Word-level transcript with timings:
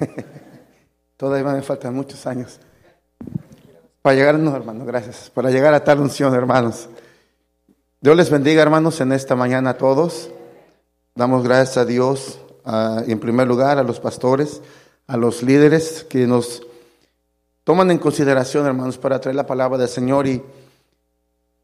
Todavía 1.16 1.52
me 1.52 1.62
faltan 1.62 1.94
muchos 1.94 2.26
años. 2.26 2.60
Para 4.02 4.16
llegar, 4.16 4.38
no, 4.38 4.56
hermano, 4.56 4.84
gracias. 4.84 5.30
Para 5.30 5.50
llegar 5.50 5.74
a 5.74 5.84
tal 5.84 6.00
unción, 6.00 6.34
hermanos. 6.34 6.88
Dios 8.00 8.16
les 8.16 8.30
bendiga, 8.30 8.62
hermanos, 8.62 9.00
en 9.00 9.12
esta 9.12 9.36
mañana 9.36 9.70
a 9.70 9.74
todos. 9.76 10.30
Damos 11.14 11.44
gracias 11.44 11.76
a 11.76 11.84
Dios, 11.84 12.38
en 13.06 13.20
primer 13.20 13.46
lugar, 13.46 13.78
a 13.78 13.82
los 13.82 14.00
pastores, 14.00 14.62
a 15.06 15.16
los 15.16 15.42
líderes 15.42 16.06
que 16.08 16.26
nos 16.26 16.62
toman 17.64 17.90
en 17.90 17.98
consideración, 17.98 18.64
hermanos, 18.64 18.96
para 18.96 19.20
traer 19.20 19.36
la 19.36 19.46
palabra 19.46 19.76
del 19.76 19.88
Señor. 19.88 20.26
Y, 20.26 20.42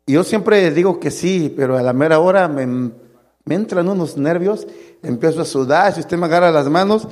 yo 0.07 0.23
siempre 0.23 0.71
digo 0.71 1.01
que 1.01 1.11
sí, 1.11 1.53
pero 1.57 1.77
a 1.77 1.83
la 1.83 1.93
mera 1.93 2.19
hora 2.19 2.47
me, 2.49 2.67
me 2.67 3.55
entran 3.55 3.89
unos 3.89 4.17
nervios, 4.17 4.67
empiezo 5.03 5.41
a 5.41 5.45
sudar. 5.45 5.95
Si 5.95 6.01
usted 6.01 6.19
me 6.19 6.27
agarra 6.27 6.51
las 6.51 6.69
manos, 6.69 7.09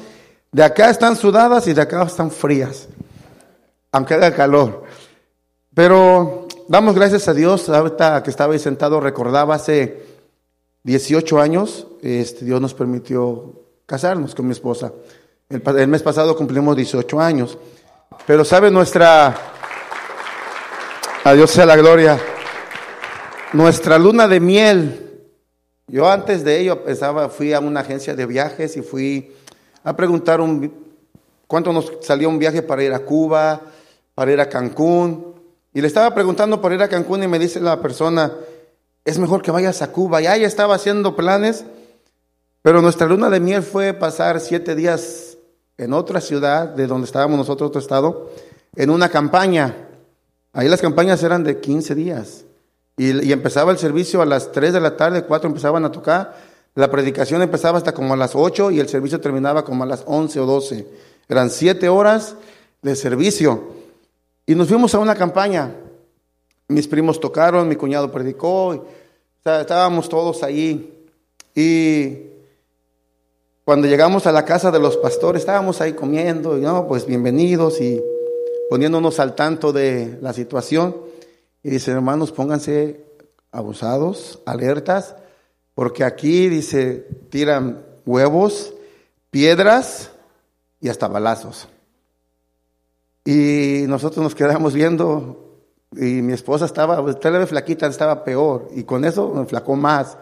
de 0.54 0.62
acá 0.62 0.88
están 0.88 1.16
sudadas 1.16 1.66
y 1.66 1.72
de 1.72 1.82
acá 1.82 2.04
están 2.04 2.30
frías, 2.30 2.86
aunque 3.90 4.14
haga 4.14 4.32
calor. 4.32 4.84
Pero 5.74 6.46
damos 6.68 6.94
gracias 6.94 7.26
a 7.26 7.34
Dios. 7.34 7.68
Ahorita 7.68 8.22
que 8.22 8.30
estaba 8.30 8.52
ahí 8.52 8.60
sentado, 8.60 9.00
recordaba 9.00 9.56
hace 9.56 10.06
18 10.84 11.40
años, 11.40 11.88
este, 12.02 12.44
Dios 12.44 12.60
nos 12.60 12.72
permitió 12.72 13.64
casarnos 13.84 14.32
con 14.36 14.46
mi 14.46 14.52
esposa. 14.52 14.92
El, 15.48 15.60
el 15.76 15.88
mes 15.88 16.04
pasado 16.04 16.36
cumplimos 16.36 16.76
18 16.76 17.20
años. 17.20 17.58
Pero 18.24 18.44
sabe 18.44 18.70
nuestra, 18.70 19.36
a 21.24 21.32
Dios 21.32 21.50
sea 21.50 21.66
la 21.66 21.74
gloria, 21.74 22.16
nuestra 23.54 23.98
luna 23.98 24.28
de 24.28 24.38
miel. 24.38 25.20
Yo 25.88 26.08
antes 26.08 26.44
de 26.44 26.60
ello 26.60 26.84
pensaba, 26.84 27.28
fui 27.28 27.52
a 27.52 27.58
una 27.58 27.80
agencia 27.80 28.14
de 28.14 28.24
viajes 28.24 28.76
y 28.76 28.82
fui 28.82 29.34
a 29.84 29.94
preguntar 29.94 30.40
un, 30.40 30.72
cuánto 31.46 31.72
nos 31.72 31.92
salía 32.00 32.26
un 32.26 32.38
viaje 32.38 32.62
para 32.62 32.82
ir 32.82 32.92
a 32.92 33.00
Cuba, 33.00 33.60
para 34.14 34.32
ir 34.32 34.40
a 34.40 34.48
Cancún. 34.48 35.34
Y 35.72 35.80
le 35.80 35.86
estaba 35.86 36.14
preguntando 36.14 36.60
por 36.60 36.72
ir 36.72 36.82
a 36.82 36.88
Cancún 36.88 37.22
y 37.22 37.28
me 37.28 37.38
dice 37.38 37.60
la 37.60 37.80
persona, 37.80 38.32
es 39.04 39.18
mejor 39.18 39.42
que 39.42 39.50
vayas 39.50 39.82
a 39.82 39.92
Cuba. 39.92 40.20
Ya 40.20 40.34
ella 40.34 40.46
estaba 40.46 40.74
haciendo 40.74 41.14
planes, 41.14 41.64
pero 42.62 42.80
nuestra 42.80 43.06
luna 43.06 43.28
de 43.28 43.40
miel 43.40 43.62
fue 43.62 43.92
pasar 43.92 44.40
siete 44.40 44.74
días 44.74 45.36
en 45.76 45.92
otra 45.92 46.20
ciudad 46.20 46.68
de 46.68 46.86
donde 46.86 47.04
estábamos 47.04 47.36
nosotros, 47.36 47.68
otro 47.68 47.80
estado, 47.80 48.30
en 48.76 48.88
una 48.88 49.10
campaña. 49.10 49.76
Ahí 50.54 50.68
las 50.68 50.80
campañas 50.80 51.22
eran 51.22 51.44
de 51.44 51.60
15 51.60 51.94
días. 51.94 52.44
Y, 52.96 53.26
y 53.26 53.32
empezaba 53.32 53.72
el 53.72 53.78
servicio 53.78 54.22
a 54.22 54.26
las 54.26 54.52
3 54.52 54.72
de 54.72 54.80
la 54.80 54.96
tarde, 54.96 55.24
4 55.24 55.48
empezaban 55.48 55.84
a 55.84 55.92
tocar 55.92 56.53
la 56.74 56.90
predicación 56.90 57.40
empezaba 57.40 57.78
hasta 57.78 57.94
como 57.94 58.14
a 58.14 58.16
las 58.16 58.34
8 58.34 58.72
y 58.72 58.80
el 58.80 58.88
servicio 58.88 59.20
terminaba 59.20 59.64
como 59.64 59.84
a 59.84 59.86
las 59.86 60.02
11 60.06 60.40
o 60.40 60.46
12. 60.46 60.86
Eran 61.28 61.50
siete 61.50 61.88
horas 61.88 62.34
de 62.82 62.96
servicio. 62.96 63.62
Y 64.44 64.56
nos 64.56 64.68
fuimos 64.68 64.92
a 64.94 64.98
una 64.98 65.14
campaña. 65.14 65.72
Mis 66.66 66.88
primos 66.88 67.20
tocaron, 67.20 67.68
mi 67.68 67.76
cuñado 67.76 68.10
predicó. 68.10 68.86
estábamos 69.44 70.08
todos 70.08 70.42
ahí. 70.42 71.06
Y 71.54 72.18
cuando 73.64 73.86
llegamos 73.86 74.26
a 74.26 74.32
la 74.32 74.44
casa 74.44 74.72
de 74.72 74.80
los 74.80 74.96
pastores, 74.96 75.42
estábamos 75.42 75.80
ahí 75.80 75.92
comiendo. 75.92 76.58
Y 76.58 76.62
no, 76.62 76.88
pues 76.88 77.06
bienvenidos 77.06 77.80
y 77.80 78.02
poniéndonos 78.68 79.20
al 79.20 79.36
tanto 79.36 79.72
de 79.72 80.18
la 80.20 80.32
situación. 80.32 80.96
Y 81.62 81.70
dice, 81.70 81.92
hermanos, 81.92 82.32
pónganse 82.32 83.00
abusados, 83.52 84.40
alertas 84.44 85.14
porque 85.74 86.04
aquí 86.04 86.48
dice, 86.48 87.06
tiran 87.30 87.84
huevos, 88.06 88.72
piedras 89.30 90.10
y 90.80 90.88
hasta 90.88 91.08
balazos. 91.08 91.68
Y 93.24 93.84
nosotros 93.88 94.22
nos 94.22 94.34
quedamos 94.34 94.74
viendo 94.74 95.62
y 95.92 96.22
mi 96.22 96.32
esposa 96.32 96.66
estaba, 96.66 97.00
usted 97.00 97.32
ve 97.32 97.46
flaquita, 97.46 97.86
estaba 97.86 98.24
peor 98.24 98.68
y 98.74 98.84
con 98.84 99.04
eso 99.04 99.32
me 99.34 99.46
flacó 99.46 99.76
más. 99.76 100.16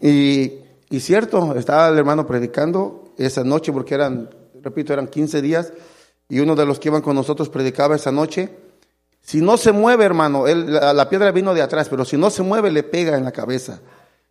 Y, 0.00 0.60
y 0.90 1.00
cierto, 1.00 1.54
estaba 1.56 1.88
el 1.88 1.98
hermano 1.98 2.26
predicando 2.26 3.12
esa 3.18 3.44
noche 3.44 3.72
porque 3.72 3.94
eran, 3.94 4.30
repito, 4.62 4.92
eran 4.92 5.08
15 5.08 5.42
días 5.42 5.72
y 6.28 6.40
uno 6.40 6.54
de 6.54 6.64
los 6.64 6.78
que 6.78 6.88
iban 6.88 7.02
con 7.02 7.16
nosotros 7.16 7.48
predicaba 7.48 7.96
esa 7.96 8.12
noche. 8.12 8.48
Si 9.20 9.40
no 9.40 9.56
se 9.56 9.72
mueve, 9.72 10.04
hermano, 10.04 10.46
él, 10.46 10.72
la 10.72 11.08
piedra 11.08 11.30
vino 11.30 11.54
de 11.54 11.62
atrás, 11.62 11.88
pero 11.88 12.04
si 12.04 12.16
no 12.16 12.30
se 12.30 12.42
mueve 12.42 12.70
le 12.70 12.82
pega 12.82 13.16
en 13.16 13.24
la 13.24 13.32
cabeza. 13.32 13.80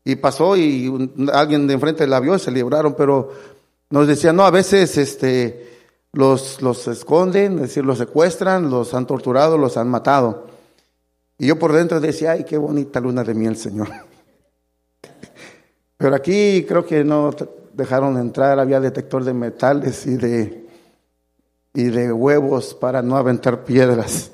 Y 0.03 0.15
pasó 0.15 0.57
y 0.57 1.09
alguien 1.31 1.67
de 1.67 1.75
enfrente 1.75 2.07
la 2.07 2.19
vio 2.19 2.35
y 2.35 2.39
se 2.39 2.51
libraron, 2.51 2.95
pero 2.95 3.31
nos 3.89 4.07
decía, 4.07 4.33
no, 4.33 4.43
a 4.43 4.51
veces 4.51 4.97
este, 4.97 5.71
los, 6.13 6.61
los 6.61 6.87
esconden, 6.87 7.55
es 7.55 7.61
decir, 7.61 7.85
los 7.85 7.99
secuestran, 7.99 8.69
los 8.69 8.93
han 8.93 9.05
torturado, 9.05 9.57
los 9.57 9.77
han 9.77 9.89
matado. 9.89 10.47
Y 11.37 11.47
yo 11.47 11.59
por 11.59 11.73
dentro 11.73 11.99
decía, 11.99 12.31
ay, 12.31 12.43
qué 12.43 12.57
bonita 12.57 12.99
luna 12.99 13.23
de 13.23 13.33
miel, 13.33 13.57
Señor. 13.57 13.89
Pero 15.97 16.15
aquí 16.15 16.65
creo 16.67 16.85
que 16.85 17.03
no 17.03 17.31
dejaron 17.73 18.17
entrar, 18.17 18.59
había 18.59 18.79
detector 18.79 19.23
de 19.23 19.33
metales 19.33 20.05
y 20.05 20.17
de, 20.17 20.67
y 21.73 21.83
de 21.85 22.11
huevos 22.11 22.73
para 22.73 23.01
no 23.01 23.17
aventar 23.17 23.63
piedras. 23.63 24.31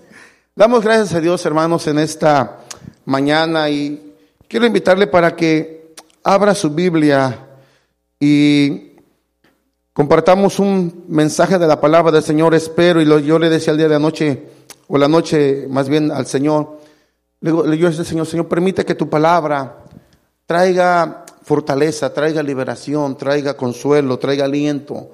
Damos 0.55 0.83
gracias 0.83 1.13
a 1.13 1.21
Dios, 1.21 1.45
hermanos, 1.45 1.87
en 1.87 1.99
esta 1.99 2.59
mañana 3.05 3.69
y 3.69 4.06
Quiero 4.47 4.65
invitarle 4.65 5.07
para 5.07 5.35
que 5.35 5.93
abra 6.23 6.55
su 6.55 6.69
Biblia 6.69 7.47
y 8.17 8.93
compartamos 9.91 10.59
un 10.59 11.03
mensaje 11.09 11.59
de 11.59 11.67
la 11.67 11.81
palabra 11.81 12.13
del 12.13 12.23
Señor. 12.23 12.55
Espero, 12.55 13.01
y 13.01 13.25
yo 13.25 13.39
le 13.39 13.49
decía 13.49 13.71
el 13.71 13.77
día 13.77 13.89
de 13.89 13.95
anoche, 13.95 14.47
o 14.87 14.97
la 14.97 15.09
noche 15.09 15.65
más 15.69 15.89
bien 15.89 16.11
al 16.11 16.27
Señor, 16.27 16.79
le 17.41 17.51
digo, 17.51 17.65
yo 17.65 17.89
decía, 17.89 18.05
Señor, 18.05 18.25
Señor, 18.25 18.47
permite 18.47 18.85
que 18.85 18.95
tu 18.95 19.09
palabra 19.09 19.83
traiga 20.45 21.25
fortaleza, 21.43 22.13
traiga 22.13 22.41
liberación, 22.41 23.17
traiga 23.17 23.57
consuelo, 23.57 24.17
traiga 24.17 24.45
aliento. 24.45 25.11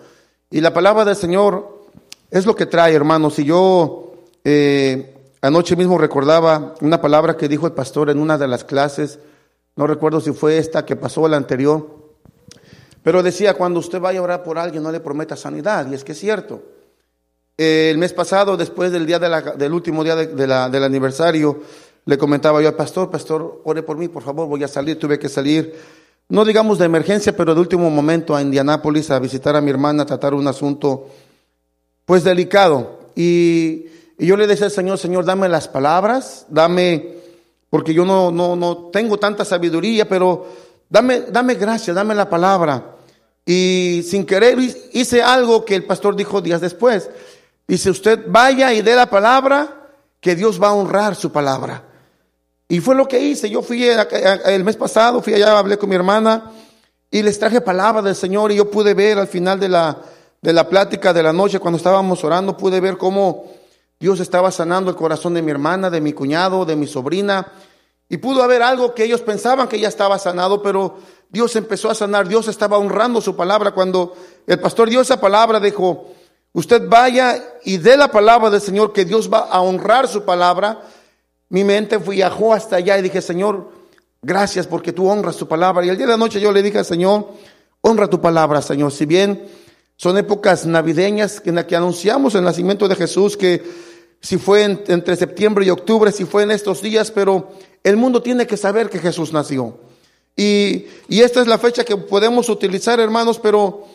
Y 0.51 0.61
la 0.61 0.71
palabra 0.71 1.05
del 1.05 1.15
Señor 1.15 1.87
es 2.29 2.45
lo 2.45 2.55
que 2.55 2.67
trae, 2.67 2.93
hermanos. 2.93 3.39
Y 3.39 3.45
yo 3.45 4.13
eh, 4.43 5.12
Anoche 5.43 5.75
mismo 5.75 5.97
recordaba 5.97 6.73
una 6.79 7.01
palabra 7.01 7.35
que 7.35 7.49
dijo 7.49 7.67
el 7.67 7.73
pastor 7.73 8.09
en 8.09 8.17
una 8.17 8.37
de 8.37 8.47
las 8.47 8.63
clases, 8.63 9.19
no 9.75 9.85
recuerdo 9.85 10.21
si 10.21 10.31
fue 10.31 10.57
esta 10.57 10.85
que 10.85 10.95
pasó 10.95 11.27
la 11.27 11.35
anterior, 11.35 11.85
pero 13.03 13.21
decía, 13.21 13.53
cuando 13.53 13.81
usted 13.81 13.99
vaya 13.99 14.19
a 14.19 14.23
orar 14.23 14.43
por 14.43 14.57
alguien, 14.57 14.81
no 14.81 14.89
le 14.89 15.01
prometa 15.01 15.35
sanidad, 15.35 15.85
y 15.91 15.95
es 15.95 16.05
que 16.05 16.13
es 16.13 16.17
cierto. 16.17 16.63
El 17.57 17.97
mes 17.97 18.13
pasado, 18.13 18.55
después 18.55 18.93
del 18.93 19.05
día 19.05 19.19
del 19.19 19.73
último 19.73 20.01
día 20.05 20.15
del 20.15 20.83
aniversario, 20.83 21.59
le 22.05 22.17
comentaba 22.17 22.61
yo 22.61 22.69
al 22.69 22.75
pastor, 22.75 23.11
pastor, 23.11 23.63
ore 23.65 23.83
por 23.83 23.97
mí, 23.97 24.07
por 24.07 24.23
favor, 24.23 24.47
voy 24.47 24.63
a 24.63 24.69
salir, 24.69 24.97
tuve 24.97 25.19
que 25.19 25.27
salir, 25.27 25.75
no 26.29 26.45
digamos 26.45 26.79
de 26.79 26.85
emergencia, 26.85 27.35
pero 27.35 27.53
de 27.53 27.59
último 27.59 27.89
momento 27.89 28.33
a 28.33 28.41
Indianápolis 28.41 29.11
a 29.11 29.19
visitar 29.19 29.57
a 29.57 29.61
mi 29.61 29.71
hermana, 29.71 30.03
a 30.03 30.05
tratar 30.05 30.33
un 30.33 30.47
asunto, 30.47 31.09
pues 32.05 32.23
delicado. 32.23 32.99
Y 33.13 33.87
y 34.17 34.27
yo 34.27 34.37
le 34.37 34.47
decía 34.47 34.65
al 34.65 34.71
Señor, 34.71 34.97
Señor, 34.97 35.25
dame 35.25 35.49
las 35.49 35.67
palabras, 35.67 36.45
dame, 36.49 37.15
porque 37.69 37.93
yo 37.93 38.05
no, 38.05 38.31
no, 38.31 38.55
no 38.55 38.89
tengo 38.91 39.17
tanta 39.17 39.43
sabiduría, 39.45 40.07
pero 40.07 40.47
dame, 40.89 41.21
dame 41.21 41.55
gracia, 41.55 41.93
dame 41.93 42.15
la 42.15 42.29
palabra. 42.29 42.95
Y 43.45 44.03
sin 44.07 44.25
querer 44.25 44.57
hice 44.93 45.21
algo 45.21 45.65
que 45.65 45.75
el 45.75 45.85
pastor 45.85 46.15
dijo 46.15 46.41
días 46.41 46.61
después. 46.61 47.09
Dice, 47.67 47.89
usted 47.89 48.25
vaya 48.27 48.73
y 48.73 48.81
dé 48.81 48.95
la 48.95 49.09
palabra, 49.09 49.89
que 50.19 50.35
Dios 50.35 50.61
va 50.61 50.69
a 50.69 50.73
honrar 50.73 51.15
su 51.15 51.31
palabra. 51.31 51.83
Y 52.69 52.79
fue 52.79 52.95
lo 52.95 53.07
que 53.07 53.19
hice. 53.19 53.49
Yo 53.49 53.61
fui 53.61 53.85
el 53.85 54.63
mes 54.63 54.77
pasado, 54.77 55.21
fui 55.21 55.33
allá, 55.33 55.57
hablé 55.57 55.77
con 55.77 55.89
mi 55.89 55.95
hermana 55.95 56.51
y 57.11 57.21
les 57.21 57.37
traje 57.37 57.61
palabra 57.61 58.01
del 58.01 58.15
Señor 58.15 58.51
y 58.51 58.55
yo 58.55 58.71
pude 58.71 58.93
ver 58.93 59.19
al 59.19 59.27
final 59.27 59.59
de 59.59 59.69
la, 59.69 59.97
de 60.41 60.51
la 60.51 60.67
plática 60.67 61.13
de 61.13 61.21
la 61.21 61.31
noche, 61.31 61.59
cuando 61.59 61.77
estábamos 61.77 62.23
orando, 62.23 62.57
pude 62.57 62.79
ver 62.79 62.97
cómo 62.97 63.51
Dios 64.03 64.19
estaba 64.19 64.51
sanando 64.51 64.91
el 64.91 64.97
corazón 64.97 65.33
de 65.33 65.41
mi 65.41 65.49
hermana, 65.49 65.89
de 65.89 66.01
mi 66.01 66.11
cuñado, 66.11 66.65
de 66.65 66.75
mi 66.75 66.87
sobrina. 66.87 67.47
Y 68.09 68.17
pudo 68.17 68.43
haber 68.43 68.61
algo 68.61 68.93
que 68.93 69.05
ellos 69.05 69.21
pensaban 69.21 69.69
que 69.69 69.79
ya 69.79 69.87
estaba 69.87 70.19
sanado, 70.19 70.61
pero 70.61 70.97
Dios 71.29 71.55
empezó 71.55 71.89
a 71.89 71.95
sanar. 71.95 72.27
Dios 72.27 72.49
estaba 72.49 72.77
honrando 72.77 73.21
su 73.21 73.33
palabra. 73.37 73.71
Cuando 73.71 74.13
el 74.45 74.59
pastor 74.59 74.89
dio 74.89 74.99
esa 74.99 75.21
palabra, 75.21 75.61
dijo, 75.61 76.07
usted 76.51 76.85
vaya 76.85 77.41
y 77.63 77.77
dé 77.77 77.95
la 77.95 78.11
palabra 78.11 78.49
del 78.49 78.59
Señor, 78.59 78.91
que 78.91 79.05
Dios 79.05 79.31
va 79.31 79.39
a 79.39 79.61
honrar 79.61 80.09
su 80.09 80.25
palabra. 80.25 80.81
Mi 81.47 81.63
mente 81.63 81.97
viajó 81.97 82.53
hasta 82.53 82.75
allá 82.75 82.97
y 82.99 83.03
dije, 83.03 83.21
Señor, 83.21 83.69
gracias 84.21 84.67
porque 84.67 84.91
tú 84.91 85.07
honras 85.07 85.37
tu 85.37 85.47
palabra. 85.47 85.85
Y 85.85 85.87
el 85.87 85.95
día 85.95 86.07
de 86.07 86.11
la 86.11 86.17
noche 86.17 86.41
yo 86.41 86.51
le 86.51 86.61
dije 86.61 86.79
al 86.79 86.85
Señor, 86.85 87.29
honra 87.79 88.09
tu 88.09 88.19
palabra, 88.19 88.61
Señor. 88.61 88.91
Si 88.91 89.05
bien 89.05 89.47
son 89.95 90.17
épocas 90.17 90.65
navideñas 90.65 91.41
en 91.45 91.55
las 91.55 91.63
que 91.63 91.77
anunciamos 91.77 92.35
el 92.35 92.43
nacimiento 92.43 92.89
de 92.89 92.95
Jesús, 92.95 93.37
que 93.37 93.92
si 94.23 94.37
fue 94.37 94.63
entre 94.63 95.17
septiembre 95.17 95.65
y 95.65 95.69
octubre, 95.69 96.09
si 96.11 96.23
fue 96.23 96.43
en 96.43 96.51
estos 96.51 96.81
días, 96.81 97.11
pero 97.11 97.51
el 97.83 97.97
mundo 97.97 98.23
tiene 98.23 98.47
que 98.47 98.55
saber 98.55 98.89
que 98.89 98.99
Jesús 98.99 99.33
nació. 99.33 99.77
Y, 100.35 100.85
esta 101.09 101.41
es 101.41 101.47
la 101.47 101.57
fecha 101.57 101.83
que 101.83 101.97
podemos 101.97 102.47
utilizar, 102.47 103.01
hermanos, 103.01 103.37
pero 103.37 103.85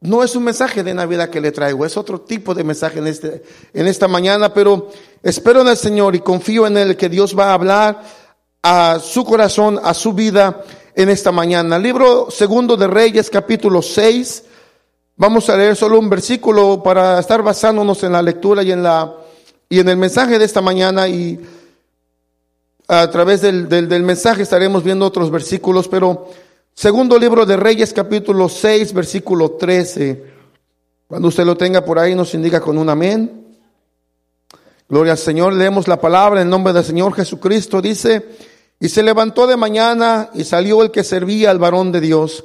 no 0.00 0.24
es 0.24 0.34
un 0.34 0.42
mensaje 0.42 0.82
de 0.82 0.94
Navidad 0.94 1.30
que 1.30 1.40
le 1.40 1.52
traigo, 1.52 1.86
es 1.86 1.96
otro 1.96 2.22
tipo 2.22 2.54
de 2.54 2.64
mensaje 2.64 2.98
en, 2.98 3.06
este, 3.06 3.44
en 3.72 3.86
esta 3.86 4.08
mañana, 4.08 4.52
pero 4.52 4.90
espero 5.22 5.60
en 5.60 5.68
el 5.68 5.76
Señor 5.76 6.16
y 6.16 6.20
confío 6.20 6.66
en 6.66 6.76
Él 6.76 6.96
que 6.96 7.08
Dios 7.08 7.38
va 7.38 7.50
a 7.50 7.54
hablar 7.54 8.02
a 8.64 8.98
su 8.98 9.24
corazón, 9.24 9.78
a 9.82 9.94
su 9.94 10.12
vida 10.12 10.64
en 10.96 11.08
esta 11.08 11.30
mañana. 11.30 11.78
Libro 11.78 12.32
segundo 12.32 12.76
de 12.76 12.88
Reyes, 12.88 13.30
capítulo 13.30 13.80
6. 13.80 14.42
Vamos 15.16 15.48
a 15.48 15.56
leer 15.56 15.76
solo 15.76 15.98
un 15.98 16.08
versículo 16.08 16.82
para 16.82 17.18
estar 17.20 17.42
basándonos 17.42 18.02
en 18.02 18.12
la 18.12 18.22
lectura 18.22 18.62
y 18.62 18.72
en 18.72 18.82
la 18.82 19.14
y 19.68 19.78
en 19.80 19.88
el 19.88 19.96
mensaje 19.96 20.38
de 20.38 20.44
esta 20.44 20.60
mañana 20.60 21.08
y 21.08 21.40
a 22.88 23.10
través 23.10 23.40
del, 23.40 23.68
del, 23.68 23.88
del 23.88 24.02
mensaje 24.02 24.42
estaremos 24.42 24.84
viendo 24.84 25.06
otros 25.06 25.30
versículos, 25.30 25.88
pero 25.88 26.28
Segundo 26.74 27.18
libro 27.18 27.44
de 27.44 27.56
Reyes, 27.56 27.92
capítulo 27.92 28.48
6, 28.48 28.94
versículo 28.94 29.52
13. 29.52 30.24
Cuando 31.06 31.28
usted 31.28 31.44
lo 31.44 31.54
tenga 31.54 31.84
por 31.84 31.98
ahí, 31.98 32.14
nos 32.14 32.32
indica 32.32 32.60
con 32.60 32.78
un 32.78 32.88
amén. 32.88 33.58
Gloria 34.88 35.12
al 35.12 35.18
Señor. 35.18 35.52
Leemos 35.52 35.86
la 35.86 36.00
palabra 36.00 36.40
en 36.40 36.48
nombre 36.48 36.72
del 36.72 36.82
Señor 36.82 37.12
Jesucristo. 37.12 37.82
Dice, 37.82 38.26
y 38.80 38.88
se 38.88 39.02
levantó 39.02 39.46
de 39.46 39.56
mañana 39.56 40.30
y 40.32 40.44
salió 40.44 40.82
el 40.82 40.90
que 40.90 41.04
servía 41.04 41.50
al 41.50 41.58
varón 41.58 41.92
de 41.92 42.00
Dios. 42.00 42.42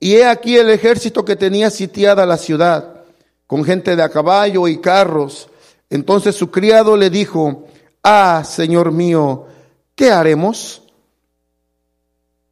Y 0.00 0.14
he 0.14 0.26
aquí 0.26 0.56
el 0.56 0.70
ejército 0.70 1.24
que 1.24 1.36
tenía 1.36 1.70
sitiada 1.70 2.24
la 2.24 2.36
ciudad, 2.36 3.02
con 3.46 3.64
gente 3.64 3.96
de 3.96 4.02
a 4.02 4.08
caballo 4.08 4.68
y 4.68 4.78
carros. 4.78 5.48
Entonces 5.90 6.36
su 6.36 6.50
criado 6.50 6.96
le 6.96 7.10
dijo, 7.10 7.66
ah, 8.02 8.42
Señor 8.44 8.92
mío, 8.92 9.46
¿qué 9.94 10.10
haremos? 10.10 10.82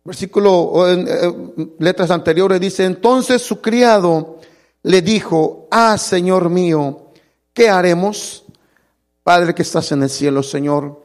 Versículo, 0.04 0.88
en, 0.88 1.06
eh, 1.08 1.75
letras 1.78 2.10
anteriores 2.10 2.60
dice, 2.60 2.84
entonces 2.84 3.43
su 3.43 3.60
criado 3.60 4.38
le 4.82 5.02
dijo, 5.02 5.69
ah, 5.70 5.99
Señor 5.99 6.49
mío, 6.49 7.10
¿qué 7.52 7.69
haremos? 7.69 8.44
Padre 9.22 9.54
que 9.54 9.62
estás 9.62 9.90
en 9.92 10.04
el 10.04 10.10
cielo, 10.10 10.42
Señor, 10.42 11.02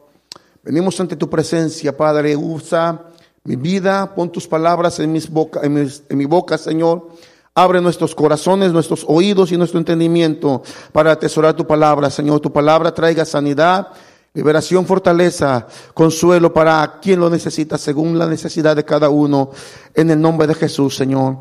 venimos 0.62 0.98
ante 1.00 1.16
tu 1.16 1.28
presencia, 1.28 1.96
Padre, 1.96 2.36
usa 2.36 3.11
mi 3.44 3.56
vida, 3.56 4.14
pon 4.14 4.30
tus 4.30 4.46
palabras 4.46 4.98
en, 5.00 5.12
mis 5.12 5.28
boca, 5.28 5.60
en, 5.62 5.90
mi 6.10 6.24
boca, 6.26 6.58
Señor. 6.58 7.08
Abre 7.54 7.80
nuestros 7.80 8.14
corazones, 8.14 8.72
nuestros 8.72 9.04
oídos 9.06 9.52
y 9.52 9.58
nuestro 9.58 9.78
entendimiento 9.78 10.62
para 10.92 11.12
atesorar 11.12 11.54
tu 11.54 11.66
palabra, 11.66 12.08
Señor. 12.08 12.40
Tu 12.40 12.52
palabra 12.52 12.94
traiga 12.94 13.24
sanidad, 13.24 13.88
Liberación, 14.34 14.86
fortaleza, 14.86 15.66
consuelo 15.92 16.54
para 16.54 17.00
quien 17.02 17.20
lo 17.20 17.28
necesita 17.28 17.76
según 17.76 18.18
la 18.18 18.26
necesidad 18.26 18.74
de 18.74 18.84
cada 18.84 19.10
uno. 19.10 19.50
En 19.92 20.10
el 20.10 20.18
nombre 20.18 20.46
de 20.46 20.54
Jesús, 20.54 20.96
Señor. 20.96 21.36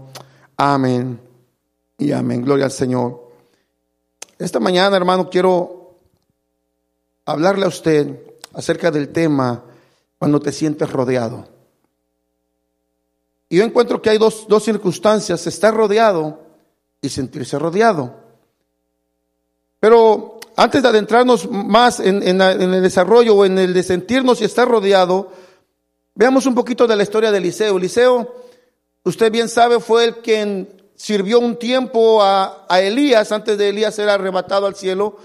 Amén. 0.58 1.18
Y 1.98 2.12
amén. 2.12 2.42
Gloria 2.42 2.66
al 2.66 2.72
Señor. 2.72 3.32
Esta 4.38 4.60
mañana, 4.60 4.98
hermano, 4.98 5.30
quiero 5.30 6.00
hablarle 7.26 7.64
a 7.64 7.70
usted 7.70 8.20
acerca 8.54 8.92
del 8.92 9.10
tema 9.10 9.64
cuando 10.20 10.42
te 10.42 10.52
sientes 10.52 10.92
rodeado. 10.92 11.61
Y 13.52 13.58
yo 13.58 13.66
encuentro 13.66 14.02
que 14.02 14.10
hay 14.10 14.18
dos, 14.18 14.46
dos 14.48 14.64
circunstancias, 14.64 15.46
estar 15.46 15.74
rodeado 15.74 16.40
y 17.02 17.10
sentirse 17.10 17.60
rodeado. 17.60 18.16
Pero 19.78 20.40
antes 20.56 20.82
de 20.82 20.88
adentrarnos 20.88 21.52
más 21.52 22.00
en, 22.00 22.24
el 22.24 22.82
desarrollo 22.82 23.36
o 23.36 23.44
en 23.44 23.60
el 23.60 23.74
de 23.74 23.84
sentirnos 23.84 24.40
y 24.40 24.46
estar 24.46 24.70
rodeado, 24.70 25.34
veamos 26.16 26.46
un 26.46 26.56
poquito 26.56 26.88
de 26.88 26.96
la 26.96 27.04
historia 27.04 27.30
de 27.30 27.40
Eliseo. 27.40 27.76
Eliseo, 27.76 28.34
usted 29.04 29.30
bien 29.30 29.50
sabe, 29.50 29.82
fue 29.82 30.06
el 30.06 30.16
quien 30.20 30.90
sirvió 30.96 31.42
un 31.42 31.60
tiempo 31.60 32.24
a, 32.24 32.66
a 32.70 32.80
Elías 32.80 33.34
antes 33.34 33.58
de 33.58 33.68
Elías 33.68 33.94
ser 33.94 34.08
arrebatado 34.08 34.66
al 34.66 34.76
cielo. 34.76 35.18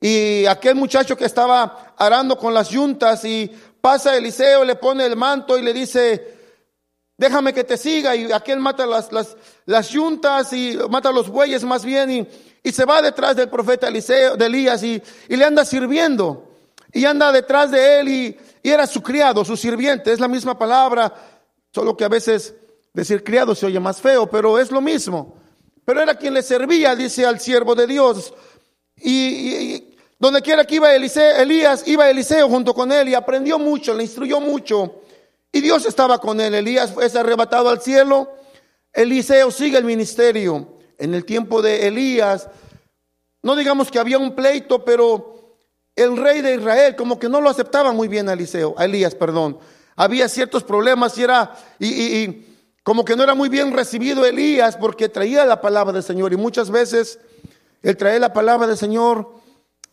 Y 0.00 0.46
aquel 0.46 0.76
muchacho 0.76 1.14
que 1.14 1.26
estaba 1.26 1.94
arando 1.98 2.38
con 2.38 2.54
las 2.54 2.70
yuntas 2.70 3.22
y 3.26 3.52
pasa 3.82 4.16
Eliseo, 4.16 4.64
le 4.64 4.76
pone 4.76 5.04
el 5.04 5.16
manto 5.16 5.58
y 5.58 5.62
le 5.62 5.74
dice, 5.74 6.35
déjame 7.16 7.52
que 7.52 7.64
te 7.64 7.76
siga. 7.76 8.14
Y 8.14 8.30
aquel 8.32 8.60
mata 8.60 8.86
las, 8.86 9.12
las, 9.12 9.36
las 9.64 9.88
yuntas 9.90 10.52
y 10.52 10.78
mata 10.90 11.12
los 11.12 11.28
bueyes 11.28 11.64
más 11.64 11.84
bien 11.84 12.10
y, 12.10 12.28
y 12.62 12.72
se 12.72 12.84
va 12.84 13.02
detrás 13.02 13.36
del 13.36 13.48
profeta 13.48 13.88
Eliseo, 13.88 14.36
de 14.36 14.46
Elías 14.46 14.82
y, 14.82 15.02
y 15.28 15.36
le 15.36 15.44
anda 15.44 15.64
sirviendo. 15.64 16.52
Y 16.92 17.04
anda 17.04 17.30
detrás 17.32 17.70
de 17.70 18.00
él 18.00 18.08
y, 18.08 18.38
y, 18.62 18.70
era 18.70 18.86
su 18.86 19.02
criado, 19.02 19.44
su 19.44 19.56
sirviente. 19.56 20.12
Es 20.12 20.20
la 20.20 20.28
misma 20.28 20.58
palabra, 20.58 21.12
solo 21.72 21.96
que 21.96 22.04
a 22.04 22.08
veces 22.08 22.54
decir 22.92 23.22
criado 23.22 23.54
se 23.54 23.66
oye 23.66 23.80
más 23.80 24.00
feo, 24.00 24.30
pero 24.30 24.58
es 24.58 24.70
lo 24.70 24.80
mismo. 24.80 25.36
Pero 25.84 26.00
era 26.00 26.14
quien 26.14 26.34
le 26.34 26.42
servía, 26.42 26.96
dice 26.96 27.26
al 27.26 27.38
siervo 27.38 27.74
de 27.74 27.86
Dios. 27.86 28.32
Y, 28.96 29.94
donde 30.18 30.40
quiera 30.40 30.64
que 30.64 30.76
iba 30.76 30.94
Eliseo, 30.94 31.36
Elías, 31.36 31.86
iba 31.86 32.08
Eliseo 32.08 32.48
junto 32.48 32.72
con 32.72 32.90
él 32.90 33.10
y 33.10 33.14
aprendió 33.14 33.58
mucho, 33.58 33.92
le 33.92 34.04
instruyó 34.04 34.40
mucho. 34.40 35.02
Y 35.56 35.62
Dios 35.62 35.86
estaba 35.86 36.18
con 36.18 36.38
él. 36.38 36.54
Elías 36.54 36.92
fue 36.92 37.06
arrebatado 37.06 37.70
al 37.70 37.80
cielo. 37.80 38.30
Eliseo 38.92 39.50
sigue 39.50 39.78
el 39.78 39.84
ministerio 39.84 40.76
en 40.98 41.14
el 41.14 41.24
tiempo 41.24 41.62
de 41.62 41.86
Elías, 41.86 42.46
no 43.42 43.56
digamos 43.56 43.90
que 43.90 43.98
había 43.98 44.18
un 44.18 44.34
pleito, 44.34 44.84
pero 44.84 45.56
el 45.94 46.14
rey 46.18 46.42
de 46.42 46.56
Israel 46.56 46.94
como 46.94 47.18
que 47.18 47.30
no 47.30 47.40
lo 47.40 47.48
aceptaba 47.48 47.92
muy 47.92 48.06
bien 48.06 48.28
a 48.28 48.34
Eliseo, 48.34 48.74
a 48.76 48.84
Elías, 48.84 49.14
perdón. 49.14 49.58
Había 49.96 50.28
ciertos 50.28 50.62
problemas 50.62 51.16
y 51.16 51.22
era, 51.22 51.56
y, 51.78 51.86
y, 51.86 52.56
como 52.82 53.02
que 53.02 53.16
no 53.16 53.22
era 53.22 53.34
muy 53.34 53.48
bien 53.48 53.72
recibido 53.72 54.26
Elías 54.26 54.76
porque 54.76 55.08
traía 55.08 55.46
la 55.46 55.62
palabra 55.62 55.94
del 55.94 56.02
Señor 56.02 56.34
y 56.34 56.36
muchas 56.36 56.70
veces 56.70 57.18
el 57.82 57.96
traer 57.96 58.20
la 58.20 58.34
palabra 58.34 58.66
del 58.66 58.76
Señor 58.76 59.32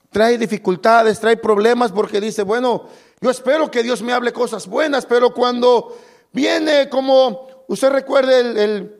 trae 0.10 0.38
dificultades, 0.38 1.22
trae 1.22 1.38
problemas 1.38 1.94
porque 1.94 2.20
dice, 2.20 2.44
bueno, 2.44 2.90
yo 3.24 3.30
espero 3.30 3.72
que 3.72 3.84
Dios 3.84 4.02
me 4.02 4.12
hable 4.12 4.34
cosas 4.34 4.68
buenas, 4.68 5.06
pero 5.06 5.34
cuando 5.34 5.98
viene 6.34 6.90
como, 6.90 7.48
usted 7.70 7.90
recuerde 7.90 8.40
el, 8.42 9.00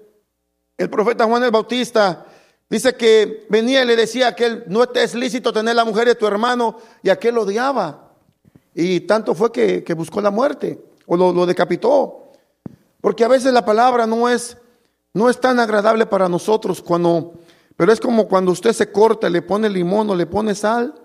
el 0.78 0.90
profeta 0.90 1.26
Juan 1.26 1.44
el 1.44 1.52
Bautista 1.52 2.26
dice 2.70 2.96
que 2.96 3.46
venía 3.50 3.84
y 3.84 3.86
le 3.86 3.98
decía 3.98 4.34
que 4.34 4.46
él, 4.46 4.64
no 4.68 4.82
es 4.82 5.14
lícito 5.14 5.52
tener 5.52 5.76
la 5.76 5.84
mujer 5.84 6.08
de 6.08 6.16
tu 6.16 6.26
hermano 6.26 6.78
y 7.02 7.10
aquel 7.10 7.36
lo 7.36 7.42
odiaba. 7.42 8.14
Y 8.74 9.02
tanto 9.02 9.36
fue 9.36 9.52
que, 9.52 9.84
que 9.84 9.94
buscó 9.94 10.22
la 10.22 10.32
muerte 10.32 10.82
o 11.06 11.18
lo, 11.18 11.34
lo, 11.34 11.46
decapitó. 11.46 12.32
Porque 13.02 13.26
a 13.26 13.28
veces 13.28 13.52
la 13.52 13.66
palabra 13.66 14.08
no 14.08 14.30
es, 14.30 14.58
no 15.14 15.30
es 15.30 15.38
tan 15.38 15.60
agradable 15.60 16.06
para 16.06 16.30
nosotros 16.30 16.82
cuando, 16.82 17.34
pero 17.76 17.92
es 17.92 18.00
como 18.00 18.30
cuando 18.30 18.54
usted 18.54 18.72
se 18.72 18.90
corta, 18.90 19.30
le 19.30 19.42
pone 19.42 19.70
limón 19.70 20.10
o 20.10 20.16
le 20.16 20.28
pone 20.28 20.56
sal 20.56 20.96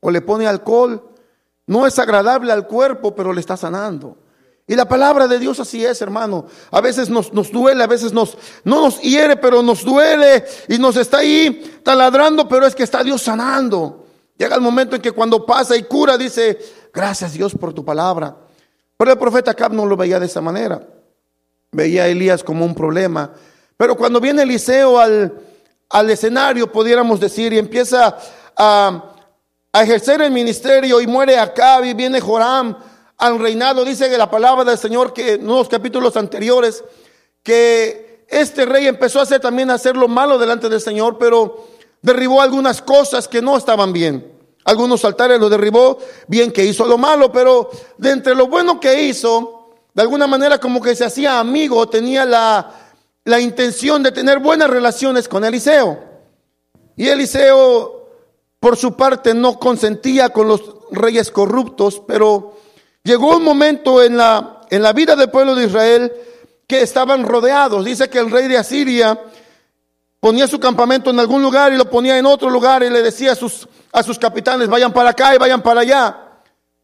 o 0.00 0.10
le 0.10 0.20
pone 0.20 0.46
alcohol. 0.46 1.15
No 1.66 1.86
es 1.86 1.98
agradable 1.98 2.52
al 2.52 2.66
cuerpo, 2.66 3.14
pero 3.14 3.32
le 3.32 3.40
está 3.40 3.56
sanando. 3.56 4.16
Y 4.68 4.74
la 4.74 4.88
palabra 4.88 5.28
de 5.28 5.38
Dios 5.38 5.60
así 5.60 5.84
es, 5.84 6.02
hermano. 6.02 6.46
A 6.70 6.80
veces 6.80 7.08
nos, 7.08 7.32
nos 7.32 7.52
duele, 7.52 7.84
a 7.84 7.86
veces 7.86 8.12
nos, 8.12 8.36
no 8.64 8.82
nos 8.82 9.00
hiere, 9.00 9.36
pero 9.36 9.62
nos 9.62 9.84
duele 9.84 10.44
y 10.68 10.78
nos 10.78 10.96
está 10.96 11.18
ahí 11.18 11.80
taladrando, 11.84 12.48
pero 12.48 12.66
es 12.66 12.74
que 12.74 12.82
está 12.82 13.04
Dios 13.04 13.22
sanando. 13.22 14.06
Llega 14.36 14.56
el 14.56 14.60
momento 14.60 14.96
en 14.96 15.02
que 15.02 15.12
cuando 15.12 15.46
pasa 15.46 15.76
y 15.76 15.84
cura, 15.84 16.18
dice, 16.18 16.58
gracias 16.92 17.32
Dios 17.32 17.54
por 17.54 17.72
tu 17.72 17.84
palabra. 17.84 18.36
Pero 18.96 19.12
el 19.12 19.18
profeta 19.18 19.52
Acab 19.52 19.72
no 19.72 19.86
lo 19.86 19.96
veía 19.96 20.18
de 20.18 20.26
esa 20.26 20.40
manera. 20.40 20.84
Veía 21.70 22.04
a 22.04 22.08
Elías 22.08 22.42
como 22.42 22.64
un 22.64 22.74
problema. 22.74 23.32
Pero 23.76 23.96
cuando 23.96 24.20
viene 24.20 24.42
Eliseo 24.42 24.98
al, 24.98 25.32
al 25.90 26.10
escenario, 26.10 26.72
pudiéramos 26.72 27.20
decir, 27.20 27.52
y 27.52 27.58
empieza 27.58 28.16
a, 28.56 29.15
a 29.76 29.82
ejercer 29.82 30.22
el 30.22 30.30
ministerio 30.30 31.02
y 31.02 31.06
muere 31.06 31.38
Acab 31.38 31.84
y 31.84 31.92
viene 31.92 32.18
Joram 32.18 32.78
al 33.18 33.38
reinado. 33.38 33.84
Dice 33.84 34.08
que 34.08 34.16
la 34.16 34.30
palabra 34.30 34.64
del 34.64 34.78
Señor 34.78 35.12
que 35.12 35.34
en 35.34 35.44
unos 35.44 35.68
capítulos 35.68 36.16
anteriores 36.16 36.82
que 37.42 38.24
este 38.26 38.64
rey 38.64 38.86
empezó 38.86 39.20
a 39.20 39.24
hacer 39.24 39.38
también 39.38 39.70
a 39.70 39.74
hacer 39.74 39.94
lo 39.94 40.08
malo 40.08 40.38
delante 40.38 40.70
del 40.70 40.80
Señor, 40.80 41.18
pero 41.18 41.66
derribó 42.00 42.40
algunas 42.40 42.80
cosas 42.80 43.28
que 43.28 43.42
no 43.42 43.58
estaban 43.58 43.92
bien. 43.92 44.32
Algunos 44.64 45.04
altares 45.04 45.38
lo 45.38 45.50
derribó, 45.50 45.98
bien 46.26 46.52
que 46.52 46.64
hizo 46.64 46.86
lo 46.86 46.96
malo, 46.96 47.30
pero 47.30 47.68
de 47.98 48.12
entre 48.12 48.34
lo 48.34 48.46
bueno 48.46 48.80
que 48.80 49.02
hizo, 49.02 49.74
de 49.92 50.00
alguna 50.00 50.26
manera 50.26 50.58
como 50.58 50.80
que 50.80 50.96
se 50.96 51.04
hacía 51.04 51.38
amigo, 51.38 51.86
tenía 51.86 52.24
la, 52.24 52.72
la 53.24 53.40
intención 53.40 54.02
de 54.02 54.10
tener 54.10 54.38
buenas 54.38 54.70
relaciones 54.70 55.28
con 55.28 55.44
Eliseo. 55.44 56.02
Y 56.96 57.08
Eliseo, 57.08 57.95
por 58.60 58.76
su 58.76 58.96
parte, 58.96 59.34
no 59.34 59.58
consentía 59.58 60.30
con 60.30 60.48
los 60.48 60.62
reyes 60.90 61.30
corruptos, 61.30 62.02
pero 62.06 62.56
Llegó 63.06 63.36
un 63.36 63.44
momento 63.44 64.02
en 64.02 64.16
la, 64.16 64.62
en 64.68 64.82
la 64.82 64.92
vida 64.92 65.14
del 65.14 65.30
pueblo 65.30 65.54
de 65.54 65.66
Israel 65.66 66.12
que 66.66 66.82
estaban 66.82 67.24
rodeados. 67.24 67.84
Dice 67.84 68.10
que 68.10 68.18
el 68.18 68.32
rey 68.32 68.48
de 68.48 68.58
Asiria 68.58 69.16
ponía 70.18 70.48
su 70.48 70.58
campamento 70.58 71.10
en 71.10 71.20
algún 71.20 71.40
lugar 71.40 71.72
y 71.72 71.76
lo 71.76 71.88
ponía 71.88 72.18
en 72.18 72.26
otro 72.26 72.50
lugar 72.50 72.82
y 72.82 72.90
le 72.90 73.02
decía 73.02 73.30
a 73.30 73.36
sus, 73.36 73.68
a 73.92 74.02
sus 74.02 74.18
capitanes, 74.18 74.66
vayan 74.66 74.92
para 74.92 75.10
acá 75.10 75.32
y 75.32 75.38
vayan 75.38 75.62
para 75.62 75.82
allá. 75.82 76.40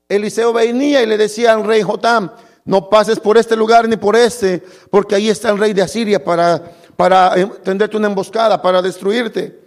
Eliseo 0.09 0.52
venía 0.52 1.02
y 1.02 1.07
le 1.07 1.19
decía 1.19 1.55
al 1.55 1.64
rey 1.64 1.83
Jotam, 1.83 2.31
no 2.67 2.88
pases 2.88 3.19
por 3.19 3.37
este 3.37 3.57
lugar 3.57 3.88
ni 3.88 3.97
por 3.97 4.14
este, 4.14 4.62
porque 4.93 5.17
ahí 5.17 5.29
está 5.29 5.50
el 5.50 5.59
rey 5.59 5.73
de 5.73 5.83
Asiria 5.83 6.23
para, 6.23 6.62
para 6.97 7.37
eh, 7.37 7.47
tenderte 7.64 7.97
una 7.97 8.07
emboscada, 8.07 8.62
para 8.62 8.81
destruirte. 8.81 9.62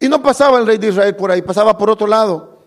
Y 0.00 0.08
no 0.08 0.22
pasaba 0.22 0.58
el 0.58 0.66
rey 0.66 0.78
de 0.78 0.88
Israel 0.88 1.16
por 1.16 1.30
ahí, 1.30 1.42
pasaba 1.42 1.76
por 1.78 1.90
otro 1.90 2.06
lado. 2.06 2.64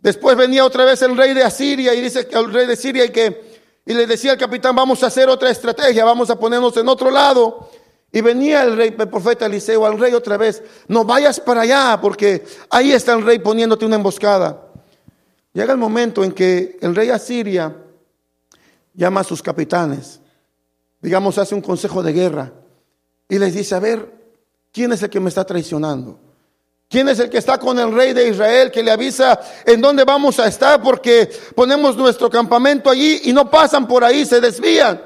Después 0.00 0.36
venía 0.36 0.64
otra 0.64 0.84
vez 0.84 1.00
el 1.02 1.16
rey 1.16 1.32
de 1.32 1.42
Asiria 1.42 1.94
y 1.94 2.00
dice 2.00 2.26
que 2.26 2.36
el 2.36 2.52
rey 2.52 2.66
de 2.66 2.76
Siria 2.76 3.04
y 3.04 3.10
que 3.10 3.54
y 3.86 3.92
le 3.92 4.06
decía 4.06 4.32
al 4.32 4.38
capitán, 4.38 4.74
vamos 4.74 5.02
a 5.02 5.08
hacer 5.08 5.28
otra 5.28 5.50
estrategia, 5.50 6.04
vamos 6.04 6.30
a 6.30 6.38
ponernos 6.38 6.76
en 6.76 6.88
otro 6.88 7.10
lado. 7.10 7.68
Y 8.10 8.20
venía 8.20 8.62
el 8.62 8.76
rey, 8.76 8.94
el 8.96 9.08
profeta 9.08 9.46
Eliseo, 9.46 9.84
al 9.84 9.98
rey 9.98 10.14
otra 10.14 10.36
vez, 10.36 10.62
no 10.88 11.04
vayas 11.04 11.40
para 11.40 11.62
allá 11.62 11.98
porque 12.00 12.44
ahí 12.70 12.92
está 12.92 13.12
el 13.12 13.24
rey 13.24 13.40
poniéndote 13.40 13.84
una 13.84 13.96
emboscada. 13.96 14.68
Llega 15.52 15.72
el 15.72 15.78
momento 15.78 16.24
en 16.24 16.32
que 16.32 16.78
el 16.80 16.94
rey 16.94 17.10
Asiria 17.10 17.76
llama 18.94 19.20
a 19.20 19.24
sus 19.24 19.42
capitanes, 19.42 20.20
digamos, 21.00 21.36
hace 21.38 21.54
un 21.54 21.60
consejo 21.60 22.02
de 22.02 22.12
guerra 22.12 22.52
y 23.28 23.38
les 23.38 23.52
dice, 23.52 23.74
a 23.74 23.80
ver, 23.80 24.23
¿quién 24.74 24.92
es 24.92 25.02
el 25.02 25.08
que 25.08 25.20
me 25.20 25.28
está 25.28 25.44
traicionando? 25.44 26.18
¿Quién 26.88 27.08
es 27.08 27.18
el 27.18 27.30
que 27.30 27.38
está 27.38 27.58
con 27.58 27.78
el 27.78 27.92
rey 27.94 28.12
de 28.12 28.28
Israel 28.28 28.70
que 28.70 28.82
le 28.82 28.90
avisa 28.90 29.40
en 29.64 29.80
dónde 29.80 30.04
vamos 30.04 30.38
a 30.38 30.48
estar 30.48 30.82
porque 30.82 31.30
ponemos 31.54 31.96
nuestro 31.96 32.28
campamento 32.28 32.90
allí 32.90 33.22
y 33.24 33.32
no 33.32 33.48
pasan 33.50 33.86
por 33.86 34.04
ahí, 34.04 34.26
se 34.26 34.40
desvían? 34.40 35.00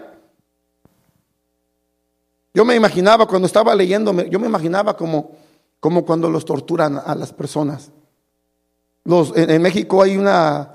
Yo 2.52 2.64
me 2.64 2.74
imaginaba 2.74 3.26
cuando 3.26 3.46
estaba 3.46 3.74
leyendo, 3.74 4.12
yo 4.24 4.38
me 4.40 4.48
imaginaba 4.48 4.96
como, 4.96 5.32
como 5.78 6.04
cuando 6.04 6.28
los 6.28 6.44
torturan 6.44 7.00
a 7.04 7.14
las 7.14 7.32
personas. 7.32 7.92
Los, 9.04 9.34
en, 9.36 9.62
México 9.62 10.02
hay 10.02 10.16
una, 10.16 10.74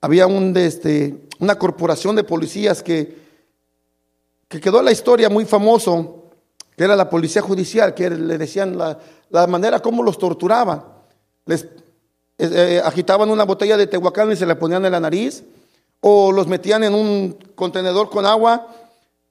había 0.00 0.26
un, 0.26 0.56
este, 0.56 1.28
una 1.38 1.56
corporación 1.56 2.16
de 2.16 2.24
policías 2.24 2.82
que, 2.82 3.16
que 4.48 4.60
quedó 4.60 4.82
la 4.82 4.92
historia 4.92 5.28
muy 5.28 5.44
famoso, 5.44 6.25
que 6.76 6.84
era 6.84 6.94
la 6.94 7.08
policía 7.08 7.42
judicial, 7.42 7.94
que 7.94 8.10
le 8.10 8.36
decían 8.38 8.76
la, 8.76 9.46
manera 9.46 9.80
como 9.80 10.02
los 10.02 10.18
torturaban. 10.18 10.84
Les 11.46 11.66
eh, 12.38 12.82
agitaban 12.84 13.30
una 13.30 13.44
botella 13.44 13.76
de 13.76 13.86
tehuacán 13.86 14.30
y 14.32 14.36
se 14.36 14.44
la 14.44 14.58
ponían 14.58 14.84
en 14.84 14.92
la 14.92 15.00
nariz, 15.00 15.42
o 16.00 16.30
los 16.30 16.46
metían 16.46 16.84
en 16.84 16.94
un 16.94 17.38
contenedor 17.54 18.10
con 18.10 18.26
agua 18.26 18.68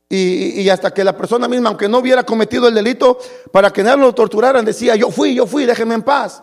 y, 0.09 0.67
hasta 0.69 0.91
que 0.91 1.03
la 1.03 1.15
persona 1.15 1.47
misma, 1.47 1.69
aunque 1.69 1.87
no 1.87 1.99
hubiera 1.99 2.23
cometido 2.23 2.67
el 2.67 2.73
delito, 2.73 3.17
para 3.51 3.71
que 3.71 3.83
no 3.83 3.95
lo 3.97 4.13
torturaran, 4.13 4.65
decía, 4.65 4.95
yo 4.95 5.11
fui, 5.11 5.35
yo 5.35 5.45
fui, 5.45 5.65
déjeme 5.65 5.95
en 5.95 6.01
paz. 6.01 6.41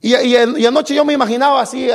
Y, 0.00 0.14
y, 0.14 0.66
anoche 0.66 0.94
yo 0.94 1.04
me 1.04 1.12
imaginaba 1.12 1.60
así, 1.60 1.88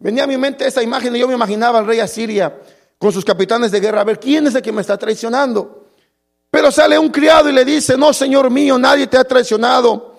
venía 0.00 0.24
a 0.24 0.26
mi 0.26 0.36
mente 0.36 0.66
esa 0.66 0.82
imagen 0.82 1.14
y 1.14 1.20
yo 1.20 1.28
me 1.28 1.34
imaginaba 1.34 1.78
al 1.78 1.86
rey 1.86 2.00
Asiria 2.00 2.60
con 2.98 3.12
sus 3.12 3.24
capitanes 3.24 3.70
de 3.70 3.80
guerra, 3.80 4.00
a 4.00 4.04
ver, 4.04 4.18
¿quién 4.18 4.46
es 4.46 4.54
el 4.56 4.62
que 4.62 4.72
me 4.72 4.80
está 4.80 4.96
traicionando? 4.96 5.77
Pero 6.58 6.72
sale 6.72 6.98
un 6.98 7.10
criado 7.10 7.48
y 7.48 7.52
le 7.52 7.64
dice, 7.64 7.96
no, 7.96 8.12
Señor 8.12 8.50
mío, 8.50 8.76
nadie 8.76 9.06
te 9.06 9.16
ha 9.16 9.22
traicionado. 9.22 10.16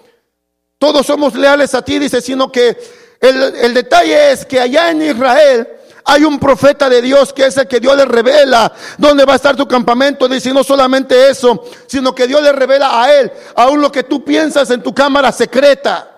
Todos 0.78 1.06
somos 1.06 1.36
leales 1.36 1.76
a 1.76 1.82
ti, 1.82 2.00
dice, 2.00 2.22
sino 2.22 2.50
que 2.50 2.78
el, 3.20 3.56
el 3.58 3.74
detalle 3.74 4.32
es 4.32 4.46
que 4.46 4.58
allá 4.58 4.90
en 4.90 5.02
Israel 5.02 5.68
hay 6.06 6.24
un 6.24 6.40
profeta 6.40 6.90
de 6.90 7.02
Dios 7.02 7.34
que 7.34 7.48
es 7.48 7.58
el 7.58 7.68
que 7.68 7.82
Dios 7.82 7.98
le 7.98 8.06
revela 8.06 8.72
dónde 8.98 9.26
va 9.26 9.34
a 9.34 9.36
estar 9.36 9.58
tu 9.58 9.68
campamento. 9.68 10.30
Dice, 10.30 10.54
no 10.54 10.64
solamente 10.64 11.30
eso, 11.30 11.62
sino 11.88 12.16
que 12.16 12.26
Dios 12.26 12.42
le 12.42 12.54
revela 12.54 13.04
a 13.04 13.14
él 13.14 13.30
aún 13.56 13.82
lo 13.82 13.92
que 13.92 14.04
tú 14.04 14.24
piensas 14.24 14.72
en 14.72 14.82
tu 14.82 14.94
cámara 14.94 15.34
secreta. 15.34 16.10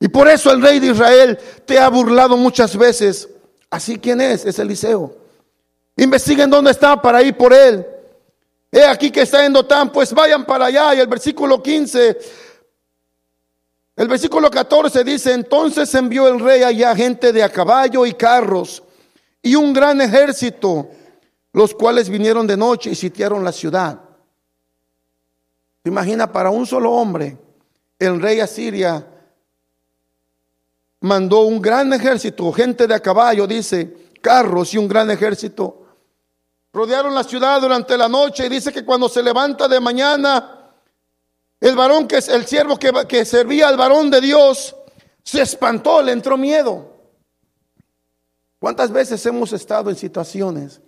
Y 0.00 0.08
por 0.08 0.26
eso 0.26 0.50
el 0.50 0.60
rey 0.60 0.80
de 0.80 0.88
Israel 0.88 1.38
te 1.66 1.78
ha 1.78 1.88
burlado 1.88 2.36
muchas 2.36 2.76
veces. 2.76 3.28
Así 3.70 3.96
quién 3.96 4.20
es, 4.20 4.44
es 4.44 4.58
Eliseo. 4.58 5.14
Investiguen 5.96 6.50
dónde 6.50 6.72
está 6.72 7.00
para 7.00 7.22
ir 7.22 7.36
por 7.36 7.52
él. 7.52 7.86
He 8.72 8.84
aquí 8.84 9.10
que 9.10 9.22
está 9.22 9.44
en 9.44 9.52
Dotán, 9.52 9.90
pues 9.90 10.12
vayan 10.12 10.44
para 10.44 10.66
allá. 10.66 10.94
Y 10.94 11.00
el 11.00 11.08
versículo 11.08 11.62
15, 11.62 12.18
el 13.96 14.08
versículo 14.08 14.50
14 14.50 15.02
dice, 15.02 15.32
entonces 15.32 15.92
envió 15.94 16.28
el 16.28 16.38
rey 16.38 16.62
allá 16.62 16.94
gente 16.94 17.32
de 17.32 17.42
a 17.42 17.48
caballo 17.48 18.06
y 18.06 18.12
carros 18.14 18.82
y 19.42 19.54
un 19.56 19.72
gran 19.72 20.00
ejército, 20.00 20.88
los 21.52 21.74
cuales 21.74 22.08
vinieron 22.08 22.46
de 22.46 22.56
noche 22.56 22.90
y 22.90 22.94
sitiaron 22.94 23.42
la 23.42 23.52
ciudad. 23.52 24.00
Imagina, 25.84 26.30
para 26.30 26.50
un 26.50 26.66
solo 26.66 26.92
hombre, 26.92 27.36
el 27.98 28.20
rey 28.20 28.38
Asiria 28.38 29.04
mandó 31.00 31.40
un 31.40 31.60
gran 31.60 31.92
ejército, 31.92 32.52
gente 32.52 32.86
de 32.86 32.94
a 32.94 33.00
caballo, 33.00 33.46
dice, 33.46 34.12
carros 34.20 34.74
y 34.74 34.78
un 34.78 34.86
gran 34.86 35.10
ejército 35.10 35.79
Rodearon 36.72 37.14
la 37.14 37.24
ciudad 37.24 37.60
durante 37.60 37.96
la 37.98 38.08
noche 38.08 38.46
y 38.46 38.48
dice 38.48 38.72
que 38.72 38.84
cuando 38.84 39.08
se 39.08 39.22
levanta 39.22 39.66
de 39.66 39.80
mañana, 39.80 40.72
el 41.60 41.74
varón 41.74 42.06
que 42.06 42.18
es 42.18 42.28
el 42.28 42.46
siervo 42.46 42.78
que, 42.78 42.92
que 43.08 43.24
servía 43.24 43.68
al 43.68 43.76
varón 43.76 44.10
de 44.10 44.20
Dios 44.20 44.76
se 45.22 45.42
espantó, 45.42 46.02
le 46.02 46.12
entró 46.12 46.36
miedo. 46.36 46.90
¿Cuántas 48.58 48.92
veces 48.92 49.24
hemos 49.26 49.52
estado 49.52 49.90
en 49.90 49.96
situaciones 49.96 50.80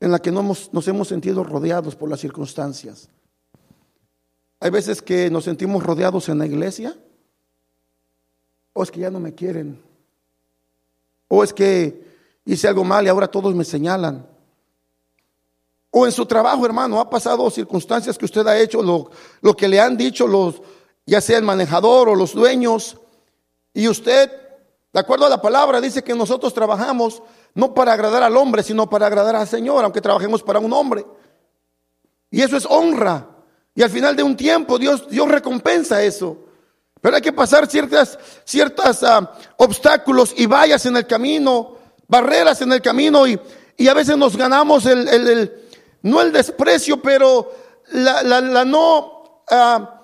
en 0.00 0.10
las 0.10 0.20
que 0.20 0.32
no 0.32 0.42
nos 0.42 0.88
hemos 0.88 1.08
sentido 1.08 1.44
rodeados 1.44 1.96
por 1.96 2.10
las 2.10 2.20
circunstancias? 2.20 3.08
Hay 4.60 4.70
veces 4.70 5.02
que 5.02 5.30
nos 5.30 5.44
sentimos 5.44 5.82
rodeados 5.82 6.28
en 6.28 6.38
la 6.38 6.46
iglesia, 6.46 6.96
o 8.72 8.82
es 8.82 8.90
que 8.90 9.00
ya 9.00 9.10
no 9.10 9.20
me 9.20 9.34
quieren, 9.34 9.80
o 11.28 11.42
es 11.42 11.52
que 11.52 12.04
hice 12.44 12.68
algo 12.68 12.84
mal 12.84 13.04
y 13.04 13.08
ahora 13.08 13.28
todos 13.28 13.54
me 13.54 13.64
señalan. 13.64 14.26
O 15.98 16.04
en 16.04 16.12
su 16.12 16.26
trabajo, 16.26 16.66
hermano, 16.66 17.00
ha 17.00 17.08
pasado 17.08 17.50
circunstancias 17.50 18.18
que 18.18 18.26
usted 18.26 18.46
ha 18.46 18.58
hecho, 18.58 18.82
lo, 18.82 19.10
lo 19.40 19.56
que 19.56 19.66
le 19.66 19.80
han 19.80 19.96
dicho 19.96 20.26
los, 20.26 20.60
ya 21.06 21.22
sea 21.22 21.38
el 21.38 21.42
manejador 21.42 22.10
o 22.10 22.14
los 22.14 22.34
dueños, 22.34 22.98
y 23.72 23.88
usted, 23.88 24.30
de 24.92 25.00
acuerdo 25.00 25.24
a 25.24 25.30
la 25.30 25.40
palabra, 25.40 25.80
dice 25.80 26.04
que 26.04 26.14
nosotros 26.14 26.52
trabajamos 26.52 27.22
no 27.54 27.72
para 27.72 27.94
agradar 27.94 28.22
al 28.22 28.36
hombre, 28.36 28.62
sino 28.62 28.90
para 28.90 29.06
agradar 29.06 29.36
al 29.36 29.48
Señor, 29.48 29.84
aunque 29.84 30.02
trabajemos 30.02 30.42
para 30.42 30.58
un 30.58 30.70
hombre. 30.74 31.06
Y 32.30 32.42
eso 32.42 32.58
es 32.58 32.66
honra. 32.68 33.26
Y 33.74 33.82
al 33.82 33.88
final 33.88 34.14
de 34.14 34.22
un 34.22 34.36
tiempo 34.36 34.78
Dios, 34.78 35.08
Dios 35.08 35.26
recompensa 35.26 36.02
eso. 36.02 36.36
Pero 37.00 37.16
hay 37.16 37.22
que 37.22 37.32
pasar 37.32 37.70
ciertas, 37.70 38.18
ciertas 38.44 39.02
ah, 39.02 39.32
obstáculos 39.56 40.34
y 40.36 40.44
vallas 40.44 40.84
en 40.84 40.98
el 40.98 41.06
camino, 41.06 41.78
barreras 42.06 42.60
en 42.60 42.70
el 42.74 42.82
camino 42.82 43.26
y, 43.26 43.40
y 43.78 43.88
a 43.88 43.94
veces 43.94 44.18
nos 44.18 44.36
ganamos 44.36 44.84
el, 44.84 45.08
el 45.08 45.65
no 46.06 46.22
el 46.22 46.32
desprecio, 46.32 47.02
pero 47.02 47.52
la, 47.92 48.64
no, 48.64 49.42
ah, 49.50 50.02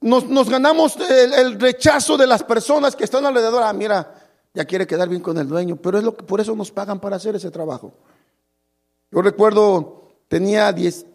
nos, 0.00 0.48
ganamos 0.48 0.96
el, 0.96 1.60
rechazo 1.60 2.16
de 2.16 2.26
las 2.26 2.42
personas 2.42 2.96
que 2.96 3.04
están 3.04 3.24
alrededor. 3.24 3.62
Ah, 3.62 3.72
mira, 3.72 4.14
ya 4.52 4.64
quiere 4.64 4.86
quedar 4.86 5.08
bien 5.08 5.22
con 5.22 5.38
el 5.38 5.46
dueño, 5.46 5.76
pero 5.76 5.98
es 5.98 6.04
lo 6.04 6.16
que 6.16 6.24
por 6.24 6.40
eso 6.40 6.56
nos 6.56 6.72
pagan 6.72 6.98
para 6.98 7.16
hacer 7.16 7.36
ese 7.36 7.52
trabajo. 7.52 7.94
Yo 9.12 9.22
recuerdo, 9.22 10.08
tenía 10.26 10.72
10, 10.72 11.06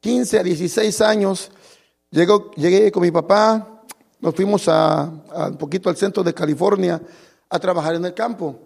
15 0.00 0.38
a 0.40 0.42
16 0.42 1.00
años, 1.00 1.52
llegué 2.10 2.90
con 2.90 3.02
mi 3.02 3.12
papá, 3.12 3.84
nos 4.18 4.34
fuimos 4.34 4.66
a, 4.66 5.12
un 5.48 5.56
poquito 5.56 5.88
al 5.88 5.96
centro 5.96 6.24
de 6.24 6.34
California 6.34 7.00
a 7.48 7.58
trabajar 7.60 7.94
en 7.94 8.04
el 8.04 8.14
campo. 8.14 8.58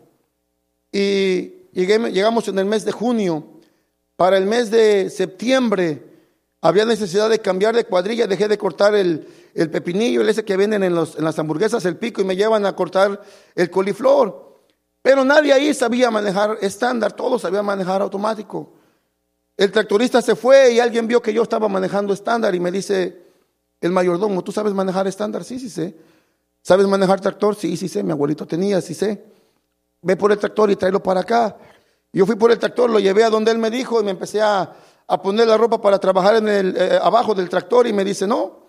Y 0.90 1.68
llegamos 1.74 2.48
en 2.48 2.58
el 2.58 2.64
mes 2.64 2.86
de 2.86 2.92
junio 2.92 3.52
para 4.22 4.38
el 4.38 4.46
mes 4.46 4.70
de 4.70 5.10
septiembre 5.10 6.00
había 6.60 6.84
necesidad 6.84 7.28
de 7.28 7.40
cambiar 7.40 7.74
de 7.74 7.84
cuadrilla, 7.84 8.28
dejé 8.28 8.46
de 8.46 8.56
cortar 8.56 8.94
el, 8.94 9.26
pepinillo, 9.52 10.20
el 10.20 10.28
ese 10.28 10.44
que 10.44 10.56
venden 10.56 10.84
en, 10.84 10.96
en 10.96 11.24
las 11.24 11.38
hamburguesas, 11.40 11.84
el 11.86 11.96
pico, 11.96 12.20
y 12.20 12.24
me 12.24 12.36
llevan 12.36 12.64
a 12.64 12.76
cortar 12.76 13.20
el 13.56 13.68
coliflor. 13.68 14.60
Pero 15.02 15.24
nadie 15.24 15.52
ahí 15.52 15.74
sabía 15.74 16.08
manejar 16.12 16.56
estándar, 16.60 17.14
todos 17.14 17.42
sabían 17.42 17.66
manejar 17.66 18.00
automático. 18.00 18.74
El 19.56 19.72
tractorista 19.72 20.22
se 20.22 20.36
fue 20.36 20.72
y 20.72 20.78
alguien 20.78 21.08
vio 21.08 21.20
que 21.20 21.34
yo 21.34 21.42
estaba 21.42 21.66
manejando 21.66 22.14
estándar 22.14 22.54
y 22.54 22.60
me 22.60 22.70
dice, 22.70 23.24
el 23.80 23.90
mayordomo, 23.90 24.44
¿tú 24.44 24.52
sabes 24.52 24.72
manejar 24.72 25.08
estándar? 25.08 25.42
Sí, 25.42 25.58
sí 25.58 25.68
sé. 25.68 25.96
¿Sabes 26.62 26.86
manejar 26.86 27.20
tractor? 27.20 27.56
Sí, 27.56 27.76
sí 27.76 27.88
sé. 27.88 28.04
Mi 28.04 28.12
abuelito 28.12 28.46
tenía, 28.46 28.80
sí 28.82 28.94
sé. 28.94 29.20
Ve 30.00 30.16
por 30.16 30.30
el 30.30 30.38
tractor 30.38 30.70
y 30.70 30.76
tráelo 30.76 31.02
para 31.02 31.22
acá. 31.22 31.56
Yo 32.12 32.26
fui 32.26 32.36
por 32.36 32.50
el 32.50 32.58
tractor, 32.58 32.90
lo 32.90 32.98
llevé 32.98 33.24
a 33.24 33.30
donde 33.30 33.50
él 33.50 33.58
me 33.58 33.70
dijo 33.70 34.00
y 34.00 34.04
me 34.04 34.10
empecé 34.10 34.40
a, 34.42 34.72
poner 35.22 35.46
la 35.46 35.56
ropa 35.56 35.80
para 35.80 35.98
trabajar 35.98 36.36
en 36.36 36.48
el, 36.48 36.76
eh, 36.76 36.98
abajo 37.02 37.34
del 37.34 37.48
tractor 37.48 37.86
y 37.86 37.92
me 37.92 38.04
dice, 38.04 38.26
no, 38.26 38.66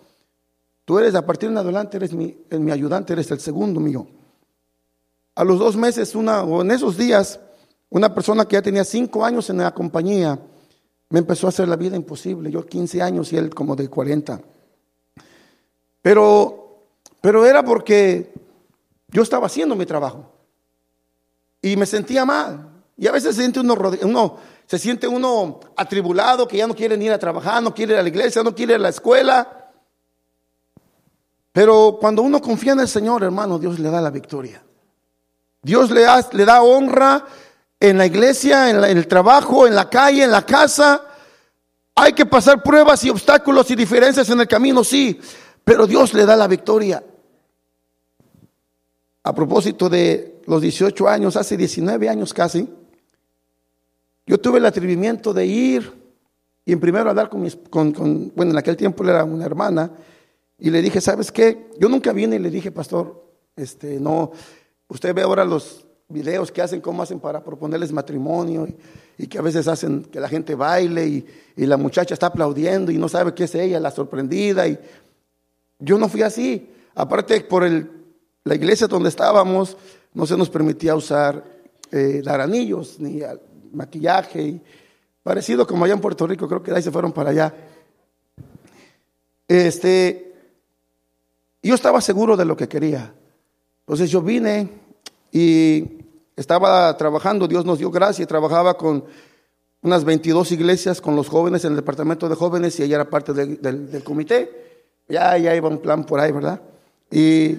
tú 0.84 0.98
eres 0.98 1.14
a 1.14 1.24
partir 1.24 1.50
de 1.50 1.58
adelante, 1.58 1.96
eres 1.96 2.12
mi, 2.12 2.36
mi 2.50 2.70
ayudante, 2.70 3.12
eres 3.12 3.30
el 3.30 3.40
segundo 3.40 3.80
mío. 3.80 4.06
A 5.34 5.44
los 5.44 5.58
dos 5.58 5.76
meses, 5.76 6.14
una, 6.14 6.42
o 6.42 6.62
en 6.62 6.70
esos 6.70 6.96
días, 6.96 7.40
una 7.90 8.14
persona 8.14 8.44
que 8.46 8.54
ya 8.54 8.62
tenía 8.62 8.84
cinco 8.84 9.24
años 9.24 9.48
en 9.50 9.58
la 9.58 9.72
compañía 9.72 10.38
me 11.10 11.20
empezó 11.20 11.46
a 11.46 11.50
hacer 11.50 11.68
la 11.68 11.76
vida 11.76 11.94
imposible. 11.94 12.50
Yo 12.50 12.66
15 12.66 13.00
años 13.00 13.32
y 13.32 13.36
él 13.36 13.54
como 13.54 13.76
de 13.76 13.88
40. 13.88 14.40
Pero, 16.02 16.86
pero 17.20 17.46
era 17.46 17.64
porque 17.64 18.34
yo 19.08 19.22
estaba 19.22 19.46
haciendo 19.46 19.76
mi 19.76 19.86
trabajo 19.86 20.32
y 21.62 21.76
me 21.76 21.86
sentía 21.86 22.24
mal. 22.24 22.73
Y 22.96 23.06
a 23.06 23.12
veces 23.12 23.34
se 23.34 23.42
siente 23.42 23.60
uno, 23.60 23.74
uno 24.02 24.38
se 24.66 24.78
siente 24.78 25.06
uno 25.08 25.60
atribulado, 25.76 26.48
que 26.48 26.56
ya 26.56 26.66
no 26.66 26.74
quiere 26.74 26.96
ir 26.96 27.12
a 27.12 27.18
trabajar, 27.18 27.62
no 27.62 27.74
quiere 27.74 27.94
ir 27.94 27.98
a 27.98 28.02
la 28.02 28.08
iglesia, 28.08 28.42
no 28.42 28.54
quiere 28.54 28.74
ir 28.74 28.78
a 28.78 28.82
la 28.82 28.88
escuela. 28.88 29.70
Pero 31.52 31.98
cuando 32.00 32.22
uno 32.22 32.40
confía 32.40 32.72
en 32.72 32.80
el 32.80 32.88
Señor, 32.88 33.22
hermano, 33.22 33.58
Dios 33.58 33.78
le 33.78 33.90
da 33.90 34.00
la 34.00 34.10
victoria. 34.10 34.62
Dios 35.62 35.90
le, 35.90 36.06
le 36.32 36.44
da 36.44 36.62
honra 36.62 37.24
en 37.78 37.98
la 37.98 38.06
iglesia, 38.06 38.70
en, 38.70 38.82
en 38.82 38.96
el 38.96 39.06
trabajo, 39.06 39.66
en 39.66 39.74
la 39.74 39.88
calle, 39.88 40.24
en 40.24 40.30
la 40.30 40.44
casa. 40.44 41.02
Hay 41.94 42.12
que 42.12 42.26
pasar 42.26 42.62
pruebas 42.62 43.04
y 43.04 43.10
obstáculos 43.10 43.70
y 43.70 43.76
diferencias 43.76 44.28
en 44.30 44.40
el 44.40 44.48
camino, 44.48 44.82
sí, 44.82 45.20
pero 45.62 45.86
Dios 45.86 46.12
le 46.14 46.26
da 46.26 46.36
la 46.36 46.48
victoria. 46.48 47.02
A 49.22 49.34
propósito 49.34 49.88
de 49.88 50.42
los 50.46 50.60
18 50.60 51.08
años, 51.08 51.36
hace 51.36 51.56
19 51.56 52.08
años 52.08 52.34
casi, 52.34 52.68
yo 54.26 54.38
tuve 54.38 54.58
el 54.58 54.66
atrevimiento 54.66 55.32
de 55.32 55.46
ir 55.46 56.04
y 56.64 56.72
en 56.72 56.80
primero 56.80 57.10
hablar 57.10 57.28
con, 57.28 57.42
mis, 57.42 57.56
con, 57.56 57.92
bueno, 58.34 58.52
en 58.52 58.58
aquel 58.58 58.76
tiempo 58.76 59.04
era 59.04 59.22
una 59.24 59.44
hermana, 59.44 59.90
y 60.58 60.70
le 60.70 60.80
dije, 60.80 61.00
¿sabes 61.00 61.30
qué? 61.30 61.68
Yo 61.78 61.88
nunca 61.88 62.12
vine 62.12 62.36
y 62.36 62.38
le 62.38 62.50
dije, 62.50 62.70
pastor, 62.70 63.22
este, 63.56 64.00
no, 64.00 64.32
usted 64.88 65.14
ve 65.14 65.22
ahora 65.22 65.44
los 65.44 65.84
videos 66.08 66.52
que 66.52 66.62
hacen, 66.62 66.80
cómo 66.80 67.02
hacen 67.02 67.18
para 67.20 67.42
proponerles 67.42 67.92
matrimonio 67.92 68.68
y, 69.18 69.26
que 69.26 69.38
a 69.38 69.42
veces 69.42 69.68
hacen 69.68 70.04
que 70.04 70.20
la 70.20 70.28
gente 70.28 70.54
baile 70.54 71.06
y, 71.06 71.26
la 71.56 71.76
muchacha 71.76 72.14
está 72.14 72.26
aplaudiendo 72.26 72.92
y 72.92 72.98
no 72.98 73.08
sabe 73.08 73.34
qué 73.34 73.44
es 73.44 73.54
ella, 73.54 73.78
la 73.80 73.90
sorprendida. 73.90 74.66
Y 74.66 74.78
yo 75.78 75.98
no 75.98 76.08
fui 76.08 76.22
así. 76.22 76.70
Aparte, 76.94 77.40
por 77.42 77.64
el, 77.64 77.90
la 78.44 78.54
iglesia 78.54 78.86
donde 78.86 79.08
estábamos, 79.08 79.76
no 80.14 80.26
se 80.26 80.36
nos 80.36 80.50
permitía 80.50 80.94
usar, 80.94 81.44
eh, 81.90 82.22
dar 82.24 82.40
anillos 82.40 82.98
ni 83.00 83.20
maquillaje. 83.74 84.42
Y 84.42 84.60
parecido 85.22 85.66
como 85.66 85.84
allá 85.84 85.94
en 85.94 86.00
Puerto 86.00 86.26
Rico, 86.26 86.48
creo 86.48 86.62
que 86.62 86.72
ahí 86.72 86.82
se 86.82 86.90
fueron 86.90 87.12
para 87.12 87.30
allá. 87.30 87.54
Este, 89.46 90.34
yo 91.62 91.74
estaba 91.74 92.00
seguro 92.00 92.36
de 92.36 92.44
lo 92.44 92.56
que 92.56 92.68
quería. 92.68 93.12
Entonces 93.80 94.10
yo 94.10 94.22
vine 94.22 94.68
y 95.32 95.84
estaba 96.36 96.96
trabajando, 96.96 97.46
Dios 97.46 97.64
nos 97.64 97.78
dio 97.78 97.90
gracia, 97.90 98.26
trabajaba 98.26 98.76
con 98.76 99.04
unas 99.82 100.04
22 100.04 100.52
iglesias 100.52 101.00
con 101.00 101.14
los 101.14 101.28
jóvenes 101.28 101.64
en 101.64 101.72
el 101.72 101.76
departamento 101.76 102.28
de 102.28 102.34
jóvenes 102.34 102.78
y 102.80 102.82
ella 102.82 102.96
era 102.96 103.10
parte 103.10 103.34
del, 103.34 104.02
comité. 104.02 104.64
Ya, 105.08 105.36
ya 105.36 105.54
iba 105.54 105.68
un 105.68 105.78
plan 105.78 106.04
por 106.04 106.18
ahí, 106.18 106.32
¿verdad? 106.32 106.60
Y 107.10 107.56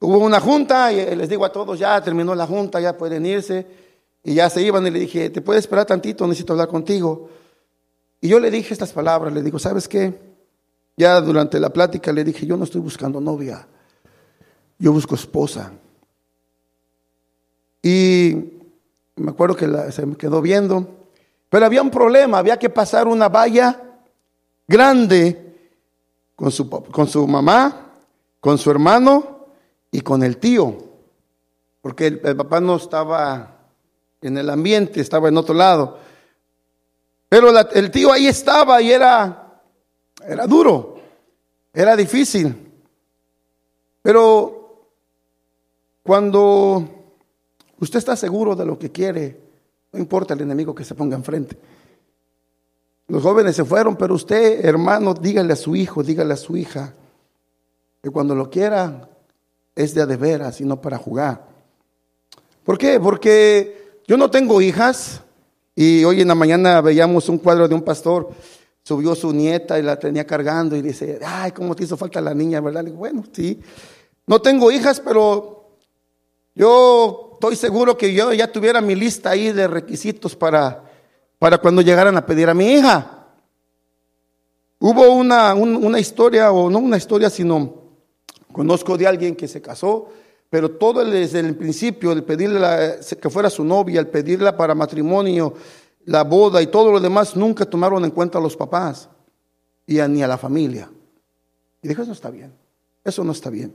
hubo 0.00 0.18
una 0.18 0.40
junta 0.40 0.90
y 0.90 1.14
les 1.14 1.28
digo 1.28 1.44
a 1.44 1.52
todos, 1.52 1.78
ya 1.78 2.00
terminó 2.02 2.34
la 2.34 2.46
junta, 2.46 2.80
ya 2.80 2.96
pueden 2.96 3.26
irse. 3.26 3.66
Y 4.22 4.34
ya 4.34 4.50
se 4.50 4.62
iban 4.62 4.86
y 4.86 4.90
le 4.90 5.00
dije, 5.00 5.30
¿te 5.30 5.40
puedes 5.40 5.64
esperar 5.64 5.86
tantito? 5.86 6.26
Necesito 6.26 6.52
hablar 6.52 6.68
contigo. 6.68 7.30
Y 8.20 8.28
yo 8.28 8.38
le 8.38 8.50
dije 8.50 8.74
estas 8.74 8.92
palabras, 8.92 9.32
le 9.32 9.42
digo, 9.42 9.58
¿sabes 9.58 9.88
qué? 9.88 10.18
Ya 10.96 11.20
durante 11.20 11.58
la 11.58 11.70
plática 11.70 12.12
le 12.12 12.24
dije, 12.24 12.44
yo 12.44 12.56
no 12.56 12.64
estoy 12.64 12.82
buscando 12.82 13.20
novia, 13.20 13.66
yo 14.78 14.92
busco 14.92 15.14
esposa. 15.14 15.72
Y 17.82 18.36
me 19.16 19.30
acuerdo 19.30 19.56
que 19.56 19.92
se 19.92 20.04
me 20.04 20.16
quedó 20.16 20.42
viendo, 20.42 20.86
pero 21.48 21.64
había 21.64 21.80
un 21.80 21.90
problema, 21.90 22.38
había 22.38 22.58
que 22.58 22.68
pasar 22.68 23.08
una 23.08 23.30
valla 23.30 23.80
grande 24.68 25.70
con 26.36 26.50
su, 26.50 26.68
con 26.68 27.06
su 27.06 27.26
mamá, 27.26 27.92
con 28.38 28.58
su 28.58 28.70
hermano 28.70 29.46
y 29.90 30.02
con 30.02 30.22
el 30.22 30.36
tío, 30.36 30.76
porque 31.80 32.08
el, 32.08 32.20
el 32.22 32.36
papá 32.36 32.60
no 32.60 32.76
estaba 32.76 33.59
en 34.22 34.38
el 34.38 34.50
ambiente, 34.50 35.00
estaba 35.00 35.28
en 35.28 35.36
otro 35.36 35.54
lado. 35.54 35.98
Pero 37.28 37.56
el 37.58 37.90
tío 37.90 38.12
ahí 38.12 38.26
estaba 38.26 38.82
y 38.82 38.90
era 38.90 39.50
era 40.26 40.46
duro, 40.46 41.00
era 41.72 41.96
difícil. 41.96 42.72
Pero 44.02 44.90
cuando 46.02 46.88
usted 47.78 47.98
está 47.98 48.16
seguro 48.16 48.54
de 48.54 48.66
lo 48.66 48.78
que 48.78 48.90
quiere, 48.90 49.40
no 49.92 49.98
importa 49.98 50.34
el 50.34 50.42
enemigo 50.42 50.74
que 50.74 50.84
se 50.84 50.94
ponga 50.94 51.16
enfrente. 51.16 51.56
Los 53.08 53.22
jóvenes 53.22 53.56
se 53.56 53.64
fueron, 53.64 53.96
pero 53.96 54.14
usted, 54.14 54.64
hermano, 54.64 55.14
dígale 55.14 55.52
a 55.52 55.56
su 55.56 55.74
hijo, 55.74 56.02
dígale 56.02 56.34
a 56.34 56.36
su 56.36 56.56
hija, 56.56 56.94
que 58.02 58.10
cuando 58.10 58.34
lo 58.34 58.48
quiera 58.48 59.08
es 59.74 59.94
de 59.94 60.02
a 60.02 60.06
de 60.06 60.16
veras 60.16 60.60
y 60.60 60.64
no 60.64 60.80
para 60.80 60.96
jugar. 60.96 61.48
¿Por 62.62 62.78
qué? 62.78 63.00
Porque 63.00 63.79
yo 64.06 64.16
no 64.16 64.30
tengo 64.30 64.60
hijas 64.60 65.22
y 65.74 66.04
hoy 66.04 66.20
en 66.20 66.28
la 66.28 66.34
mañana 66.34 66.80
veíamos 66.80 67.28
un 67.28 67.38
cuadro 67.38 67.68
de 67.68 67.74
un 67.74 67.82
pastor 67.82 68.30
subió 68.82 69.14
su 69.14 69.32
nieta 69.32 69.78
y 69.78 69.82
la 69.82 69.98
tenía 69.98 70.26
cargando 70.26 70.76
y 70.76 70.82
dice, 70.82 71.20
ay, 71.24 71.52
¿cómo 71.52 71.76
te 71.76 71.84
hizo 71.84 71.96
falta 71.96 72.20
la 72.20 72.34
niña, 72.34 72.60
verdad? 72.60 72.82
Le 72.82 72.90
digo, 72.90 72.98
bueno, 72.98 73.24
sí. 73.32 73.60
No 74.26 74.40
tengo 74.40 74.70
hijas, 74.70 75.00
pero 75.00 75.76
yo 76.54 77.30
estoy 77.34 77.56
seguro 77.56 77.96
que 77.96 78.12
yo 78.12 78.32
ya 78.32 78.50
tuviera 78.50 78.80
mi 78.80 78.94
lista 78.94 79.30
ahí 79.30 79.52
de 79.52 79.68
requisitos 79.68 80.34
para, 80.34 80.90
para 81.38 81.58
cuando 81.58 81.82
llegaran 81.82 82.16
a 82.16 82.26
pedir 82.26 82.48
a 82.48 82.54
mi 82.54 82.72
hija. 82.72 83.28
Hubo 84.78 85.10
una, 85.10 85.54
una 85.54 86.00
historia, 86.00 86.52
o 86.52 86.70
no 86.70 86.78
una 86.78 86.96
historia, 86.96 87.28
sino 87.28 87.74
conozco 88.50 88.96
de 88.96 89.06
alguien 89.06 89.36
que 89.36 89.46
se 89.46 89.60
casó, 89.60 90.08
pero 90.50 90.72
todo 90.72 91.04
desde 91.04 91.38
el 91.38 91.54
principio, 91.54 92.10
el 92.10 92.24
pedirle 92.24 92.98
que 93.20 93.30
fuera 93.30 93.48
su 93.48 93.64
novia, 93.64 94.00
el 94.00 94.08
pedirla 94.08 94.56
para 94.56 94.74
matrimonio, 94.74 95.54
la 96.06 96.24
boda 96.24 96.60
y 96.60 96.66
todo 96.66 96.90
lo 96.90 96.98
demás, 97.00 97.36
nunca 97.36 97.64
tomaron 97.64 98.04
en 98.04 98.10
cuenta 98.10 98.38
a 98.38 98.40
los 98.40 98.56
papás 98.56 99.08
y 99.86 99.94
ni 100.00 100.22
a 100.22 100.26
la 100.26 100.36
familia. 100.36 100.90
Y 101.80 101.88
dijo, 101.88 102.02
eso 102.02 102.08
no 102.08 102.14
está 102.14 102.30
bien, 102.30 102.52
eso 103.04 103.22
no 103.22 103.30
está 103.30 103.48
bien. 103.48 103.74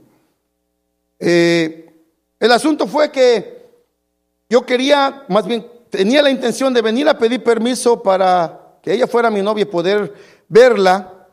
Eh, 1.18 1.94
el 2.38 2.52
asunto 2.52 2.86
fue 2.86 3.10
que 3.10 3.70
yo 4.50 4.66
quería, 4.66 5.24
más 5.28 5.46
bien, 5.46 5.66
tenía 5.88 6.22
la 6.22 6.30
intención 6.30 6.74
de 6.74 6.82
venir 6.82 7.08
a 7.08 7.18
pedir 7.18 7.42
permiso 7.42 8.02
para 8.02 8.78
que 8.82 8.92
ella 8.92 9.06
fuera 9.06 9.30
mi 9.30 9.40
novia 9.40 9.62
y 9.62 9.66
poder 9.66 10.12
verla. 10.46 11.26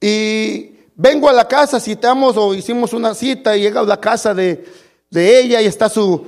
Y 0.00 0.75
vengo 0.96 1.28
a 1.28 1.32
la 1.32 1.46
casa, 1.46 1.78
citamos 1.78 2.36
o 2.36 2.54
hicimos 2.54 2.92
una 2.92 3.14
cita 3.14 3.56
y 3.56 3.60
llega 3.60 3.80
a 3.80 3.84
la 3.84 4.00
casa 4.00 4.34
de, 4.34 4.64
de 5.10 5.40
ella 5.40 5.60
y 5.60 5.66
está 5.66 5.88
su... 5.88 6.26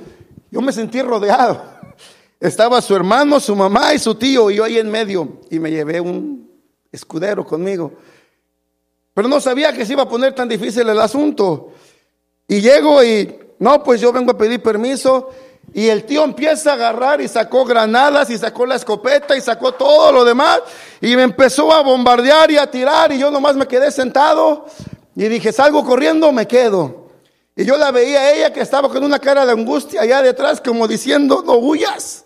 Yo 0.51 0.61
me 0.61 0.71
sentí 0.71 1.01
rodeado. 1.01 1.61
Estaba 2.39 2.81
su 2.81 2.95
hermano, 2.95 3.39
su 3.39 3.55
mamá 3.55 3.93
y 3.93 3.99
su 3.99 4.15
tío 4.15 4.49
y 4.49 4.55
yo 4.55 4.63
ahí 4.63 4.77
en 4.77 4.89
medio 4.89 5.39
y 5.49 5.59
me 5.59 5.69
llevé 5.69 5.99
un 5.99 6.49
escudero 6.91 7.45
conmigo. 7.45 7.91
Pero 9.13 9.27
no 9.27 9.41
sabía 9.41 9.73
que 9.73 9.85
se 9.85 9.93
iba 9.93 10.03
a 10.03 10.09
poner 10.09 10.33
tan 10.33 10.47
difícil 10.47 10.87
el 10.87 10.99
asunto. 10.99 11.73
Y 12.47 12.61
llego 12.61 13.03
y, 13.03 13.35
no, 13.59 13.83
pues 13.83 13.99
yo 13.99 14.13
vengo 14.13 14.31
a 14.31 14.37
pedir 14.37 14.61
permiso. 14.61 15.29
Y 15.73 15.87
el 15.87 16.05
tío 16.05 16.23
empieza 16.23 16.71
a 16.71 16.73
agarrar 16.73 17.21
y 17.21 17.27
sacó 17.27 17.63
granadas 17.65 18.29
y 18.29 18.37
sacó 18.37 18.65
la 18.65 18.75
escopeta 18.75 19.37
y 19.37 19.41
sacó 19.41 19.73
todo 19.73 20.11
lo 20.11 20.25
demás. 20.25 20.61
Y 21.01 21.15
me 21.15 21.23
empezó 21.23 21.71
a 21.73 21.81
bombardear 21.81 22.49
y 22.51 22.57
a 22.57 22.69
tirar 22.69 23.11
y 23.11 23.19
yo 23.19 23.29
nomás 23.29 23.55
me 23.55 23.67
quedé 23.67 23.91
sentado. 23.91 24.65
Y 25.15 25.27
dije, 25.27 25.51
salgo 25.51 25.83
corriendo, 25.85 26.31
me 26.31 26.47
quedo. 26.47 27.09
Y 27.55 27.65
yo 27.65 27.77
la 27.77 27.91
veía 27.91 28.19
a 28.19 28.33
ella 28.33 28.53
que 28.53 28.61
estaba 28.61 28.89
con 28.89 29.03
una 29.03 29.19
cara 29.19 29.45
de 29.45 29.51
angustia 29.51 30.01
allá 30.01 30.21
detrás 30.21 30.61
como 30.61 30.87
diciendo, 30.87 31.43
no 31.45 31.57
huyas. 31.57 32.25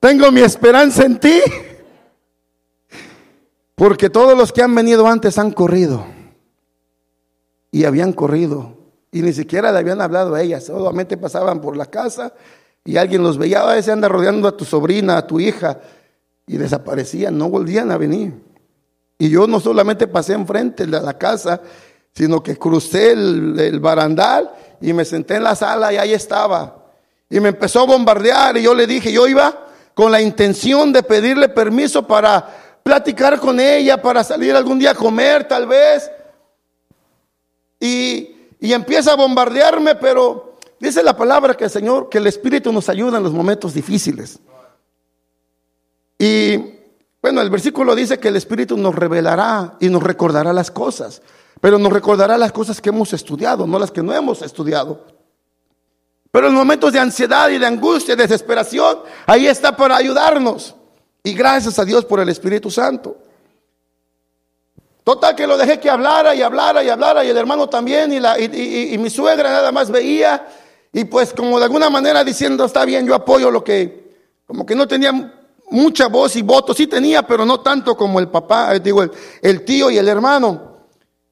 Tengo 0.00 0.32
mi 0.32 0.40
esperanza 0.40 1.04
en 1.04 1.20
ti. 1.20 1.40
Porque 3.74 4.10
todos 4.10 4.36
los 4.36 4.52
que 4.52 4.62
han 4.62 4.74
venido 4.74 5.06
antes 5.06 5.38
han 5.38 5.52
corrido. 5.52 6.06
Y 7.70 7.84
habían 7.84 8.12
corrido. 8.12 8.81
Y 9.12 9.22
ni 9.22 9.32
siquiera 9.32 9.70
le 9.70 9.78
habían 9.78 10.00
hablado 10.00 10.34
a 10.34 10.42
ellas. 10.42 10.64
Solamente 10.64 11.16
pasaban 11.16 11.60
por 11.60 11.76
la 11.76 11.86
casa 11.86 12.32
y 12.84 12.96
alguien 12.96 13.22
los 13.22 13.36
veía. 13.38 13.60
A 13.60 13.74
veces 13.74 13.92
anda 13.92 14.08
rodeando 14.08 14.48
a 14.48 14.56
tu 14.56 14.64
sobrina, 14.64 15.18
a 15.18 15.26
tu 15.26 15.38
hija. 15.38 15.78
Y 16.46 16.56
desaparecían, 16.56 17.36
no 17.38 17.48
volvían 17.48 17.90
a 17.92 17.98
venir. 17.98 18.32
Y 19.18 19.28
yo 19.28 19.46
no 19.46 19.60
solamente 19.60 20.08
pasé 20.08 20.32
enfrente 20.32 20.86
de 20.86 21.00
la 21.00 21.16
casa, 21.16 21.60
sino 22.12 22.42
que 22.42 22.56
crucé 22.56 23.12
el, 23.12 23.58
el 23.60 23.78
barandal 23.78 24.50
y 24.80 24.92
me 24.92 25.04
senté 25.04 25.36
en 25.36 25.44
la 25.44 25.54
sala 25.54 25.92
y 25.92 25.98
ahí 25.98 26.12
estaba. 26.12 26.86
Y 27.30 27.38
me 27.38 27.50
empezó 27.50 27.80
a 27.80 27.86
bombardear 27.86 28.56
y 28.56 28.62
yo 28.62 28.74
le 28.74 28.86
dije, 28.86 29.12
yo 29.12 29.28
iba 29.28 29.68
con 29.94 30.10
la 30.10 30.20
intención 30.20 30.92
de 30.92 31.02
pedirle 31.02 31.48
permiso 31.50 32.06
para 32.06 32.46
platicar 32.82 33.38
con 33.38 33.60
ella, 33.60 34.00
para 34.00 34.24
salir 34.24 34.54
algún 34.56 34.78
día 34.78 34.90
a 34.90 34.94
comer 34.94 35.44
tal 35.44 35.66
vez. 35.66 36.10
Y, 37.78 38.36
y 38.62 38.72
empieza 38.72 39.12
a 39.12 39.16
bombardearme, 39.16 39.96
pero 39.96 40.56
dice 40.78 41.02
la 41.02 41.16
palabra 41.16 41.54
que 41.54 41.64
el 41.64 41.70
Señor, 41.70 42.08
que 42.08 42.18
el 42.18 42.28
Espíritu 42.28 42.72
nos 42.72 42.88
ayuda 42.88 43.18
en 43.18 43.24
los 43.24 43.32
momentos 43.32 43.74
difíciles. 43.74 44.38
Y 46.16 46.58
bueno, 47.20 47.40
el 47.40 47.50
versículo 47.50 47.96
dice 47.96 48.20
que 48.20 48.28
el 48.28 48.36
Espíritu 48.36 48.76
nos 48.76 48.94
revelará 48.94 49.76
y 49.80 49.88
nos 49.88 50.00
recordará 50.00 50.52
las 50.52 50.70
cosas, 50.70 51.22
pero 51.60 51.76
nos 51.76 51.92
recordará 51.92 52.38
las 52.38 52.52
cosas 52.52 52.80
que 52.80 52.90
hemos 52.90 53.12
estudiado, 53.12 53.66
no 53.66 53.80
las 53.80 53.90
que 53.90 54.00
no 54.00 54.14
hemos 54.14 54.42
estudiado. 54.42 55.06
Pero 56.30 56.46
en 56.46 56.54
momentos 56.54 56.92
de 56.92 57.00
ansiedad 57.00 57.48
y 57.48 57.58
de 57.58 57.66
angustia, 57.66 58.14
de 58.14 58.22
desesperación, 58.22 58.98
ahí 59.26 59.48
está 59.48 59.76
para 59.76 59.96
ayudarnos. 59.96 60.76
Y 61.24 61.32
gracias 61.32 61.80
a 61.80 61.84
Dios 61.84 62.04
por 62.04 62.20
el 62.20 62.28
Espíritu 62.28 62.70
Santo. 62.70 63.21
Total 65.04 65.34
que 65.34 65.46
lo 65.46 65.56
dejé 65.56 65.80
que 65.80 65.90
hablara 65.90 66.34
y 66.34 66.42
hablara 66.42 66.82
y 66.84 66.88
hablara 66.88 67.24
y 67.24 67.28
el 67.28 67.36
hermano 67.36 67.68
también 67.68 68.12
y, 68.12 68.20
la, 68.20 68.38
y, 68.38 68.96
mi 68.98 69.10
suegra 69.10 69.50
nada 69.50 69.72
más 69.72 69.90
veía 69.90 70.46
y 70.92 71.04
pues 71.04 71.32
como 71.32 71.58
de 71.58 71.64
alguna 71.64 71.90
manera 71.90 72.22
diciendo 72.22 72.64
está 72.64 72.84
bien 72.84 73.04
yo 73.04 73.14
apoyo 73.14 73.50
lo 73.50 73.64
que 73.64 74.12
como 74.46 74.64
que 74.64 74.76
no 74.76 74.86
tenía 74.86 75.12
mucha 75.70 76.06
voz 76.06 76.36
y 76.36 76.42
voto, 76.42 76.72
sí 76.72 76.86
tenía 76.86 77.26
pero 77.26 77.44
no 77.44 77.60
tanto 77.60 77.96
como 77.96 78.20
el 78.20 78.28
papá, 78.28 78.76
eh, 78.76 78.80
digo 78.80 79.02
el, 79.02 79.10
el 79.40 79.64
tío 79.64 79.90
y 79.90 79.98
el 79.98 80.06
hermano. 80.06 80.70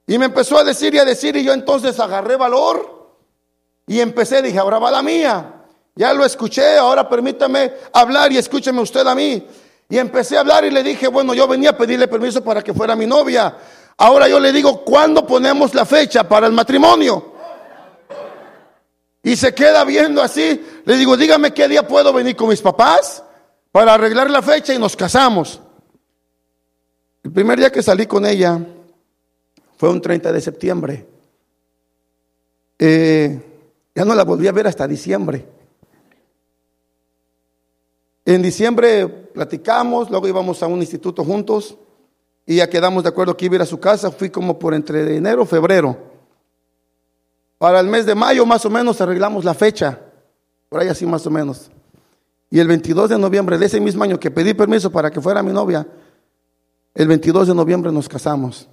Y 0.06 0.18
me 0.18 0.24
empezó 0.24 0.59
a 0.59 0.64
decir 0.64 0.94
y 0.94 0.98
a 0.98 1.04
decir 1.04 1.37
y 1.37 1.44
yo 1.44 1.52
entonces 1.52 2.00
agarré 2.00 2.37
valor 2.37 3.14
y 3.87 4.00
empecé, 4.00 4.42
dije 4.42 4.59
ahora 4.59 4.80
va 4.80 4.90
la 4.90 5.02
mía. 5.02 5.64
Ya 5.94 6.12
lo 6.14 6.24
escuché, 6.24 6.76
ahora 6.76 7.09
permítame 7.09 7.72
hablar 7.92 8.33
y 8.33 8.38
escúcheme 8.38 8.80
usted 8.80 9.06
a 9.06 9.14
mí. 9.14 9.46
Y 9.90 9.98
empecé 9.98 10.37
a 10.37 10.40
hablar 10.40 10.64
y 10.64 10.70
le 10.70 10.85
dije, 10.85 11.09
bueno, 11.09 11.35
yo 11.35 11.48
venía 11.48 11.70
a 11.70 11.76
pedirle 11.76 12.07
permiso 12.07 12.44
para 12.44 12.62
que 12.62 12.72
fuera 12.72 12.94
mi 12.94 13.07
novia. 13.07 13.57
Ahora 13.96 14.29
yo 14.29 14.38
le 14.38 14.53
digo, 14.53 14.85
¿cuándo 14.85 15.26
ponemos 15.26 15.74
la 15.74 15.85
fecha 15.85 16.26
para 16.29 16.46
el 16.46 16.53
matrimonio? 16.53 17.33
Y 19.22 19.35
se 19.35 19.53
queda 19.53 19.85
viendo 19.85 20.22
así. 20.22 20.64
Le 20.85 20.96
digo, 20.96 21.16
dígame 21.16 21.53
qué 21.53 21.66
día 21.66 21.87
puedo 21.87 22.12
venir 22.12 22.37
con 22.37 22.48
mis 22.48 22.62
papás 22.62 23.24
para 23.72 23.94
arreglar 23.94 24.31
la 24.31 24.42
fecha 24.42 24.72
y 24.72 24.79
nos 24.79 24.94
casamos. 24.94 25.61
El 27.24 27.33
primer 27.33 27.59
día 27.59 27.72
que 27.72 27.83
salí 27.83 28.07
con 28.07 28.24
ella 28.24 28.61
fue 29.76 29.90
un 29.90 30.00
30 30.00 30.33
de 30.33 30.40
septiembre. 30.40 31.07
Eh, 32.79 33.40
ya 33.94 34.05
no 34.05 34.14
la 34.14 34.22
volví 34.22 34.46
a 34.46 34.53
ver 34.53 34.68
hasta 34.68 34.87
diciembre. 34.87 35.46
En 38.24 38.42
diciembre 38.42 39.09
platicamos, 39.09 40.11
luego 40.11 40.28
íbamos 40.28 40.62
a 40.62 40.66
un 40.66 40.80
instituto 40.80 41.24
juntos 41.24 41.76
y 42.46 42.56
ya 42.56 42.68
quedamos 42.68 43.02
de 43.02 43.09
acuerdo 43.09 43.37
que 43.37 43.46
iba 43.46 43.54
a 43.54 43.56
ir 43.56 43.62
a 43.62 43.66
su 43.66 43.80
casa. 43.80 44.11
Fui 44.11 44.30
como 44.30 44.59
por 44.59 44.74
entre 44.74 45.16
enero, 45.16 45.46
febrero. 45.46 45.96
Para 47.59 47.80
el 47.80 47.87
mes 47.87 48.06
de 48.06 48.14
mayo 48.14 48.46
más 48.46 48.64
o 48.64 48.70
menos 48.70 49.00
arreglamos 49.00 49.44
la 49.44 49.54
fecha, 49.54 49.98
por 50.68 50.80
ahí 50.80 50.88
así 50.88 51.06
más 51.06 51.26
o 51.26 51.30
menos. 51.30 51.70
Y 52.50 52.59
el 52.59 52.66
22 52.66 53.11
de 53.11 53.18
noviembre 53.18 53.59
de 53.59 53.66
ese 53.66 53.80
mismo 53.80 54.02
año 54.02 54.18
que 54.18 54.30
pedí 54.30 54.54
permiso 54.54 54.90
para 54.90 55.11
que 55.11 55.20
fuera 55.20 55.42
mi 55.42 55.52
novia, 55.52 55.87
el 56.94 57.06
22 57.06 57.48
de 57.48 57.54
noviembre 57.54 57.92
nos 57.92 58.09
casamos. 58.09 58.68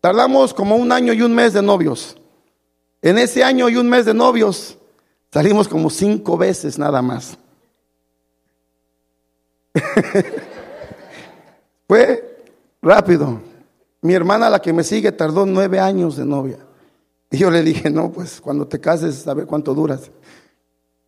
Tardamos 0.00 0.54
como 0.54 0.76
un 0.76 0.92
año 0.92 1.12
y 1.12 1.22
un 1.22 1.34
mes 1.34 1.52
de 1.52 1.62
novios. 1.62 2.16
En 3.02 3.18
ese 3.18 3.44
año 3.44 3.68
y 3.68 3.76
un 3.76 3.88
mes 3.88 4.06
de 4.06 4.14
novios 4.14 4.78
salimos 5.32 5.68
como 5.68 5.90
cinco 5.90 6.36
veces 6.36 6.78
nada 6.78 7.02
más. 7.02 7.36
Fue 11.88 12.44
rápido. 12.82 13.40
Mi 14.02 14.14
hermana, 14.14 14.48
la 14.50 14.60
que 14.60 14.72
me 14.72 14.84
sigue, 14.84 15.12
tardó 15.12 15.44
nueve 15.46 15.80
años 15.80 16.16
de 16.16 16.24
novia. 16.24 16.58
Y 17.30 17.38
yo 17.38 17.50
le 17.50 17.62
dije, 17.62 17.90
no, 17.90 18.10
pues 18.10 18.40
cuando 18.40 18.66
te 18.66 18.80
cases, 18.80 19.26
a 19.26 19.34
ver 19.34 19.46
cuánto 19.46 19.74
duras. 19.74 20.10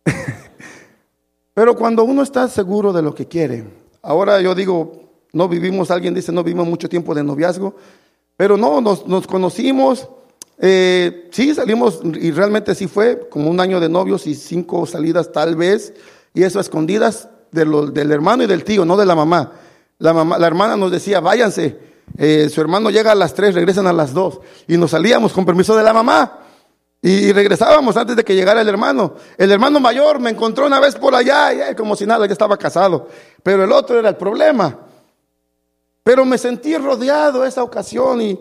Pero 1.53 1.75
cuando 1.75 2.03
uno 2.03 2.21
está 2.21 2.47
seguro 2.47 2.93
de 2.93 3.01
lo 3.01 3.13
que 3.13 3.27
quiere, 3.27 3.65
ahora 4.01 4.41
yo 4.41 4.55
digo, 4.55 5.01
no 5.33 5.47
vivimos, 5.47 5.91
alguien 5.91 6.13
dice, 6.13 6.31
no 6.31 6.43
vivimos 6.43 6.67
mucho 6.67 6.89
tiempo 6.89 7.13
de 7.13 7.23
noviazgo, 7.23 7.75
pero 8.37 8.57
no, 8.57 8.81
nos, 8.81 9.27
conocimos, 9.27 10.07
eh, 10.57 11.29
sí 11.31 11.53
salimos, 11.53 12.01
y 12.03 12.31
realmente 12.31 12.73
sí 12.73 12.87
fue, 12.87 13.27
como 13.29 13.49
un 13.49 13.59
año 13.59 13.79
de 13.79 13.89
novios 13.89 14.27
y 14.27 14.35
cinco 14.35 14.85
salidas 14.85 15.31
tal 15.31 15.55
vez, 15.55 15.93
y 16.33 16.43
eso 16.43 16.59
escondidas, 16.59 17.29
del 17.51 18.11
hermano 18.11 18.43
y 18.43 18.47
del 18.47 18.63
tío, 18.63 18.85
no 18.85 18.97
de 18.97 19.05
la 19.05 19.15
mamá. 19.15 19.51
La, 19.99 20.13
mamá, 20.13 20.37
la 20.37 20.47
hermana 20.47 20.75
nos 20.75 20.91
decía, 20.91 21.19
váyanse, 21.19 21.77
eh, 22.17 22.49
su 22.49 22.61
hermano 22.61 22.89
llega 22.89 23.11
a 23.11 23.15
las 23.15 23.33
tres, 23.33 23.53
regresan 23.55 23.87
a 23.87 23.93
las 23.93 24.13
dos. 24.13 24.39
Y 24.67 24.77
nos 24.77 24.91
salíamos 24.91 25.33
con 25.33 25.45
permiso 25.45 25.75
de 25.75 25.83
la 25.83 25.93
mamá. 25.93 26.39
Y 27.01 27.31
regresábamos 27.31 27.97
antes 27.97 28.15
de 28.15 28.23
que 28.23 28.35
llegara 28.35 28.61
el 28.61 28.69
hermano. 28.69 29.15
El 29.37 29.51
hermano 29.51 29.79
mayor 29.79 30.19
me 30.19 30.29
encontró 30.29 30.67
una 30.67 30.79
vez 30.79 30.95
por 30.95 31.15
allá, 31.15 31.75
como 31.75 31.95
si 31.95 32.05
nada, 32.05 32.25
ya 32.27 32.33
estaba 32.33 32.57
casado. 32.57 33.07
Pero 33.41 33.63
el 33.63 33.71
otro 33.71 33.97
era 33.97 34.09
el 34.09 34.17
problema. 34.17 34.77
Pero 36.03 36.25
me 36.25 36.37
sentí 36.37 36.77
rodeado 36.77 37.45
esa 37.45 37.63
ocasión 37.63 38.21
y... 38.21 38.39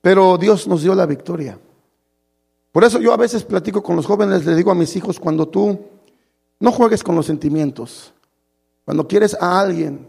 Pero 0.00 0.36
Dios 0.36 0.68
nos 0.68 0.82
dio 0.82 0.94
la 0.94 1.06
victoria. 1.06 1.58
Por 2.70 2.84
eso 2.84 3.00
yo 3.00 3.12
a 3.12 3.16
veces 3.16 3.42
platico 3.42 3.82
con 3.82 3.96
los 3.96 4.06
jóvenes, 4.06 4.44
le 4.44 4.54
digo 4.54 4.70
a 4.70 4.74
mis 4.74 4.94
hijos, 4.96 5.18
cuando 5.18 5.48
tú 5.48 5.78
no 6.64 6.72
juegues 6.72 7.02
con 7.02 7.14
los 7.14 7.26
sentimientos. 7.26 8.14
Cuando 8.86 9.06
quieres 9.06 9.36
a 9.38 9.60
alguien, 9.60 10.08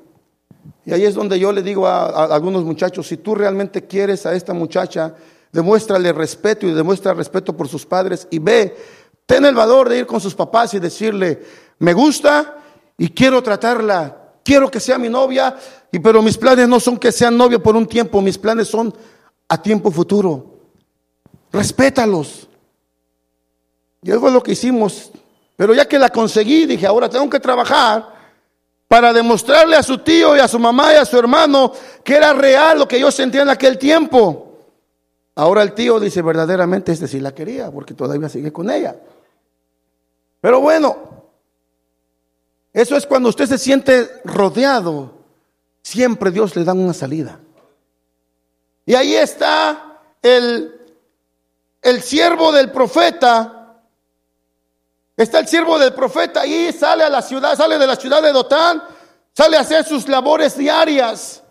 y 0.85 0.93
ahí 0.93 1.03
es 1.03 1.13
donde 1.13 1.37
yo 1.37 1.51
le 1.51 1.61
digo 1.61 1.85
a, 1.85 2.33
algunos 2.33 2.63
muchachos, 2.63 3.07
si 3.07 3.17
tú 3.17 3.35
realmente 3.35 3.85
quieres 3.85 4.25
a 4.25 4.33
esta 4.33 4.53
muchacha, 4.53 5.13
demuéstrale 5.51 6.13
respeto 6.13 6.65
y 6.65 6.71
demuestra 6.71 7.13
respeto 7.13 7.57
por 7.57 7.67
sus 7.67 7.85
padres 7.85 8.25
y 8.31 8.39
ve, 8.39 8.73
ten 9.25 9.43
el 9.43 9.53
valor 9.53 9.89
de 9.89 9.99
ir 9.99 10.05
con 10.05 10.21
sus 10.21 10.33
papás 10.33 10.73
y 10.73 10.79
decirle, 10.79 11.43
me 11.79 11.91
gusta 11.91 12.55
y 12.97 13.09
quiero 13.09 13.43
tratarla, 13.43 14.35
quiero 14.41 14.71
que 14.71 14.79
sea 14.79 14.97
mi 14.97 15.09
novia, 15.09 15.57
y, 15.91 15.99
pero 15.99 16.21
mis 16.21 16.37
planes 16.37 16.69
no 16.69 16.79
son 16.79 16.97
que 16.97 17.11
sea 17.11 17.29
novia 17.29 17.59
por 17.59 17.75
un 17.75 17.85
tiempo, 17.85 18.21
mis 18.21 18.37
planes 18.37 18.69
son 18.69 18.95
a 19.49 19.61
tiempo 19.61 19.91
futuro. 19.91 20.57
Respétalos. 21.51 22.47
Y 24.01 24.11
eso 24.11 24.25
es 24.25 24.33
lo 24.33 24.41
que 24.41 24.53
hicimos 24.53 25.11
pero 25.55 25.73
ya 25.73 25.87
que 25.87 25.97
la 25.97 26.09
conseguí, 26.09 26.65
dije, 26.65 26.85
ahora 26.85 27.09
tengo 27.09 27.29
que 27.29 27.39
trabajar 27.39 28.13
para 28.87 29.13
demostrarle 29.13 29.75
a 29.75 29.83
su 29.83 29.99
tío 29.99 30.35
y 30.35 30.39
a 30.39 30.47
su 30.47 30.59
mamá 30.59 30.93
y 30.93 30.97
a 30.97 31.05
su 31.05 31.17
hermano 31.17 31.71
que 32.03 32.15
era 32.15 32.33
real 32.33 32.79
lo 32.79 32.87
que 32.87 32.99
yo 32.99 33.11
sentía 33.11 33.41
en 33.41 33.49
aquel 33.49 33.77
tiempo. 33.77 34.41
Ahora 35.35 35.63
el 35.63 35.73
tío 35.73 35.99
dice, 35.99 36.21
verdaderamente 36.21 36.91
este 36.91 37.07
sí 37.07 37.19
la 37.19 37.33
quería, 37.33 37.71
porque 37.71 37.93
todavía 37.93 38.29
sigue 38.29 38.53
con 38.53 38.69
ella. 38.69 38.95
Pero 40.39 40.61
bueno, 40.61 40.97
eso 42.71 42.95
es 42.95 43.05
cuando 43.05 43.29
usted 43.29 43.47
se 43.47 43.57
siente 43.57 44.09
rodeado, 44.23 45.13
siempre 45.81 46.31
Dios 46.31 46.55
le 46.55 46.63
da 46.63 46.73
una 46.73 46.93
salida. 46.93 47.39
Y 48.85 48.93
ahí 48.93 49.15
está 49.15 49.99
el, 50.21 50.73
el 51.81 52.01
siervo 52.01 52.51
del 52.51 52.71
profeta 52.71 53.54
Está 55.17 55.39
el 55.39 55.47
siervo 55.47 55.79
del 55.79 55.93
profeta 55.93 56.41
ahí, 56.41 56.73
sale 56.73 57.03
a 57.03 57.09
la 57.09 57.21
ciudad, 57.21 57.55
sale 57.55 57.77
de 57.77 57.87
la 57.87 57.95
ciudad 57.95 58.21
de 58.21 58.33
Dotán, 58.33 58.83
sale 59.33 59.55
a 59.55 59.61
hacer 59.61 59.85
sus 59.85 60.07
labores 60.09 60.57
diarias 60.57 61.41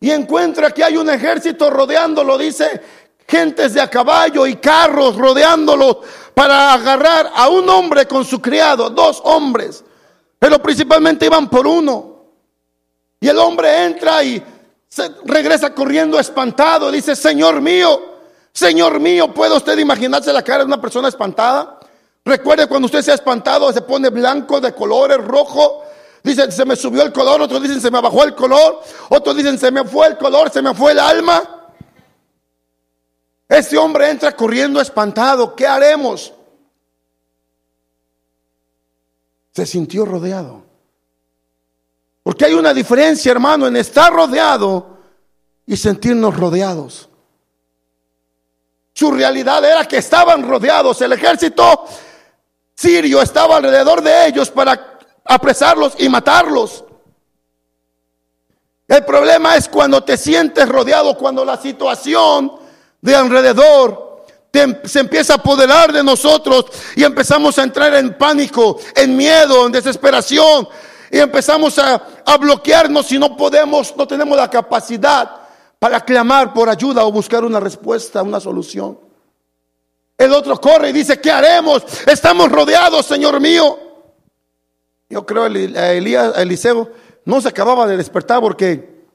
y 0.00 0.10
encuentra 0.10 0.72
que 0.72 0.82
hay 0.82 0.96
un 0.96 1.08
ejército 1.08 1.70
rodeándolo, 1.70 2.36
dice, 2.36 2.82
gentes 3.28 3.74
de 3.74 3.80
a 3.80 3.88
caballo 3.88 4.44
y 4.44 4.56
carros 4.56 5.16
rodeándolo 5.16 6.00
para 6.34 6.72
agarrar 6.72 7.30
a 7.34 7.48
un 7.48 7.68
hombre 7.68 8.06
con 8.06 8.24
su 8.24 8.40
criado, 8.40 8.90
dos 8.90 9.20
hombres, 9.24 9.84
pero 10.38 10.60
principalmente 10.60 11.26
iban 11.26 11.48
por 11.48 11.66
uno. 11.66 12.24
Y 13.20 13.28
el 13.28 13.38
hombre 13.38 13.84
entra 13.84 14.24
y 14.24 14.42
se 14.88 15.14
regresa 15.26 15.72
corriendo 15.72 16.18
espantado, 16.18 16.90
dice, 16.90 17.14
Señor 17.14 17.60
mío, 17.60 18.16
Señor 18.52 18.98
mío, 18.98 19.32
¿puede 19.32 19.56
usted 19.56 19.78
imaginarse 19.78 20.32
la 20.32 20.42
cara 20.42 20.60
de 20.60 20.64
una 20.64 20.80
persona 20.80 21.06
espantada? 21.06 21.78
Recuerde 22.30 22.68
cuando 22.68 22.86
usted 22.86 23.02
se 23.02 23.10
ha 23.10 23.14
espantado, 23.14 23.72
se 23.72 23.82
pone 23.82 24.08
blanco 24.08 24.60
de 24.60 24.72
colores, 24.72 25.18
rojo. 25.18 25.82
Dicen, 26.22 26.52
se 26.52 26.64
me 26.64 26.76
subió 26.76 27.02
el 27.02 27.12
color, 27.12 27.42
otros 27.42 27.60
dicen, 27.60 27.80
se 27.80 27.90
me 27.90 28.00
bajó 28.00 28.22
el 28.22 28.36
color, 28.36 28.80
otros 29.08 29.36
dicen, 29.36 29.58
se 29.58 29.72
me 29.72 29.82
fue 29.82 30.06
el 30.06 30.16
color, 30.16 30.48
se 30.48 30.62
me 30.62 30.72
fue 30.72 30.92
el 30.92 31.00
alma. 31.00 31.72
Este 33.48 33.76
hombre 33.76 34.10
entra 34.10 34.36
corriendo 34.36 34.80
espantado, 34.80 35.56
¿qué 35.56 35.66
haremos? 35.66 36.32
Se 39.52 39.66
sintió 39.66 40.04
rodeado. 40.04 40.62
Porque 42.22 42.44
hay 42.44 42.54
una 42.54 42.72
diferencia, 42.72 43.32
hermano, 43.32 43.66
en 43.66 43.74
estar 43.74 44.12
rodeado 44.12 44.98
y 45.66 45.76
sentirnos 45.76 46.36
rodeados. 46.36 47.08
Su 48.92 49.10
realidad 49.10 49.64
era 49.64 49.88
que 49.88 49.96
estaban 49.96 50.48
rodeados. 50.48 51.00
El 51.02 51.14
ejército 51.14 51.86
sirio 52.80 53.20
estaba 53.20 53.56
alrededor 53.56 54.02
de 54.02 54.26
ellos 54.26 54.50
para 54.50 54.98
apresarlos 55.24 55.92
y 55.98 56.08
matarlos. 56.08 56.84
El 58.88 59.04
problema 59.04 59.54
es 59.56 59.68
cuando 59.68 60.02
te 60.02 60.16
sientes 60.16 60.66
rodeado, 60.68 61.16
cuando 61.16 61.44
la 61.44 61.58
situación 61.58 62.52
de 63.00 63.14
alrededor 63.14 64.24
se 64.84 65.00
empieza 65.00 65.34
a 65.34 65.36
apoderar 65.36 65.92
de 65.92 66.02
nosotros 66.02 66.66
y 66.96 67.04
empezamos 67.04 67.58
a 67.58 67.64
entrar 67.64 67.94
en 67.94 68.16
pánico, 68.16 68.78
en 68.96 69.14
miedo, 69.14 69.66
en 69.66 69.72
desesperación 69.72 70.66
y 71.12 71.18
empezamos 71.18 71.78
a, 71.78 72.02
a 72.24 72.36
bloquearnos 72.38 73.06
si 73.06 73.18
no 73.18 73.36
podemos, 73.36 73.94
no 73.94 74.08
tenemos 74.08 74.36
la 74.36 74.48
capacidad 74.48 75.30
para 75.78 76.00
clamar 76.00 76.54
por 76.54 76.68
ayuda 76.68 77.04
o 77.04 77.12
buscar 77.12 77.44
una 77.44 77.60
respuesta, 77.60 78.22
una 78.22 78.40
solución. 78.40 79.09
El 80.20 80.34
otro 80.34 80.60
corre 80.60 80.90
y 80.90 80.92
dice, 80.92 81.18
¿qué 81.18 81.30
haremos? 81.30 81.82
Estamos 82.06 82.52
rodeados, 82.52 83.06
Señor 83.06 83.40
mío. 83.40 83.78
Yo 85.08 85.24
creo 85.24 85.50
que 85.50 85.96
Elías, 85.96 86.36
Eliseo 86.36 86.92
no 87.24 87.40
se 87.40 87.48
acababa 87.48 87.86
de 87.86 87.96
despertar 87.96 88.38
porque 88.42 89.06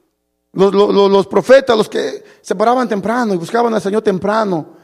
los, 0.54 1.28
profetas, 1.28 1.78
los 1.78 1.88
que 1.90 2.24
se 2.42 2.56
paraban 2.56 2.90
temprano 2.90 3.36
y 3.36 3.38
buscaban 3.38 3.72
al 3.76 3.84
Señor 3.84 4.02
temprano. 4.02 4.78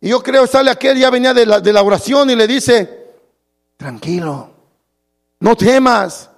Y 0.00 0.08
yo 0.08 0.22
creo 0.22 0.46
sale 0.46 0.70
aquel, 0.70 0.96
ya 0.96 1.10
venía 1.10 1.34
de 1.34 1.72
la 1.72 1.82
oración 1.82 2.30
y 2.30 2.34
le 2.34 2.46
dice, 2.46 3.10
tranquilo, 3.76 4.48
no 5.40 5.54
temas. 5.54 6.30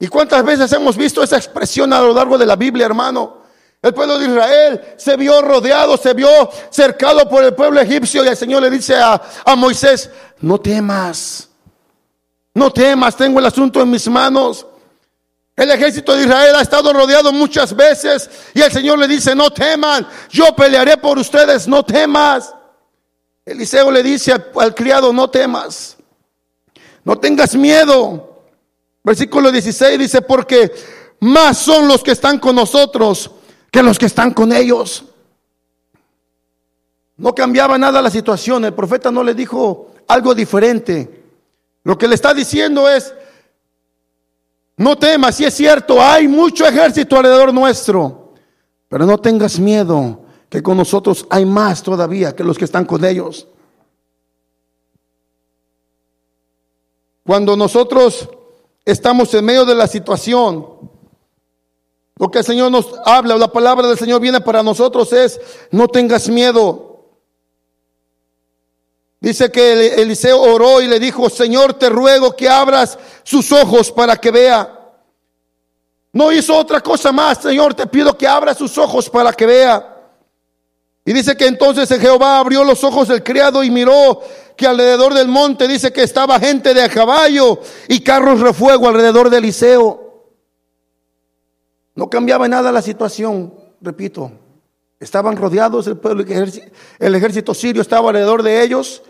¿Y 0.00 0.08
cuántas 0.08 0.44
veces 0.44 0.72
hemos 0.72 0.96
visto 0.96 1.22
esa 1.22 1.36
expresión 1.36 1.92
a 1.92 2.00
lo 2.00 2.12
largo 2.12 2.36
de 2.36 2.46
la 2.46 2.56
Biblia, 2.56 2.86
hermano? 2.86 3.43
El 3.84 3.92
pueblo 3.92 4.18
de 4.18 4.24
Israel 4.24 4.80
se 4.96 5.14
vio 5.14 5.42
rodeado, 5.42 5.98
se 5.98 6.14
vio 6.14 6.48
cercado 6.70 7.28
por 7.28 7.44
el 7.44 7.52
pueblo 7.54 7.78
egipcio 7.82 8.24
y 8.24 8.28
el 8.28 8.36
Señor 8.36 8.62
le 8.62 8.70
dice 8.70 8.96
a, 8.96 9.20
Moisés, 9.58 10.08
no 10.40 10.58
temas, 10.58 11.50
no 12.54 12.72
temas, 12.72 13.14
tengo 13.14 13.40
el 13.40 13.44
asunto 13.44 13.82
en 13.82 13.90
mis 13.90 14.08
manos. 14.08 14.66
El 15.54 15.70
ejército 15.70 16.16
de 16.16 16.22
Israel 16.22 16.54
ha 16.54 16.62
estado 16.62 16.94
rodeado 16.94 17.30
muchas 17.30 17.76
veces 17.76 18.30
y 18.54 18.62
el 18.62 18.72
Señor 18.72 18.98
le 18.98 19.06
dice, 19.06 19.34
no 19.34 19.50
teman, 19.50 20.08
yo 20.30 20.56
pelearé 20.56 20.96
por 20.96 21.18
ustedes, 21.18 21.68
no 21.68 21.84
temas. 21.84 22.54
Eliseo 23.44 23.90
le 23.90 24.02
dice 24.02 24.32
al, 24.32 24.50
al 24.60 24.74
criado, 24.74 25.12
no 25.12 25.28
temas, 25.28 25.98
no 27.04 27.18
tengas 27.18 27.54
miedo. 27.54 28.46
Versículo 29.02 29.52
16 29.52 29.98
dice, 29.98 30.22
porque 30.22 30.72
más 31.20 31.58
son 31.58 31.86
los 31.86 32.02
que 32.02 32.12
están 32.12 32.38
con 32.38 32.56
nosotros 32.56 33.30
que 33.74 33.82
los 33.82 33.98
que 33.98 34.06
están 34.06 34.32
con 34.32 34.52
ellos. 34.52 35.04
No 37.16 37.34
cambiaba 37.34 37.76
nada 37.76 38.00
la 38.00 38.08
situación, 38.08 38.64
el 38.64 38.72
profeta 38.72 39.10
no 39.10 39.24
le 39.24 39.34
dijo 39.34 39.90
algo 40.06 40.32
diferente. 40.32 41.24
Lo 41.82 41.98
que 41.98 42.06
le 42.06 42.14
está 42.14 42.32
diciendo 42.32 42.88
es, 42.88 43.12
no 44.76 44.96
temas, 44.96 45.34
si 45.34 45.44
es 45.44 45.54
cierto, 45.54 46.00
hay 46.00 46.28
mucho 46.28 46.64
ejército 46.64 47.16
alrededor 47.16 47.52
nuestro, 47.52 48.34
pero 48.88 49.06
no 49.06 49.18
tengas 49.18 49.58
miedo, 49.58 50.20
que 50.48 50.62
con 50.62 50.76
nosotros 50.76 51.26
hay 51.28 51.44
más 51.44 51.82
todavía 51.82 52.32
que 52.32 52.44
los 52.44 52.56
que 52.56 52.66
están 52.66 52.84
con 52.84 53.04
ellos. 53.04 53.48
Cuando 57.26 57.56
nosotros 57.56 58.28
estamos 58.84 59.34
en 59.34 59.44
medio 59.44 59.64
de 59.64 59.74
la 59.74 59.88
situación, 59.88 60.93
lo 62.16 62.30
que 62.30 62.38
el 62.38 62.44
Señor 62.44 62.70
nos 62.70 62.86
habla, 63.04 63.36
la 63.36 63.48
palabra 63.48 63.88
del 63.88 63.98
Señor 63.98 64.20
viene 64.20 64.40
para 64.40 64.62
nosotros 64.62 65.12
es, 65.12 65.40
no 65.70 65.88
tengas 65.88 66.28
miedo. 66.28 66.94
Dice 69.20 69.50
que 69.50 69.94
Eliseo 69.94 70.40
oró 70.40 70.80
y 70.80 70.86
le 70.86 71.00
dijo, 71.00 71.28
Señor, 71.28 71.74
te 71.74 71.88
ruego 71.88 72.36
que 72.36 72.48
abras 72.48 72.98
sus 73.22 73.50
ojos 73.52 73.90
para 73.90 74.16
que 74.16 74.30
vea. 74.30 74.80
No 76.12 76.30
hizo 76.30 76.56
otra 76.56 76.80
cosa 76.80 77.10
más, 77.10 77.38
Señor, 77.38 77.74
te 77.74 77.86
pido 77.86 78.16
que 78.16 78.28
abra 78.28 78.54
sus 78.54 78.78
ojos 78.78 79.10
para 79.10 79.32
que 79.32 79.46
vea. 79.46 79.90
Y 81.04 81.12
dice 81.12 81.36
que 81.36 81.46
entonces 81.46 81.88
Jehová 81.88 82.38
abrió 82.38 82.62
los 82.62 82.84
ojos 82.84 83.08
del 83.08 83.24
criado 83.24 83.64
y 83.64 83.70
miró 83.70 84.22
que 84.56 84.66
alrededor 84.66 85.12
del 85.14 85.26
monte 85.26 85.66
dice 85.66 85.92
que 85.92 86.04
estaba 86.04 86.38
gente 86.38 86.72
de 86.72 86.82
a 86.82 86.88
caballo 86.88 87.58
y 87.88 88.00
carros 88.00 88.40
de 88.40 88.52
fuego 88.52 88.88
alrededor 88.88 89.30
de 89.30 89.38
Eliseo. 89.38 90.03
No 91.94 92.10
cambiaba 92.10 92.48
nada 92.48 92.72
la 92.72 92.82
situación, 92.82 93.54
repito. 93.80 94.32
Estaban 94.98 95.36
rodeados, 95.36 95.86
el, 95.86 95.96
pueblo, 95.96 96.24
el 96.98 97.14
ejército 97.14 97.54
sirio 97.54 97.82
estaba 97.82 98.10
alrededor 98.10 98.42
de 98.42 98.62
ellos. 98.62 99.02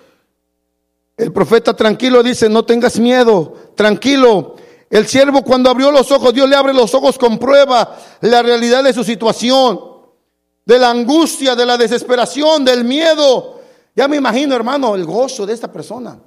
El 1.17 1.33
profeta 1.33 1.75
tranquilo 1.75 2.23
dice, 2.23 2.49
no 2.49 2.65
tengas 2.65 2.99
miedo, 2.99 3.55
tranquilo. 3.75 4.57
El 4.91 5.07
siervo 5.07 5.43
cuando 5.43 5.71
abrió 5.71 5.91
los 5.91 6.11
ojos, 6.11 6.35
Dios 6.35 6.49
le 6.49 6.57
abre 6.57 6.75
los 6.75 6.95
ojos, 6.95 7.17
comprueba 7.17 7.97
la 8.21 8.43
realidad 8.43 8.85
de 8.85 8.93
su 8.93 9.05
situación, 9.05 9.81
de 10.65 10.79
la 10.79 10.91
angustia, 10.91 11.55
de 11.55 11.65
la 11.65 11.79
desesperación, 11.79 12.65
del 12.65 12.85
miedo. 12.85 13.61
Ya 13.95 14.09
me 14.09 14.17
imagino, 14.17 14.55
hermano, 14.55 14.95
el 14.95 15.05
gozo 15.05 15.47
de 15.47 15.55
esta 15.55 15.73
persona. 15.73 16.19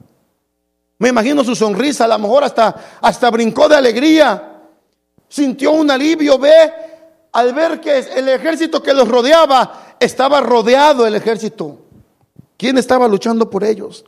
Me 1.00 1.10
imagino 1.10 1.44
su 1.44 1.56
sonrisa, 1.56 2.06
a 2.06 2.08
lo 2.08 2.20
mejor 2.20 2.44
hasta, 2.44 3.00
hasta 3.02 3.30
brincó 3.30 3.70
de 3.70 3.76
alegría 3.76 4.57
sintió 5.28 5.72
un 5.72 5.90
alivio, 5.92 6.38
ve, 6.38 6.72
al 7.32 7.54
ver 7.54 7.80
que 7.80 7.98
el 7.98 8.30
ejército 8.30 8.82
que 8.82 8.94
los 8.94 9.08
rodeaba, 9.08 9.96
estaba 10.00 10.42
rodeado 10.42 11.06
el 11.06 11.16
ejército. 11.16 11.80
¿Quién 12.58 12.78
estaba 12.78 13.08
luchando 13.08 13.50
por 13.50 13.64
ellos? 13.64 14.06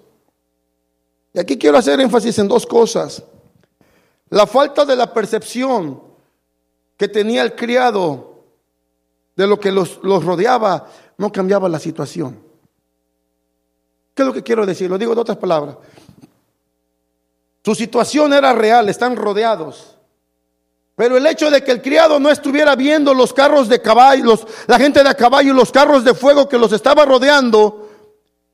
Y 1.34 1.40
aquí 1.40 1.58
quiero 1.58 1.78
hacer 1.78 2.00
énfasis 2.00 2.40
en 2.40 2.48
dos 2.48 2.66
cosas. 2.66 3.24
La 4.30 4.48
falta 4.48 4.86
de 4.86 4.96
la 4.96 5.14
percepción 5.14 6.02
que 6.98 7.08
tenía 7.08 7.42
el 7.42 7.56
criado 7.56 8.44
de 9.36 9.48
lo 9.48 9.60
que 9.60 9.72
los, 9.72 10.00
los 10.04 10.24
rodeaba 10.24 10.88
no 11.18 11.32
cambiaba 11.32 11.70
la 11.70 11.80
situación. 11.80 12.44
¿Qué 14.14 14.24
es 14.24 14.28
lo 14.28 14.34
que 14.34 14.44
quiero 14.44 14.66
decir? 14.66 14.90
Lo 14.90 14.98
digo 14.98 15.16
de 15.16 15.22
otras 15.22 15.38
palabras. 15.38 15.78
Su 17.64 17.76
situación 17.76 18.34
era 18.34 18.54
real, 18.54 18.90
están 18.90 19.16
rodeados. 19.16 19.99
Pero 21.00 21.16
el 21.16 21.26
hecho 21.28 21.50
de 21.50 21.64
que 21.64 21.72
el 21.72 21.82
criado 21.82 22.20
no 22.20 22.30
estuviera 22.30 22.76
viendo 22.76 23.14
los 23.14 23.32
carros 23.32 23.70
de 23.70 23.82
caballos, 23.82 24.46
la 24.68 24.78
gente 24.78 25.02
de 25.02 25.08
a 25.08 25.14
caballo 25.14 25.54
y 25.54 25.56
los 25.56 25.72
carros 25.72 26.04
de 26.04 26.14
fuego 26.14 26.50
que 26.50 26.58
los 26.58 26.74
estaba 26.74 27.06
rodeando, 27.06 27.90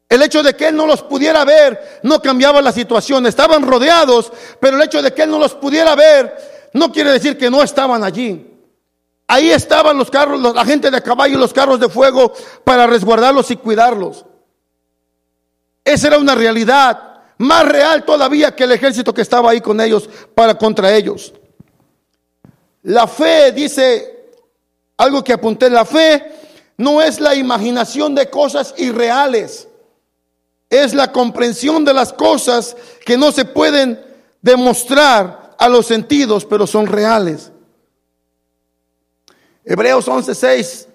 el 0.08 0.22
hecho 0.22 0.44
de 0.44 0.56
que 0.56 0.68
él 0.68 0.76
no 0.76 0.86
los 0.86 1.02
pudiera 1.02 1.44
ver 1.44 2.02
no 2.04 2.22
cambiaba 2.22 2.62
la 2.62 2.72
situación. 2.72 3.26
Estaban 3.26 3.64
rodeados, 3.64 4.32
pero 4.60 4.78
el 4.78 4.84
hecho 4.84 5.02
de 5.02 5.12
que 5.12 5.24
él 5.24 5.32
no 5.32 5.40
los 5.40 5.56
pudiera 5.56 5.96
ver 5.96 6.70
no 6.74 6.92
quiere 6.92 7.14
decir 7.14 7.36
que 7.36 7.50
no 7.50 7.64
estaban 7.64 8.04
allí. 8.04 8.46
Ahí 9.26 9.50
estaban 9.50 9.98
los 9.98 10.12
carros, 10.12 10.40
la 10.40 10.66
gente 10.66 10.92
de 10.92 10.98
a 10.98 11.02
caballo 11.02 11.38
y 11.38 11.40
los 11.40 11.52
carros 11.52 11.80
de 11.80 11.90
fuego 11.90 12.32
para 12.64 12.86
resguardarlos 12.86 13.50
y 13.50 13.56
cuidarlos. 13.56 14.24
Esa 15.84 16.10
era 16.10 16.20
una 16.20 16.36
realidad 16.36 17.24
más 17.40 17.68
real 17.68 18.06
todavía 18.06 18.56
que 18.56 18.66
el 18.66 18.72
ejército 18.72 19.16
que 19.16 19.24
estaba 19.24 19.50
ahí 19.50 19.62
con 19.62 19.82
ellos 19.82 20.08
para 20.36 20.56
contra 20.56 20.94
ellos. 20.94 21.34
La 22.86 23.08
fe, 23.08 23.52
dice 23.52 24.30
algo 24.98 25.24
que 25.24 25.34
apunté, 25.34 25.72
la 25.72 25.86
fe 25.86 26.34
no 26.78 27.02
es 27.02 27.20
la 27.20 27.34
imaginación 27.34 28.14
de 28.14 28.30
cosas 28.30 28.76
irreales, 28.78 29.68
es 30.70 30.94
la 30.94 31.12
comprensión 31.12 31.84
de 31.84 31.96
las 31.96 32.14
cosas 32.14 32.78
que 33.04 33.18
no 33.18 33.32
se 33.32 33.46
pueden 33.46 34.00
demostrar 34.40 35.56
a 35.58 35.68
los 35.68 35.88
sentidos, 35.88 36.46
pero 36.46 36.68
son 36.68 36.86
reales. 36.86 37.52
Hebreos 39.64 40.08
11:6 40.08 40.88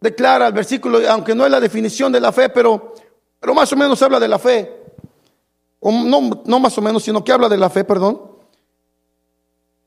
declara 0.00 0.46
el 0.46 0.54
versículo, 0.54 1.00
aunque 1.10 1.34
no 1.34 1.44
es 1.44 1.50
la 1.50 1.60
definición 1.60 2.10
de 2.10 2.20
la 2.20 2.32
fe, 2.32 2.48
pero, 2.48 2.94
pero 3.38 3.52
más 3.52 3.70
o 3.74 3.76
menos 3.76 4.00
habla 4.00 4.18
de 4.18 4.28
la 4.28 4.38
fe. 4.38 4.74
O 5.80 5.92
no, 5.92 6.42
no 6.46 6.60
más 6.60 6.78
o 6.78 6.80
menos, 6.80 7.02
sino 7.02 7.22
que 7.22 7.30
habla 7.30 7.50
de 7.50 7.58
la 7.58 7.68
fe, 7.68 7.84
perdón. 7.84 8.31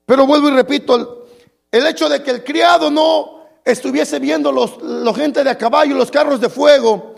Pero 0.06 0.26
vuelvo 0.26 0.50
y 0.50 0.52
repito, 0.52 1.28
el 1.72 1.88
hecho 1.88 2.08
de 2.08 2.22
que 2.22 2.32
el 2.32 2.44
criado 2.44 2.92
no 2.92 3.46
estuviese 3.64 4.20
viendo 4.20 4.52
los, 4.52 4.82
los 4.82 5.16
gente 5.16 5.44
de 5.44 5.50
a 5.50 5.58
caballo, 5.58 5.96
los 5.96 6.12
carros 6.12 6.40
de 6.40 6.50
fuego, 6.50 7.16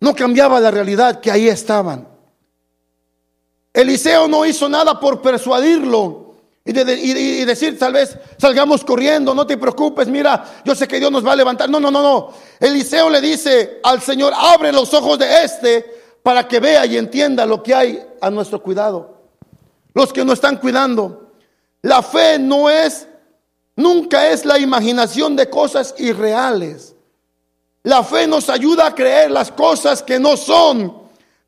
no 0.00 0.14
cambiaba 0.14 0.58
la 0.60 0.70
realidad 0.70 1.20
que 1.20 1.30
ahí 1.30 1.48
estaban. 1.48 2.08
Eliseo 3.72 4.28
no 4.28 4.44
hizo 4.44 4.68
nada 4.68 4.98
por 5.00 5.20
persuadirlo 5.20 6.24
y, 6.66 6.70
y, 6.70 7.44
decir, 7.44 7.78
tal 7.78 7.92
vez 7.92 8.16
salgamos 8.38 8.84
corriendo, 8.84 9.34
no 9.34 9.46
te 9.46 9.58
preocupes, 9.58 10.08
mira, 10.08 10.62
yo 10.64 10.74
sé 10.74 10.88
que 10.88 10.98
Dios 10.98 11.12
nos 11.12 11.26
va 11.26 11.32
a 11.32 11.36
levantar. 11.36 11.68
No, 11.68 11.78
no, 11.78 11.90
no, 11.90 12.02
no. 12.02 12.30
Eliseo 12.58 13.10
le 13.10 13.20
dice 13.20 13.80
al 13.82 14.00
Señor, 14.00 14.32
abre 14.34 14.72
los 14.72 14.94
ojos 14.94 15.18
de 15.18 15.44
este 15.44 15.84
para 16.22 16.48
que 16.48 16.60
vea 16.60 16.86
y 16.86 16.96
entienda 16.96 17.44
lo 17.44 17.62
que 17.62 17.74
hay 17.74 18.02
a 18.20 18.30
nuestro 18.30 18.62
cuidado. 18.62 19.14
Los 19.92 20.10
que 20.12 20.24
no 20.24 20.32
están 20.32 20.56
cuidando. 20.56 21.23
La 21.84 22.02
fe 22.02 22.38
no 22.38 22.70
es, 22.70 23.06
nunca 23.76 24.28
es 24.30 24.46
la 24.46 24.58
imaginación 24.58 25.36
de 25.36 25.50
cosas 25.50 25.94
irreales. 25.98 26.96
La 27.82 28.02
fe 28.02 28.26
nos 28.26 28.48
ayuda 28.48 28.86
a 28.86 28.94
creer 28.94 29.30
las 29.30 29.52
cosas 29.52 30.02
que 30.02 30.18
no 30.18 30.38
son, 30.38 30.96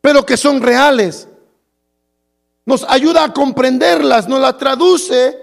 pero 0.02 0.26
que 0.26 0.36
son 0.36 0.60
reales. 0.60 1.26
Nos 2.66 2.84
ayuda 2.86 3.24
a 3.24 3.32
comprenderlas, 3.32 4.28
nos 4.28 4.38
la 4.38 4.54
traduce 4.58 5.38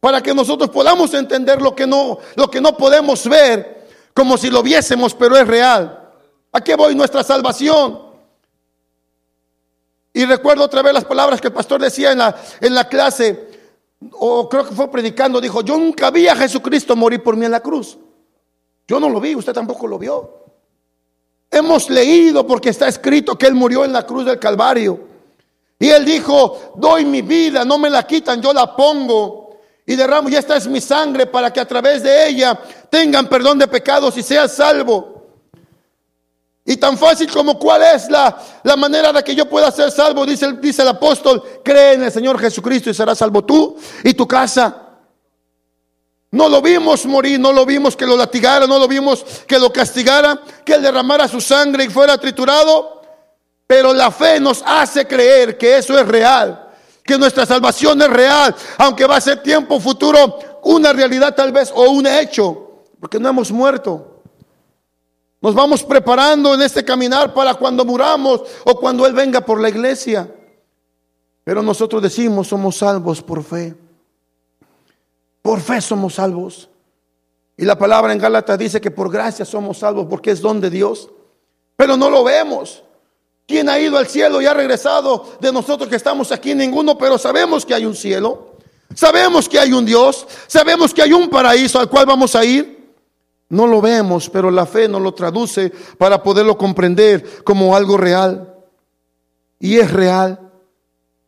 para 0.00 0.22
que 0.22 0.32
nosotros 0.32 0.70
podamos 0.70 1.12
entender 1.12 1.60
lo 1.60 1.76
que 1.76 1.86
no, 1.86 2.18
lo 2.36 2.50
que 2.50 2.62
no 2.62 2.74
podemos 2.74 3.28
ver, 3.28 3.86
como 4.14 4.38
si 4.38 4.48
lo 4.48 4.62
viésemos, 4.62 5.12
pero 5.12 5.36
es 5.36 5.46
real. 5.46 6.10
¿A 6.52 6.62
qué 6.62 6.74
voy 6.74 6.94
nuestra 6.94 7.22
salvación? 7.22 8.00
Y 10.14 10.24
recuerdo 10.24 10.64
otra 10.64 10.80
vez 10.80 10.94
las 10.94 11.04
palabras 11.04 11.38
que 11.38 11.48
el 11.48 11.52
pastor 11.52 11.82
decía 11.82 12.12
en 12.12 12.18
la, 12.18 12.34
en 12.62 12.74
la 12.74 12.88
clase 12.88 13.55
o 14.12 14.48
creo 14.48 14.68
que 14.68 14.74
fue 14.74 14.90
predicando, 14.90 15.40
dijo, 15.40 15.62
yo 15.62 15.78
nunca 15.78 16.10
vi 16.10 16.28
a 16.28 16.36
Jesucristo 16.36 16.94
morir 16.96 17.22
por 17.22 17.36
mí 17.36 17.44
en 17.44 17.52
la 17.52 17.60
cruz. 17.60 17.98
Yo 18.86 19.00
no 19.00 19.08
lo 19.08 19.20
vi, 19.20 19.34
usted 19.34 19.52
tampoco 19.52 19.86
lo 19.86 19.98
vio. 19.98 20.44
Hemos 21.50 21.88
leído 21.90 22.46
porque 22.46 22.70
está 22.70 22.88
escrito 22.88 23.36
que 23.36 23.46
Él 23.46 23.54
murió 23.54 23.84
en 23.84 23.92
la 23.92 24.04
cruz 24.04 24.26
del 24.26 24.38
Calvario. 24.38 25.00
Y 25.78 25.88
Él 25.88 26.04
dijo, 26.04 26.72
doy 26.76 27.04
mi 27.04 27.22
vida, 27.22 27.64
no 27.64 27.78
me 27.78 27.90
la 27.90 28.06
quitan, 28.06 28.40
yo 28.40 28.52
la 28.52 28.74
pongo. 28.76 29.58
Y 29.86 29.94
derramo, 29.94 30.28
y 30.28 30.34
esta 30.34 30.56
es 30.56 30.66
mi 30.66 30.80
sangre 30.80 31.26
para 31.26 31.52
que 31.52 31.60
a 31.60 31.66
través 31.66 32.02
de 32.02 32.28
ella 32.28 32.58
tengan 32.90 33.28
perdón 33.28 33.58
de 33.58 33.68
pecados 33.68 34.16
y 34.16 34.22
sean 34.22 34.48
salvo. 34.48 35.15
Y 36.68 36.76
tan 36.78 36.98
fácil 36.98 37.30
como 37.30 37.56
cuál 37.56 37.80
es 37.82 38.10
la, 38.10 38.36
la 38.64 38.74
manera 38.74 39.12
de 39.12 39.22
que 39.22 39.36
yo 39.36 39.48
pueda 39.48 39.70
ser 39.70 39.92
salvo, 39.92 40.26
dice, 40.26 40.54
dice 40.54 40.82
el 40.82 40.88
apóstol, 40.88 41.60
cree 41.64 41.92
en 41.92 42.02
el 42.02 42.10
Señor 42.10 42.40
Jesucristo 42.40 42.90
y 42.90 42.94
serás 42.94 43.18
salvo 43.18 43.44
tú 43.44 43.76
y 44.02 44.14
tu 44.14 44.26
casa. 44.26 44.82
No 46.32 46.48
lo 46.48 46.60
vimos 46.60 47.06
morir, 47.06 47.38
no 47.38 47.52
lo 47.52 47.64
vimos 47.64 47.96
que 47.96 48.04
lo 48.04 48.16
latigara, 48.16 48.66
no 48.66 48.80
lo 48.80 48.88
vimos 48.88 49.24
que 49.46 49.60
lo 49.60 49.72
castigara, 49.72 50.42
que 50.64 50.78
derramara 50.78 51.28
su 51.28 51.40
sangre 51.40 51.84
y 51.84 51.88
fuera 51.88 52.18
triturado. 52.18 53.00
Pero 53.64 53.94
la 53.94 54.10
fe 54.10 54.40
nos 54.40 54.60
hace 54.66 55.06
creer 55.06 55.56
que 55.56 55.78
eso 55.78 55.96
es 55.96 56.06
real, 56.06 56.68
que 57.04 57.16
nuestra 57.16 57.46
salvación 57.46 58.02
es 58.02 58.10
real, 58.10 58.54
aunque 58.78 59.06
va 59.06 59.16
a 59.16 59.20
ser 59.20 59.40
tiempo 59.40 59.78
futuro 59.78 60.60
una 60.64 60.92
realidad 60.92 61.32
tal 61.32 61.52
vez 61.52 61.70
o 61.72 61.90
un 61.90 62.08
hecho, 62.08 62.82
porque 62.98 63.20
no 63.20 63.28
hemos 63.28 63.52
muerto. 63.52 64.15
Nos 65.40 65.54
vamos 65.54 65.82
preparando 65.82 66.54
en 66.54 66.62
este 66.62 66.84
caminar 66.84 67.34
para 67.34 67.54
cuando 67.54 67.84
muramos 67.84 68.42
o 68.64 68.78
cuando 68.78 69.06
Él 69.06 69.12
venga 69.12 69.40
por 69.40 69.60
la 69.60 69.68
iglesia. 69.68 70.32
Pero 71.44 71.62
nosotros 71.62 72.02
decimos, 72.02 72.48
somos 72.48 72.76
salvos 72.76 73.22
por 73.22 73.44
fe. 73.44 73.74
Por 75.42 75.60
fe 75.60 75.80
somos 75.80 76.14
salvos. 76.14 76.68
Y 77.56 77.64
la 77.64 77.78
palabra 77.78 78.12
en 78.12 78.18
Gálatas 78.18 78.58
dice 78.58 78.80
que 78.80 78.90
por 78.90 79.10
gracia 79.10 79.44
somos 79.44 79.78
salvos 79.78 80.06
porque 80.10 80.30
es 80.30 80.40
don 80.40 80.60
de 80.60 80.70
Dios. 80.70 81.08
Pero 81.76 81.96
no 81.96 82.10
lo 82.10 82.24
vemos. 82.24 82.82
¿Quién 83.46 83.68
ha 83.68 83.78
ido 83.78 83.96
al 83.96 84.08
cielo 84.08 84.42
y 84.42 84.46
ha 84.46 84.54
regresado 84.54 85.36
de 85.40 85.52
nosotros 85.52 85.88
que 85.88 85.96
estamos 85.96 86.32
aquí? 86.32 86.54
Ninguno, 86.54 86.98
pero 86.98 87.16
sabemos 87.16 87.64
que 87.64 87.74
hay 87.74 87.86
un 87.86 87.94
cielo. 87.94 88.56
Sabemos 88.94 89.48
que 89.48 89.58
hay 89.58 89.72
un 89.72 89.84
Dios. 89.84 90.26
Sabemos 90.48 90.92
que 90.92 91.02
hay 91.02 91.12
un 91.12 91.28
paraíso 91.28 91.78
al 91.78 91.88
cual 91.88 92.06
vamos 92.06 92.34
a 92.34 92.44
ir. 92.44 92.75
No 93.48 93.66
lo 93.66 93.80
vemos, 93.80 94.28
pero 94.28 94.50
la 94.50 94.66
fe 94.66 94.88
nos 94.88 95.00
lo 95.00 95.14
traduce 95.14 95.70
para 95.98 96.22
poderlo 96.22 96.58
comprender 96.58 97.44
como 97.44 97.76
algo 97.76 97.96
real. 97.96 98.54
Y 99.60 99.78
es 99.78 99.90
real. 99.90 100.40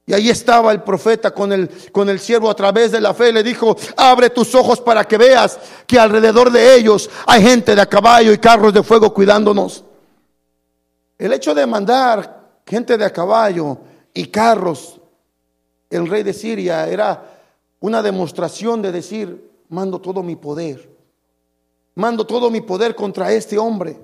Y 0.04 0.14
ahí 0.14 0.30
estaba 0.30 0.72
el 0.72 0.82
profeta 0.82 1.32
con 1.32 1.52
el, 1.52 1.68
con 1.92 2.08
el 2.08 2.18
siervo 2.18 2.50
a 2.50 2.56
través 2.56 2.90
de 2.90 3.00
la 3.00 3.14
fe. 3.14 3.32
Le 3.32 3.42
dijo, 3.42 3.76
abre 3.96 4.30
tus 4.30 4.54
ojos 4.54 4.80
para 4.80 5.04
que 5.04 5.18
veas 5.18 5.58
que 5.86 5.98
alrededor 5.98 6.50
de 6.50 6.76
ellos 6.76 7.08
hay 7.26 7.42
gente 7.42 7.74
de 7.74 7.82
a 7.82 7.86
caballo 7.86 8.32
y 8.32 8.38
carros 8.38 8.72
de 8.72 8.82
fuego 8.82 9.12
cuidándonos. 9.12 9.84
El 11.18 11.32
hecho 11.32 11.54
de 11.54 11.66
mandar 11.66 12.60
gente 12.66 12.96
de 12.96 13.04
a 13.04 13.12
caballo 13.12 13.78
y 14.14 14.26
carros, 14.28 14.98
el 15.90 16.08
rey 16.08 16.22
de 16.22 16.32
Siria, 16.32 16.88
era 16.88 17.22
una 17.80 18.02
demostración 18.02 18.80
de 18.82 18.92
decir, 18.92 19.50
mando 19.68 20.00
todo 20.00 20.22
mi 20.22 20.36
poder. 20.36 20.97
Mando 21.98 22.24
todo 22.24 22.48
mi 22.48 22.60
poder 22.60 22.94
contra 22.94 23.32
este 23.32 23.58
hombre. 23.58 23.98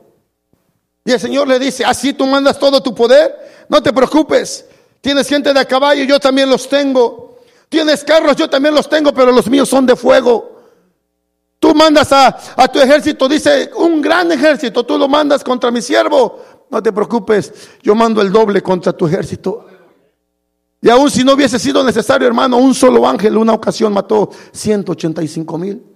Y 1.04 1.12
el 1.12 1.20
Señor 1.20 1.46
le 1.46 1.60
dice, 1.60 1.84
así 1.84 2.12
tú 2.12 2.26
mandas 2.26 2.58
todo 2.58 2.82
tu 2.82 2.92
poder, 2.92 3.32
no 3.68 3.80
te 3.80 3.92
preocupes. 3.92 4.66
Tienes 5.00 5.28
gente 5.28 5.54
de 5.54 5.60
a 5.60 5.64
caballo, 5.64 6.02
yo 6.02 6.18
también 6.18 6.50
los 6.50 6.68
tengo. 6.68 7.38
Tienes 7.68 8.02
carros, 8.02 8.34
yo 8.34 8.50
también 8.50 8.74
los 8.74 8.88
tengo, 8.88 9.14
pero 9.14 9.30
los 9.30 9.48
míos 9.48 9.68
son 9.68 9.86
de 9.86 9.94
fuego. 9.94 10.58
Tú 11.60 11.72
mandas 11.72 12.10
a, 12.10 12.66
tu 12.66 12.80
ejército, 12.80 13.28
dice, 13.28 13.70
un 13.76 14.02
gran 14.02 14.32
ejército, 14.32 14.84
tú 14.84 14.98
lo 14.98 15.06
mandas 15.06 15.44
contra 15.44 15.70
mi 15.70 15.80
siervo. 15.80 16.40
No 16.70 16.82
te 16.82 16.92
preocupes, 16.92 17.52
yo 17.80 17.94
mando 17.94 18.20
el 18.20 18.32
doble 18.32 18.60
contra 18.60 18.92
tu 18.92 19.06
ejército. 19.06 19.66
Y 20.82 20.90
aún 20.90 21.12
si 21.12 21.22
no 21.22 21.34
hubiese 21.34 21.60
sido 21.60 21.84
necesario, 21.84 22.26
hermano, 22.26 22.56
un 22.56 22.74
solo 22.74 23.06
ángel 23.06 23.36
una 23.36 23.52
ocasión 23.52 23.92
mató 23.92 24.30
185 24.50 25.58
mil. 25.58 25.93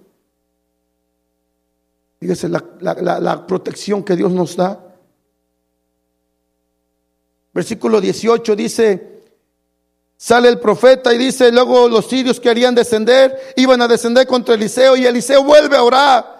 Fíjese 2.19 2.49
la, 2.49 2.63
la 2.81 3.47
protección 3.47 4.03
que 4.03 4.15
Dios 4.15 4.31
nos 4.31 4.55
da. 4.55 4.89
Versículo 7.53 7.99
18 7.99 8.55
dice, 8.55 9.21
sale 10.17 10.49
el 10.49 10.59
profeta 10.59 11.13
y 11.13 11.17
dice, 11.17 11.51
luego 11.51 11.87
los 11.87 12.07
sirios 12.07 12.39
querían 12.39 12.75
descender, 12.75 13.53
iban 13.55 13.81
a 13.81 13.87
descender 13.87 14.27
contra 14.27 14.55
Eliseo 14.55 14.97
y 14.97 15.05
Eliseo 15.05 15.43
vuelve 15.43 15.77
a 15.77 15.83
orar. 15.83 16.39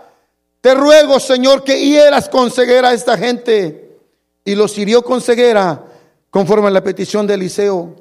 Te 0.62 0.76
ruego, 0.76 1.20
Señor, 1.20 1.64
que 1.64 1.80
hieras 1.80 2.28
con 2.28 2.52
ceguera 2.52 2.90
a 2.90 2.94
esta 2.94 3.18
gente. 3.18 3.98
Y 4.44 4.56
los 4.56 4.78
hirió 4.78 5.02
con 5.02 5.22
ceguera 5.22 5.86
conforme 6.30 6.68
a 6.68 6.72
la 6.72 6.84
petición 6.84 7.26
de 7.26 7.36
Eliseo. 7.36 7.96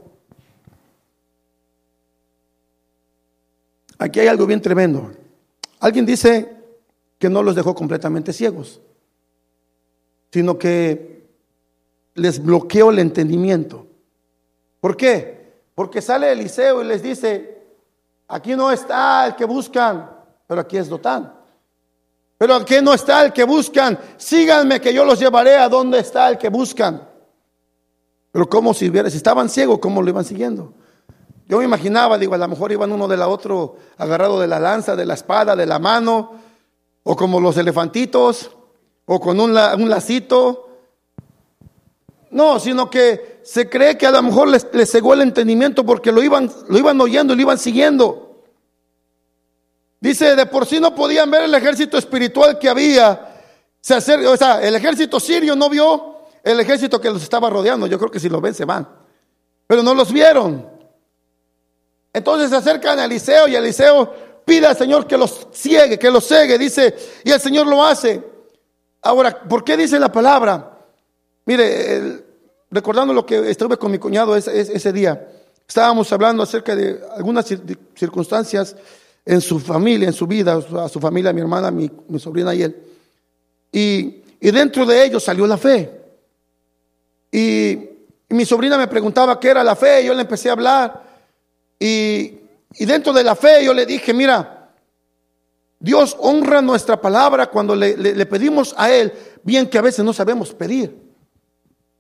Aquí 3.99 4.21
hay 4.21 4.27
algo 4.27 4.47
bien 4.47 4.61
tremendo. 4.61 5.13
Alguien 5.81 6.05
dice 6.05 6.58
que 7.19 7.29
no 7.29 7.43
los 7.43 7.55
dejó 7.55 7.75
completamente 7.75 8.33
ciegos, 8.33 8.81
sino 10.31 10.59
que 10.59 11.29
les 12.15 12.43
bloqueó 12.43 12.91
el 12.91 12.99
entendimiento. 12.99 13.87
¿Por 14.81 14.97
qué? 14.97 15.63
Porque 15.75 16.01
sale 16.01 16.33
Eliseo 16.33 16.83
y 16.83 16.87
les 16.87 17.03
dice, 17.03 17.63
aquí 18.29 18.55
no 18.55 18.71
está 18.71 19.27
el 19.27 19.37
que 19.37 19.45
buscan, 19.45 20.11
pero 20.47 20.61
aquí 20.61 20.77
es 20.77 20.89
Dotán. 20.89 21.35
Pero 22.37 22.55
aquí 22.55 22.77
no 22.81 22.95
está 22.95 23.25
el 23.25 23.33
que 23.33 23.45
buscan, 23.45 23.99
síganme 24.17 24.81
que 24.81 24.95
yo 24.95 25.05
los 25.05 25.19
llevaré 25.19 25.57
a 25.57 25.69
donde 25.69 25.99
está 25.99 26.29
el 26.29 26.39
que 26.39 26.49
buscan. 26.49 27.09
Pero 28.31 28.49
¿cómo 28.49 28.73
si, 28.75 28.91
si 28.91 29.17
estaban 29.17 29.49
ciegos, 29.49 29.81
cómo 29.81 30.03
lo 30.03 30.09
iban 30.09 30.25
siguiendo? 30.25 30.73
Yo 31.49 31.59
me 31.59 31.65
imaginaba, 31.65 32.19
digo, 32.19 32.35
a 32.35 32.39
lo 32.39 32.47
mejor 32.47 32.71
iban 32.71 32.93
uno 32.93 33.09
de 33.09 33.17
la 33.17 33.27
otro 33.27 33.77
agarrado 33.97 34.39
de 34.39 34.47
la 34.47 34.61
lanza, 34.61 34.95
de 34.95 35.07
la 35.07 35.15
espada, 35.15 35.57
de 35.57 35.67
la 35.67 35.79
mano, 35.79 36.33
o 37.11 37.17
como 37.17 37.41
los 37.41 37.57
elefantitos, 37.57 38.51
o 39.07 39.19
con 39.19 39.41
un, 39.41 39.57
un 39.57 39.89
lacito, 39.89 40.69
no, 42.31 42.61
sino 42.61 42.91
que 42.91 43.41
se 43.43 43.71
cree 43.71 43.97
que 43.97 44.07
a 44.07 44.11
lo 44.11 44.23
mejor 44.23 44.49
les, 44.49 44.67
cegó 44.91 45.15
el 45.15 45.23
entendimiento 45.23 45.87
porque 45.87 46.13
lo 46.13 46.23
iban, 46.23 46.53
lo 46.69 46.77
iban 46.77 47.01
oyendo 47.01 47.33
y 47.33 47.37
lo 47.37 47.43
iban 47.43 47.59
siguiendo. 47.59 48.45
Dice, 49.99 50.37
de 50.37 50.45
por 50.45 50.67
sí 50.67 50.81
no 50.81 50.95
podían 50.95 51.31
ver 51.31 51.45
el 51.45 51.55
ejército 51.55 51.97
espiritual 51.97 52.59
que 52.59 52.69
había. 52.69 53.41
Se 53.81 53.95
acerca, 53.95 54.29
o 54.29 54.37
sea, 54.37 54.61
el 54.61 54.75
ejército 54.75 55.19
sirio 55.19 55.57
no 55.57 55.71
vio 55.71 56.19
el 56.45 56.61
ejército 56.61 57.01
que 57.01 57.11
los 57.11 57.23
estaba 57.23 57.49
rodeando. 57.49 57.87
Yo 57.87 57.99
creo 57.99 58.11
que 58.11 58.21
si 58.21 58.29
lo 58.29 58.43
ven 58.43 58.53
se 58.53 58.67
van. 58.67 58.87
Pero 59.67 59.83
no 59.83 59.95
los 59.95 60.13
vieron. 60.13 60.69
Entonces 62.13 62.51
se 62.51 62.57
acercan 62.57 62.99
a 62.99 63.07
Eliseo 63.07 63.49
y 63.49 63.57
Eliseo 63.57 64.28
pide 64.49 64.67
al 64.67 64.77
Señor 64.77 65.07
que 65.07 65.19
los 65.19 65.47
ciegue, 65.53 65.99
que 65.99 66.11
los 66.11 66.27
cegue, 66.27 66.59
dice, 66.59 66.97
y 67.23 67.31
el 67.31 67.41
Señor 67.41 67.67
lo 67.67 67.85
hace. 67.85 68.21
Ahora, 69.03 69.43
¿por 69.43 69.63
qué 69.63 69.77
dice 69.77 70.01
la 70.01 70.11
palabra? 70.11 70.79
Mire, 71.45 72.25
recordando 72.71 73.13
lo 73.13 73.27
que 73.27 73.51
estuve 73.51 73.77
con 73.77 73.93
mi 73.93 73.99
cuñado 73.99 74.35
ese, 74.35 74.93
día, 74.93 75.29
estábamos 75.69 76.11
hablando 76.13 76.43
acerca 76.43 76.75
de 76.75 76.99
algunas 77.15 77.47
circunstancias 77.95 78.75
en 79.25 79.41
su 79.43 79.61
familia, 79.61 80.09
en 80.09 80.15
su 80.15 80.27
vida, 80.27 80.59
a 80.79 80.89
su 80.89 80.99
familia, 80.99 81.33
mi 81.33 81.43
hermana, 81.43 81.71
mi, 81.71 81.91
sobrina 82.19 82.55
y 82.55 82.63
él. 82.63 82.77
Y, 83.71 84.23
dentro 84.41 84.87
de 84.87 85.05
ellos 85.05 85.23
salió 85.23 85.47
la 85.47 85.59
fe. 85.59 85.91
Y, 87.31 87.85
mi 88.31 88.45
sobrina 88.45 88.77
me 88.77 88.89
preguntaba 88.89 89.39
qué 89.39 89.49
era 89.49 89.63
la 89.63 89.77
fe, 89.77 90.03
y 90.03 90.07
yo 90.07 90.15
le 90.15 90.23
empecé 90.23 90.49
a 90.49 90.53
hablar. 90.53 91.03
Y, 91.79 92.39
dentro 92.71 93.13
de 93.13 93.25
la 93.25 93.35
fe 93.35 93.65
yo 93.65 93.73
le 93.75 93.87
dije, 93.87 94.13
mira, 94.13 94.73
Dios 95.81 96.17
honra 96.19 96.61
nuestra 96.61 97.01
palabra 97.01 97.47
cuando 97.47 97.75
le 97.77 98.27
pedimos 98.27 98.75
a 98.77 98.91
Él, 98.93 99.13
bien 99.43 99.69
que 99.69 99.79
a 99.79 99.83
veces 99.83 100.05
no 100.05 100.13
sabemos 100.13 100.53
pedir. 100.55 101.09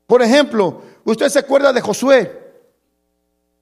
Por 0.08 0.22
ejemplo, 0.22 0.80
usted 1.04 1.28
se 1.28 1.38
acuerda 1.38 1.70
de 1.70 1.82
Josué. 1.82 2.32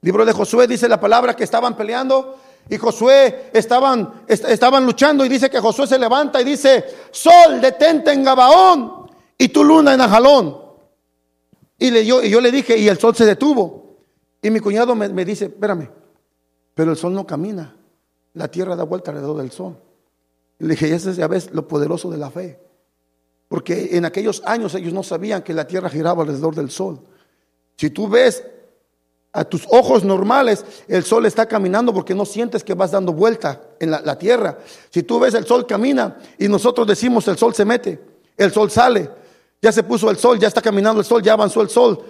libro 0.01 0.25
de 0.25 0.33
Josué 0.33 0.69
dice 0.69 0.89
la 0.89 1.01
palabra 1.01 1.35
que 1.35 1.43
estaban 1.43 1.77
peleando 1.77 2.39
y 2.71 2.77
Josué 2.77 3.51
estaban, 3.53 4.23
estaban 4.29 4.87
luchando 4.87 5.25
y 5.25 5.29
dice 5.29 5.51
que 5.51 5.59
Josué 5.59 5.89
se 5.89 5.99
levanta 5.99 6.41
y 6.41 6.45
dice, 6.45 6.85
sol, 7.11 7.61
detente 7.61 8.13
en 8.13 8.23
Gabaón 8.23 9.11
y 9.37 9.49
tu 9.49 9.65
luna 9.65 9.95
en 9.95 10.01
Ajalón. 10.01 10.57
Y, 11.79 11.91
le, 11.91 12.07
yo, 12.07 12.23
y 12.23 12.31
yo 12.31 12.41
le 12.41 12.53
dije, 12.53 12.79
y 12.79 12.87
el 12.87 12.99
sol 12.99 13.17
se 13.17 13.27
detuvo. 13.27 13.97
Y 14.41 14.49
mi 14.51 14.61
cuñado 14.61 14.95
me, 14.95 15.09
me 15.09 15.25
dice, 15.25 15.47
espérame, 15.47 15.91
pero 16.77 16.91
el 16.91 16.99
sol 16.99 17.15
no 17.15 17.27
camina, 17.27 17.75
la 18.35 18.49
tierra 18.49 18.77
da 18.77 18.85
vuelta 18.85 19.11
alrededor 19.11 19.39
del 19.39 19.51
sol. 19.51 19.79
Le 20.59 20.69
dije, 20.69 20.95
ese 20.95 21.11
es 21.11 21.17
ya 21.17 21.27
ves 21.27 21.51
lo 21.53 21.67
poderoso 21.67 22.11
de 22.11 22.19
la 22.19 22.31
fe. 22.31 22.61
Porque 23.49 23.97
en 23.97 24.05
aquellos 24.05 24.43
años 24.45 24.75
ellos 24.75 24.93
no 24.93 25.03
sabían 25.03 25.41
que 25.43 25.55
la 25.55 25.67
tierra 25.67 25.89
giraba 25.89 26.23
alrededor 26.23 26.55
del 26.55 26.71
sol. 26.71 27.01
Si 27.79 27.89
tú 27.89 28.11
ves 28.11 28.45
a 29.33 29.47
tus 29.47 29.67
ojos 29.71 30.05
normales, 30.05 30.67
el 30.87 31.03
sol 31.03 31.25
está 31.25 31.47
caminando 31.47 31.95
porque 31.95 32.15
no 32.15 32.27
sientes 32.27 32.63
que 32.63 32.75
vas 32.75 32.91
dando 32.91 33.15
vuelta 33.15 33.59
en 33.81 33.91
la, 33.91 34.19
tierra. 34.19 34.59
Si 34.91 35.03
tú 35.03 35.19
ves 35.19 35.33
el 35.33 35.47
sol 35.47 35.67
camina 35.67 36.19
y 36.39 36.47
nosotros 36.47 36.87
decimos 36.87 37.27
el 37.29 37.39
sol 37.39 37.55
se 37.55 37.65
mete, 37.65 37.99
el 38.37 38.53
sol 38.53 38.71
sale. 38.71 39.09
Ya 39.63 39.73
se 39.73 39.83
puso 39.83 40.11
el 40.11 40.19
sol, 40.19 40.39
ya 40.39 40.49
está 40.49 40.61
caminando 40.61 41.01
el 41.01 41.07
sol, 41.07 41.23
ya 41.23 41.33
avanzó 41.33 41.63
el 41.63 41.71
sol. 41.71 42.05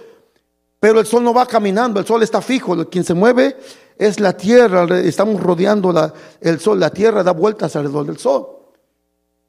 Pero 0.77 0.99
el 0.99 1.05
sol 1.05 1.23
no 1.23 1.33
va 1.33 1.45
caminando, 1.45 2.01
el 2.01 2.05
sol 2.05 2.21
está 2.21 2.41
fijo. 2.41 2.75
Quien 2.89 3.05
se 3.05 3.13
mueve 3.13 3.55
es 3.97 4.19
la 4.19 4.33
tierra. 4.33 4.85
Estamos 4.99 5.41
rodeando 5.41 6.13
el 6.41 6.59
sol. 6.59 6.79
La 6.79 6.89
tierra 6.89 7.23
da 7.23 7.31
vueltas 7.31 7.75
alrededor 7.75 8.05
del 8.05 8.17
sol. 8.17 8.57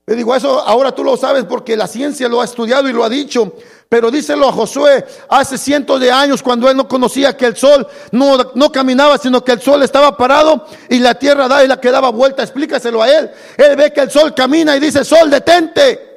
Le 0.06 0.16
digo, 0.16 0.34
eso 0.34 0.60
ahora 0.60 0.92
tú 0.92 1.04
lo 1.04 1.18
sabes 1.18 1.44
porque 1.44 1.76
la 1.76 1.86
ciencia 1.86 2.30
lo 2.30 2.40
ha 2.40 2.44
estudiado 2.46 2.88
y 2.88 2.94
lo 2.94 3.04
ha 3.04 3.10
dicho. 3.10 3.52
Pero 3.90 4.10
díselo 4.10 4.48
a 4.48 4.52
Josué 4.52 5.04
hace 5.28 5.58
cientos 5.58 6.00
de 6.00 6.10
años 6.10 6.42
cuando 6.42 6.70
él 6.70 6.76
no 6.78 6.88
conocía 6.88 7.36
que 7.36 7.44
el 7.44 7.56
sol 7.56 7.86
no, 8.10 8.52
no 8.54 8.72
caminaba, 8.72 9.18
sino 9.18 9.44
que 9.44 9.52
el 9.52 9.60
sol 9.60 9.82
estaba 9.82 10.16
parado 10.16 10.64
y 10.88 10.98
la 10.98 11.14
tierra 11.14 11.46
da 11.46 11.62
y 11.62 11.68
la 11.68 11.78
que 11.78 11.90
daba 11.90 12.08
vuelta. 12.08 12.42
Explícaselo 12.42 13.02
a 13.02 13.10
él. 13.10 13.30
Él 13.58 13.76
ve 13.76 13.92
que 13.92 14.00
el 14.00 14.10
sol 14.10 14.34
camina 14.34 14.74
y 14.74 14.80
dice, 14.80 15.04
sol, 15.04 15.28
detente. 15.28 16.08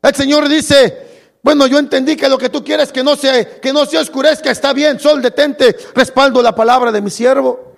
El 0.00 0.14
Señor 0.14 0.48
dice, 0.48 1.09
bueno, 1.42 1.66
yo 1.66 1.78
entendí 1.78 2.16
que 2.16 2.28
lo 2.28 2.36
que 2.36 2.50
tú 2.50 2.62
quieres 2.62 2.92
que 2.92 3.02
no 3.02 3.16
se, 3.16 3.58
que 3.62 3.72
no 3.72 3.86
se 3.86 3.98
oscurezca, 3.98 4.50
está 4.50 4.72
bien, 4.72 5.00
sol, 5.00 5.22
detente, 5.22 5.74
respaldo 5.94 6.42
la 6.42 6.54
palabra 6.54 6.92
de 6.92 7.00
mi 7.00 7.10
siervo. 7.10 7.70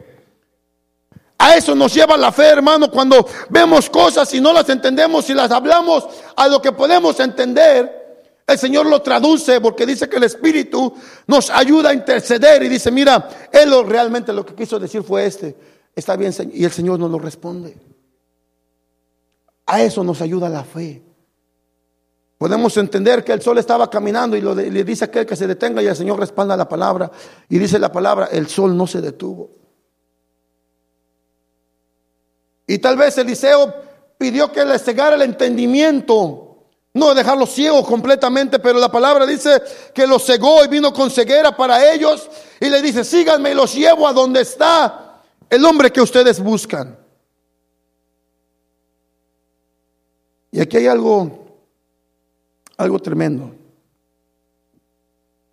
A 1.39 1.57
eso 1.57 1.75
nos 1.75 1.95
lleva 1.95 2.17
la 2.17 2.33
fe, 2.33 2.45
hermano, 2.45 2.91
cuando 2.91 3.27
vemos 3.51 3.91
cosas 3.91 4.33
y 4.35 4.41
no 4.41 4.53
las 4.53 4.69
entendemos 4.69 5.29
y 5.29 5.35
las 5.35 5.51
hablamos 5.51 6.07
a 6.37 6.49
lo 6.49 6.63
que 6.63 6.73
podemos 6.73 7.19
entender. 7.21 8.01
El 8.47 8.59
Señor 8.59 8.87
lo 8.87 9.01
traduce 9.03 9.61
porque 9.61 9.87
dice 9.87 10.09
que 10.09 10.17
el 10.17 10.25
Espíritu 10.25 10.93
nos 11.27 11.51
ayuda 11.51 11.91
a 11.91 11.95
interceder 11.95 12.63
y 12.65 12.69
dice, 12.69 12.91
mira, 12.91 13.29
Él 13.53 13.73
realmente 13.87 14.33
lo 14.33 14.45
que 14.45 14.55
quiso 14.55 14.79
decir 14.79 15.03
fue 15.03 15.27
este. 15.27 15.57
Está 15.95 16.17
bien, 16.17 16.33
y 16.53 16.65
el 16.65 16.71
Señor 16.73 16.99
nos 16.99 17.11
lo 17.11 17.19
responde. 17.19 17.77
A 19.67 19.83
eso 19.83 20.03
nos 20.03 20.21
ayuda 20.21 20.49
la 20.49 20.65
fe. 20.65 21.03
Podemos 22.43 22.77
entender 22.77 23.23
que 23.23 23.31
el 23.31 23.41
sol 23.41 23.57
estaba 23.59 23.89
caminando 23.89 24.37
y 24.37 24.41
le 24.41 24.83
dice 24.83 25.05
aquel 25.05 25.25
que 25.25 25.37
se 25.37 25.47
detenga 25.47 25.81
y 25.81 25.87
el 25.87 25.95
Señor 25.95 26.19
respalda 26.19 26.57
la 26.57 26.69
palabra. 26.69 27.09
Y 27.49 27.57
dice 27.57 27.79
la 27.79 27.93
palabra, 27.93 28.31
el 28.33 28.49
sol 28.49 28.77
no 28.77 28.85
se 28.89 29.01
detuvo. 29.01 29.49
Y 32.67 32.79
tal 32.79 32.97
vez 32.97 33.17
Eliseo 33.17 33.73
pidió 34.19 34.51
que 34.51 34.65
le 34.65 34.77
cegara 34.81 35.15
el 35.15 35.23
entendimiento, 35.23 36.67
no 36.95 37.15
dejarlo 37.15 37.47
ciego 37.47 37.85
completamente, 37.85 38.59
pero 38.59 38.81
la 38.81 38.91
palabra 38.91 39.25
dice 39.25 39.63
que 39.95 40.05
lo 40.05 40.19
cegó 40.19 40.65
y 40.65 40.67
vino 40.67 40.93
con 40.93 41.13
ceguera 41.13 41.57
para 41.57 41.93
ellos 41.95 42.29
y 42.59 42.69
le 42.69 42.83
dice, 42.83 43.05
síganme 43.05 43.53
y 43.53 43.55
los 43.55 43.73
llevo 43.73 44.09
a 44.09 44.13
donde 44.13 44.41
está 44.41 45.23
el 45.49 45.65
hombre 45.65 45.93
que 45.93 46.01
ustedes 46.01 46.41
buscan. 46.41 46.99
Y 50.51 50.61
aquí 50.61 50.79
hay 50.79 50.89
algo, 50.89 51.42
algo 52.83 52.99
tremendo. 52.99 53.55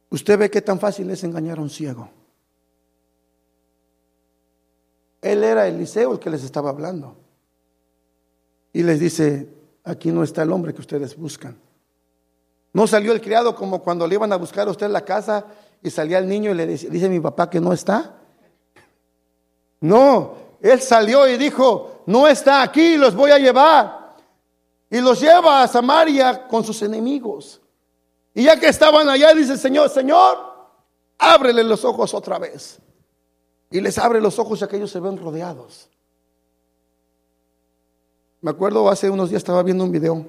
Usted 0.10 0.38
ve 0.38 0.50
qué 0.50 0.62
tan 0.62 0.80
fácil 0.80 1.10
es 1.12 1.24
engañar 1.24 1.60
a 1.60 1.62
un 1.62 1.70
ciego. 1.70 2.10
Él 5.22 5.44
era 5.44 5.68
Eliseo 5.68 6.14
el 6.14 6.20
que 6.20 6.30
les 6.30 6.44
estaba 6.44 6.70
hablando. 6.70 7.16
Y 8.74 8.84
les 8.84 9.00
dice, 9.00 9.50
aquí 9.84 10.12
no 10.12 10.24
está 10.24 10.44
el 10.44 10.52
hombre 10.52 10.74
que 10.74 10.82
ustedes 10.82 11.16
buscan. 11.16 11.58
No 12.74 12.88
salió 12.88 13.12
el 13.12 13.22
criado 13.22 13.56
como 13.56 13.82
cuando 13.82 14.08
le 14.08 14.16
iban 14.16 14.32
a 14.32 14.38
buscar 14.38 14.68
a 14.68 14.72
usted 14.72 14.90
la 14.90 15.04
casa 15.04 15.46
y 15.82 15.90
salía 15.90 16.20
el 16.20 16.28
niño 16.28 16.52
y 16.52 16.56
le 16.56 16.68
dice, 16.68 16.90
dice 16.90 17.10
mi 17.10 17.20
papá 17.20 17.50
que 17.50 17.60
no 17.60 17.74
está. 17.74 18.16
No, 19.82 20.36
él 20.62 20.80
salió 20.82 21.28
y 21.28 21.38
dijo, 21.38 22.04
no 22.06 22.28
está 22.28 22.62
aquí, 22.62 22.98
los 22.98 23.16
voy 23.16 23.32
a 23.32 23.40
llevar. 23.40 23.99
Y 24.90 25.02
los 25.02 25.20
lleva 25.20 25.64
a 25.64 25.68
Samaria 25.68 26.48
con 26.48 26.64
sus 26.64 26.82
enemigos. 26.82 27.62
Y 28.34 28.44
ya 28.44 28.60
que 28.60 28.68
estaban 28.68 29.08
allá, 29.10 29.34
dice 29.34 29.54
el 29.54 29.60
Señor, 29.60 29.90
Señor, 29.90 30.38
ábrele 31.18 31.64
los 31.64 31.86
ojos 31.86 32.14
otra 32.14 32.40
vez. 32.40 32.80
Y 33.72 33.82
les 33.82 33.98
abre 33.98 34.20
los 34.20 34.40
ojos 34.40 34.62
y 34.62 34.64
aquellos 34.64 34.90
se 34.90 35.00
ven 35.00 35.18
rodeados. 35.18 35.90
Me 38.42 38.52
acuerdo 38.52 38.90
hace 38.90 39.10
unos 39.10 39.30
días 39.30 39.42
estaba 39.42 39.62
viendo 39.64 39.84
un 39.84 39.92
video. 39.92 40.26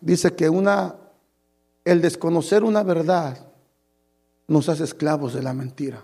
Dice 0.00 0.34
que 0.34 0.48
una 0.48 0.96
el 1.84 2.02
desconocer 2.02 2.64
una 2.64 2.82
verdad 2.82 3.38
nos 4.48 4.68
hace 4.68 4.84
esclavos 4.84 5.34
de 5.34 5.42
la 5.42 5.54
mentira. 5.54 6.02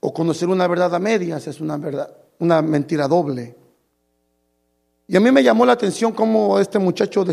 O 0.00 0.14
conocer 0.14 0.48
una 0.48 0.66
verdad 0.66 0.94
a 0.94 0.98
medias 0.98 1.46
es 1.46 1.60
una 1.60 1.76
verdad, 1.76 2.16
una 2.38 2.62
mentira 2.62 3.06
doble. 3.06 3.54
Y 5.10 5.16
a 5.16 5.20
mí 5.20 5.32
me 5.32 5.42
llamó 5.42 5.66
la 5.66 5.72
atención 5.72 6.12
cómo 6.12 6.60
este 6.60 6.78
muchacho 6.78 7.24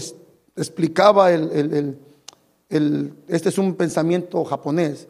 explicaba 0.55 1.31
el, 1.31 1.99
este 3.27 3.49
es 3.49 3.57
un 3.59 3.75
pensamiento 3.75 4.43
japonés 4.45 5.07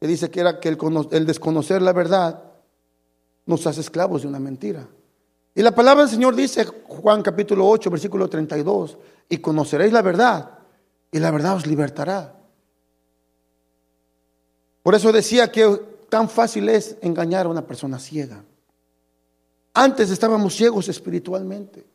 que 0.00 0.06
dice 0.06 0.30
que 0.30 0.40
era 0.40 0.58
que 0.60 0.70
el, 0.70 1.26
desconocer 1.26 1.82
la 1.82 1.92
verdad 1.92 2.42
nos 3.44 3.66
hace 3.66 3.82
esclavos 3.82 4.22
de 4.22 4.28
una 4.28 4.38
mentira. 4.38 4.88
Y 5.54 5.60
la 5.60 5.74
palabra 5.74 6.04
del 6.04 6.10
Señor 6.10 6.34
dice, 6.34 6.64
Juan 6.64 7.20
capítulo 7.20 7.68
8, 7.68 7.90
versículo 7.90 8.30
32, 8.30 8.96
y 9.28 9.36
conoceréis 9.36 9.92
la 9.92 10.00
verdad, 10.00 10.52
y 11.12 11.18
la 11.18 11.30
verdad 11.30 11.56
os 11.56 11.66
libertará. 11.66 12.34
Por 14.82 14.94
eso 14.94 15.12
decía 15.12 15.52
que 15.52 15.66
tan 16.08 16.30
fácil 16.30 16.70
es 16.70 16.96
engañar 17.02 17.44
a 17.44 17.50
una 17.50 17.66
persona 17.66 17.98
ciega. 17.98 18.42
Antes 19.74 20.10
estábamos 20.10 20.54
ciegos 20.54 20.88
espiritualmente. 20.88 21.86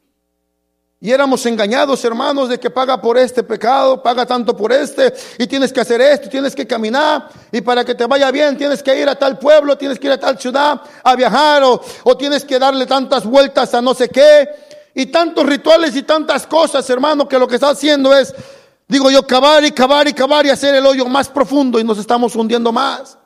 Y 1.01 1.11
éramos 1.11 1.45
engañados, 1.45 2.03
hermanos, 2.05 2.49
de 2.49 2.59
que 2.59 2.69
paga 2.69 2.99
por 2.99 3.17
este 3.17 3.43
pecado, 3.43 4.01
paga 4.01 4.25
tanto 4.25 4.55
por 4.55 4.71
este, 4.71 5.13
y 5.37 5.45
tienes 5.45 5.71
que 5.71 5.81
hacer 5.81 5.99
esto, 6.01 6.29
tienes 6.29 6.55
que 6.55 6.65
caminar, 6.65 7.29
y 7.51 7.61
para 7.61 7.83
que 7.83 7.93
te 7.93 8.05
vaya 8.05 8.31
bien 8.31 8.57
tienes 8.57 8.81
que 8.81 8.99
ir 8.99 9.07
a 9.07 9.13
tal 9.13 9.37
pueblo, 9.37 9.77
tienes 9.77 9.99
que 9.99 10.07
ir 10.07 10.13
a 10.13 10.19
tal 10.19 10.39
ciudad 10.39 10.81
a 11.03 11.15
viajar, 11.15 11.63
o, 11.63 11.81
o 12.05 12.17
tienes 12.17 12.45
que 12.45 12.57
darle 12.57 12.85
tantas 12.85 13.25
vueltas 13.25 13.73
a 13.73 13.81
no 13.81 13.93
sé 13.93 14.09
qué, 14.09 14.49
y 14.95 15.07
tantos 15.07 15.45
rituales 15.45 15.95
y 15.95 16.03
tantas 16.03 16.47
cosas, 16.47 16.89
hermano, 16.89 17.27
que 17.27 17.37
lo 17.37 17.47
que 17.47 17.55
está 17.55 17.69
haciendo 17.69 18.15
es, 18.15 18.33
digo 18.87 19.11
yo, 19.11 19.27
cavar 19.27 19.65
y 19.65 19.71
cavar 19.71 20.07
y 20.07 20.13
cavar 20.13 20.45
y 20.45 20.49
hacer 20.49 20.73
el 20.73 20.85
hoyo 20.85 21.05
más 21.05 21.27
profundo 21.27 21.77
y 21.77 21.83
nos 21.83 21.97
estamos 21.97 22.35
hundiendo 22.35 22.71
más. 22.71 23.17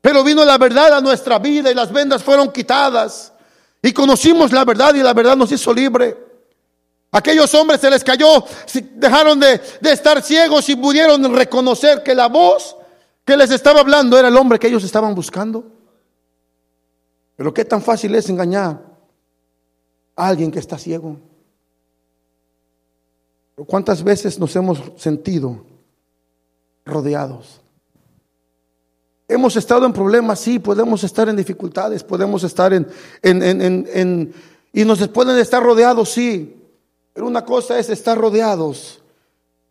Pero 0.00 0.24
vino 0.24 0.44
la 0.44 0.56
verdad 0.56 0.94
a 0.94 1.00
nuestra 1.00 1.38
vida 1.38 1.70
y 1.70 1.74
las 1.74 1.92
vendas 1.92 2.22
fueron 2.22 2.50
quitadas, 2.50 3.32
y 3.82 3.92
conocimos 3.92 4.52
la 4.52 4.64
verdad 4.64 4.94
y 4.94 5.02
la 5.02 5.14
verdad 5.14 5.36
nos 5.36 5.52
hizo 5.52 5.72
libre. 5.72 6.16
Aquellos 7.12 7.52
hombres 7.54 7.80
se 7.80 7.90
les 7.90 8.04
cayó, 8.04 8.44
dejaron 8.94 9.40
de, 9.40 9.60
estar 9.82 10.22
ciegos 10.22 10.68
y 10.68 10.76
pudieron 10.76 11.34
reconocer 11.34 12.02
que 12.02 12.14
la 12.14 12.28
voz 12.28 12.76
que 13.24 13.36
les 13.36 13.50
estaba 13.50 13.80
hablando 13.80 14.18
era 14.18 14.28
el 14.28 14.36
hombre 14.36 14.58
que 14.58 14.68
ellos 14.68 14.84
estaban 14.84 15.14
buscando. 15.14 15.64
Pero 17.36 17.52
qué 17.52 17.64
tan 17.64 17.82
fácil 17.82 18.14
es 18.14 18.28
engañar 18.28 18.80
a 20.14 20.28
alguien 20.28 20.50
que 20.50 20.58
está 20.58 20.78
ciego. 20.78 21.16
¿Cuántas 23.66 24.04
veces 24.04 24.38
nos 24.38 24.54
hemos 24.56 24.80
sentido 24.96 25.64
rodeados? 26.84 27.60
Hemos 29.30 29.54
estado 29.54 29.86
en 29.86 29.92
problemas, 29.92 30.40
sí, 30.40 30.58
podemos 30.58 31.04
estar 31.04 31.28
en 31.28 31.36
dificultades, 31.36 32.02
podemos 32.02 32.42
estar 32.42 32.72
en, 32.72 32.88
en, 33.22 33.42
en, 33.42 33.88
en 33.92 34.34
y 34.72 34.84
nos 34.84 35.06
pueden 35.08 35.38
estar 35.38 35.62
rodeados, 35.62 36.10
sí, 36.10 36.56
pero 37.12 37.28
una 37.28 37.44
cosa 37.44 37.78
es 37.78 37.90
estar 37.90 38.18
rodeados 38.18 39.00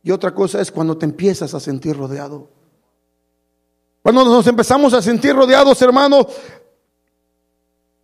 y 0.01 0.11
otra 0.11 0.33
cosa 0.33 0.61
es 0.61 0.71
cuando 0.71 0.97
te 0.97 1.05
empiezas 1.05 1.53
a 1.53 1.59
sentir 1.59 1.97
rodeado. 1.97 2.47
Cuando 4.01 4.23
nos 4.23 4.47
empezamos 4.47 4.93
a 4.93 5.01
sentir 5.01 5.35
rodeados, 5.35 5.81
hermanos, 5.81 6.27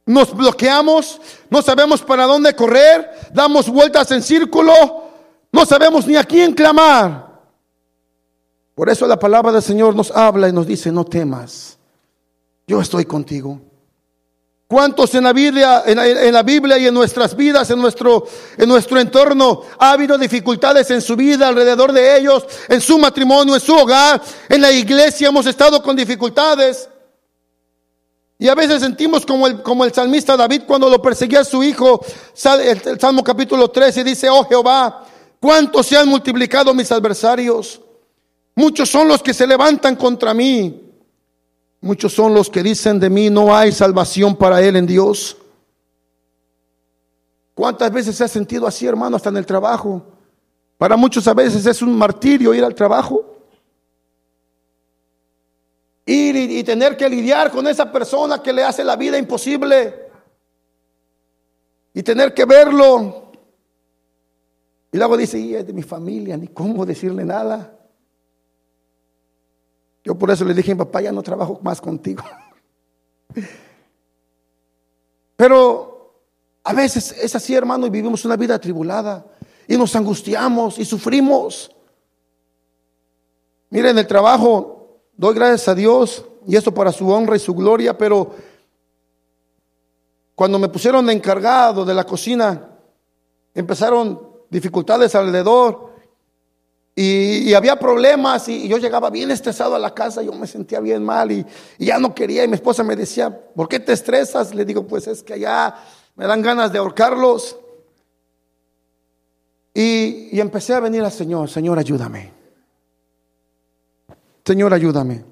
nos 0.05 0.35
bloqueamos, 0.35 1.21
no 1.49 1.61
sabemos 1.61 2.01
para 2.01 2.25
dónde 2.25 2.53
correr, 2.53 3.09
damos 3.33 3.69
vueltas 3.69 4.11
en 4.11 4.21
círculo, 4.21 4.73
no 5.53 5.65
sabemos 5.65 6.05
ni 6.05 6.17
a 6.17 6.25
quién 6.25 6.53
clamar. 6.53 7.24
Por 8.75 8.89
eso 8.89 9.07
la 9.07 9.17
palabra 9.17 9.53
del 9.53 9.61
Señor 9.61 9.95
nos 9.95 10.11
habla 10.11 10.49
y 10.49 10.51
nos 10.51 10.67
dice, 10.67 10.91
no 10.91 11.05
temas, 11.05 11.77
yo 12.67 12.81
estoy 12.81 13.05
contigo. 13.05 13.61
¿Cuántos 14.67 15.13
en 15.15 15.23
la 15.23 15.31
Biblia, 15.31 15.83
en 15.85 16.33
la, 16.33 16.43
Biblia 16.43 16.77
y 16.77 16.87
en 16.87 16.93
nuestras 16.93 17.35
vidas, 17.35 17.69
en 17.69 17.79
nuestro, 17.79 18.25
en 18.57 18.67
nuestro 18.67 18.99
entorno, 18.99 19.61
ha 19.77 19.91
habido 19.91 20.17
dificultades 20.17 20.89
en 20.91 21.01
su 21.01 21.15
vida, 21.15 21.47
alrededor 21.47 21.93
de 21.93 22.17
ellos, 22.17 22.45
en 22.67 22.81
su 22.81 22.97
matrimonio, 22.97 23.53
en 23.53 23.61
su 23.61 23.73
hogar, 23.73 24.21
en 24.49 24.61
la 24.61 24.71
iglesia 24.71 25.29
hemos 25.29 25.45
estado 25.45 25.81
con 25.81 25.95
dificultades? 25.95 26.89
Y 28.39 28.49
a 28.49 28.55
veces 28.55 28.81
sentimos 28.81 29.25
como 29.25 29.47
el, 29.47 29.61
como 29.61 29.85
el 29.85 29.93
salmista 29.93 30.35
David 30.35 30.63
cuando 30.67 30.89
lo 30.89 31.01
perseguía 31.01 31.41
a 31.41 31.45
su 31.45 31.63
hijo, 31.63 32.03
el, 32.43 32.81
el 32.85 32.99
Salmo 32.99 33.23
capítulo 33.23 33.69
13 33.69 34.03
dice, 34.03 34.29
oh 34.29 34.45
Jehová, 34.45 35.05
¿cuántos 35.39 35.85
se 35.85 35.95
han 35.95 36.09
multiplicado 36.09 36.73
mis 36.73 36.91
adversarios? 36.91 37.79
Muchos 38.55 38.89
son 38.89 39.09
los 39.09 39.21
que 39.21 39.33
se 39.33 39.45
levantan 39.45 39.97
contra 39.97 40.33
mí. 40.33 40.81
Muchos 41.81 42.13
son 42.13 42.33
los 42.33 42.49
que 42.49 42.63
dicen 42.63 42.99
de 42.99 43.09
mí, 43.09 43.29
no 43.29 43.55
hay 43.55 43.71
salvación 43.71 44.35
para 44.35 44.61
él 44.61 44.77
en 44.77 44.87
Dios. 44.87 45.37
¿Cuántas 47.53 47.91
veces 47.91 48.15
se 48.15 48.23
ha 48.23 48.27
sentido 48.27 48.65
así, 48.65 48.87
hermano, 48.87 49.17
hasta 49.17 49.29
en 49.29 49.37
el 49.37 49.45
trabajo? 49.45 50.03
Para 50.77 50.97
muchos 50.97 51.27
a 51.27 51.33
veces 51.33 51.65
es 51.65 51.81
un 51.81 51.97
martirio 51.97 52.53
ir 52.53 52.63
al 52.63 52.73
trabajo. 52.73 53.23
Ir 56.05 56.35
y, 56.35 56.63
tener 56.63 56.95
que 56.97 57.09
lidiar 57.09 57.51
con 57.51 57.67
esa 57.67 57.91
persona 57.91 58.41
que 58.41 58.53
le 58.53 58.63
hace 58.63 58.83
la 58.83 58.95
vida 58.95 59.17
imposible. 59.17 60.09
Y 61.93 62.03
tener 62.03 62.33
que 62.33 62.45
verlo. 62.45 63.31
Y 64.91 64.97
luego 64.97 65.17
dice, 65.17 65.39
y 65.39 65.55
es 65.55 65.67
de 65.67 65.73
mi 65.73 65.83
familia, 65.83 66.37
ni 66.37 66.47
cómo 66.47 66.85
decirle 66.85 67.25
nada. 67.25 67.75
Yo 70.05 70.13
por 70.15 70.29
eso 70.29 70.45
le 70.45 70.53
dije 70.53 70.75
papá, 70.75 71.01
ya 71.01 71.11
no 71.11 71.23
trabajo 71.23 71.59
más 71.63 71.81
contigo. 71.81 72.23
Pero 75.35 76.13
a 76.63 76.73
veces 76.73 77.11
es 77.11 77.35
así, 77.35 77.55
hermano, 77.55 77.87
y 77.87 77.89
vivimos 77.89 78.23
una 78.23 78.37
vida 78.37 78.53
atribulada. 78.53 79.25
Y 79.67 79.75
nos 79.75 79.95
angustiamos 79.95 80.77
y 80.77 80.85
sufrimos. 80.85 81.71
Miren, 83.71 83.97
el 83.97 84.05
trabajo, 84.05 85.01
doy 85.17 85.33
gracias 85.33 85.67
a 85.67 85.75
Dios, 85.75 86.23
y 86.45 86.55
esto 86.55 86.71
para 86.71 86.91
su 86.91 87.09
honra 87.09 87.35
y 87.35 87.39
su 87.39 87.55
gloria, 87.55 87.97
pero 87.97 88.35
cuando 90.35 90.59
me 90.59 90.69
pusieron 90.69 91.07
de 91.07 91.13
encargado 91.13 91.83
de 91.83 91.95
la 91.95 92.03
cocina, 92.03 92.69
empezaron 93.55 94.21
dificultades 94.51 95.15
alrededor 95.15 95.94
y, 96.97 97.53
había 97.53 97.77
problemas 97.77 98.47
y, 98.47 98.69
yo 98.69 98.77
llegaba 98.77 99.09
bien 99.09 99.29
estresado 99.29 99.75
a 99.75 99.79
la 99.79 99.93
casa, 99.93 100.21
yo 100.21 100.31
me 100.31 100.47
sentía 100.47 100.79
bien 100.79 101.03
mal 101.03 101.29
y, 101.29 101.45
ya 101.77 101.99
no 101.99 102.15
quería 102.15 102.45
y 102.45 102.47
mi 102.47 102.55
esposa 102.55 102.83
me 102.83 102.95
decía, 102.95 103.37
¿por 103.53 103.67
qué 103.67 103.81
te 103.81 103.91
estresas? 103.91 104.55
Le 104.55 104.63
digo, 104.63 104.87
pues 104.87 105.07
es 105.07 105.21
que 105.21 105.33
allá 105.33 105.75
me 106.15 106.25
dan 106.25 106.41
ganas 106.41 106.71
de 106.71 106.79
ahorcarlos. 106.79 107.57
Y, 109.73 110.29
y 110.31 110.39
empecé 110.39 110.73
a 110.73 110.79
venir 110.79 111.03
al 111.03 111.11
Señor, 111.11 111.49
Señor, 111.49 111.77
ayúdame. 111.77 112.31
Señor, 114.45 114.73
ayúdame. 114.73 115.25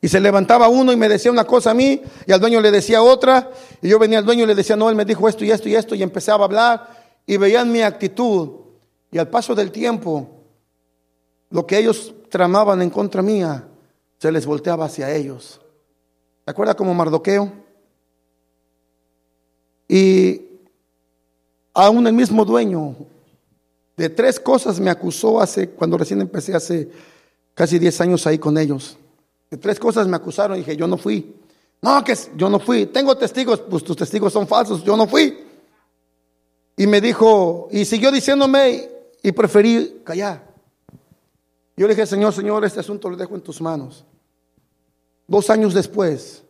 Y 0.00 0.08
se 0.08 0.18
levantaba 0.18 0.68
uno 0.68 0.92
y 0.92 0.96
me 0.96 1.08
decía 1.08 1.30
una 1.30 1.44
cosa 1.44 1.70
a 1.70 1.74
mí 1.74 2.02
y 2.26 2.32
al 2.32 2.40
dueño 2.40 2.60
le 2.60 2.72
decía 2.72 3.00
otra. 3.00 3.50
Y 3.80 3.88
yo 3.88 3.98
venía 4.00 4.18
al 4.18 4.24
dueño 4.24 4.42
y 4.42 4.46
le 4.48 4.56
decía, 4.56 4.74
no, 4.74 4.90
él 4.90 4.96
me 4.96 5.04
dijo 5.04 5.28
esto 5.28 5.44
y 5.44 5.52
esto 5.52 5.68
y 5.68 5.76
esto. 5.76 5.94
Y 5.94 6.02
empezaba 6.02 6.42
a 6.42 6.46
hablar 6.46 6.88
y 7.26 7.36
veían 7.36 7.70
mi 7.70 7.82
actitud. 7.82 8.50
Y 9.12 9.18
al 9.18 9.28
paso 9.28 9.54
del 9.54 9.70
tiempo 9.70 10.37
lo 11.50 11.66
que 11.66 11.78
ellos 11.78 12.14
tramaban 12.28 12.82
en 12.82 12.90
contra 12.90 13.22
mía 13.22 13.66
se 14.18 14.32
les 14.32 14.46
volteaba 14.46 14.86
hacia 14.86 15.14
ellos. 15.14 15.60
¿Te 16.44 16.50
acuerdas 16.50 16.76
como 16.76 16.94
Mardoqueo? 16.94 17.52
Y 19.88 20.42
aún 21.72 22.06
el 22.06 22.12
mismo 22.12 22.44
dueño 22.44 22.96
de 23.96 24.08
tres 24.08 24.38
cosas 24.38 24.78
me 24.78 24.90
acusó 24.90 25.40
hace, 25.40 25.70
cuando 25.70 25.96
recién 25.96 26.20
empecé 26.20 26.54
hace 26.54 26.90
casi 27.54 27.78
diez 27.78 28.00
años 28.00 28.26
ahí 28.26 28.38
con 28.38 28.56
ellos. 28.58 28.96
De 29.50 29.56
tres 29.56 29.78
cosas 29.78 30.06
me 30.06 30.16
acusaron 30.16 30.56
y 30.56 30.60
dije, 30.60 30.76
yo 30.76 30.86
no 30.86 30.96
fui. 30.96 31.34
No, 31.80 32.04
que 32.04 32.16
yo 32.36 32.50
no 32.50 32.58
fui. 32.58 32.86
Tengo 32.86 33.16
testigos, 33.16 33.60
pues 33.60 33.82
tus 33.82 33.96
testigos 33.96 34.32
son 34.32 34.46
falsos, 34.46 34.84
yo 34.84 34.96
no 34.96 35.06
fui. 35.06 35.38
Y 36.76 36.86
me 36.86 37.00
dijo, 37.00 37.68
y 37.72 37.84
siguió 37.84 38.12
diciéndome 38.12 38.88
y 39.22 39.32
preferí 39.32 40.02
callar. 40.04 40.47
Yo 41.78 41.86
le 41.86 41.94
dije, 41.94 42.06
Señor, 42.06 42.32
Señor, 42.32 42.64
este 42.64 42.80
asunto 42.80 43.08
lo 43.08 43.16
dejo 43.16 43.36
en 43.36 43.40
tus 43.40 43.60
manos. 43.60 44.04
Dos 45.28 45.48
años 45.48 45.74
después, 45.74 46.42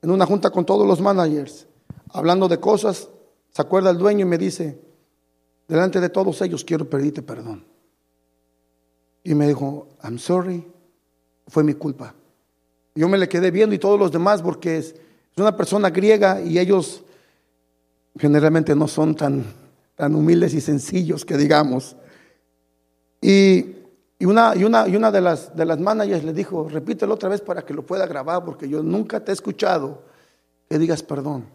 en 0.00 0.10
una 0.10 0.24
junta 0.24 0.48
con 0.48 0.64
todos 0.64 0.86
los 0.86 1.02
managers, 1.02 1.66
hablando 2.14 2.48
de 2.48 2.58
cosas, 2.58 3.10
se 3.50 3.60
acuerda 3.60 3.90
el 3.90 3.98
dueño 3.98 4.24
y 4.24 4.28
me 4.28 4.38
dice, 4.38 4.80
delante 5.68 6.00
de 6.00 6.08
todos 6.08 6.40
ellos 6.40 6.64
quiero 6.64 6.88
pedirte 6.88 7.20
perdón. 7.20 7.62
Y 9.22 9.34
me 9.34 9.46
dijo, 9.46 9.88
I'm 10.02 10.18
sorry, 10.18 10.66
fue 11.46 11.62
mi 11.62 11.74
culpa. 11.74 12.14
Yo 12.94 13.06
me 13.06 13.18
le 13.18 13.28
quedé 13.28 13.50
viendo 13.50 13.74
y 13.74 13.78
todos 13.78 13.98
los 14.00 14.10
demás 14.10 14.40
porque 14.40 14.78
es, 14.78 14.94
una 15.36 15.54
persona 15.58 15.90
griega 15.90 16.40
y 16.40 16.58
ellos 16.58 17.04
generalmente 18.18 18.74
no 18.74 18.88
son 18.88 19.14
tan, 19.14 19.44
tan 19.94 20.14
humildes 20.14 20.54
y 20.54 20.62
sencillos 20.62 21.26
que 21.26 21.36
digamos. 21.36 21.96
Y 23.20 23.77
y 24.18 24.24
una, 24.24 24.54
y 24.56 24.64
una, 24.64 24.88
y 24.88 24.96
una 24.96 25.12
de, 25.12 25.20
las, 25.20 25.54
de 25.54 25.64
las 25.64 25.78
managers 25.78 26.24
le 26.24 26.32
dijo, 26.32 26.68
repítelo 26.68 27.14
otra 27.14 27.28
vez 27.28 27.40
para 27.40 27.62
que 27.62 27.72
lo 27.72 27.86
pueda 27.86 28.06
grabar, 28.06 28.44
porque 28.44 28.68
yo 28.68 28.82
nunca 28.82 29.20
te 29.20 29.30
he 29.30 29.34
escuchado 29.34 30.02
que 30.68 30.78
digas 30.78 31.02
perdón. 31.02 31.46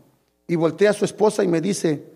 Y 0.48 0.56
voltea 0.56 0.92
a 0.92 0.94
su 0.94 1.04
esposa 1.04 1.44
y 1.44 1.48
me 1.48 1.60
dice, 1.60 2.14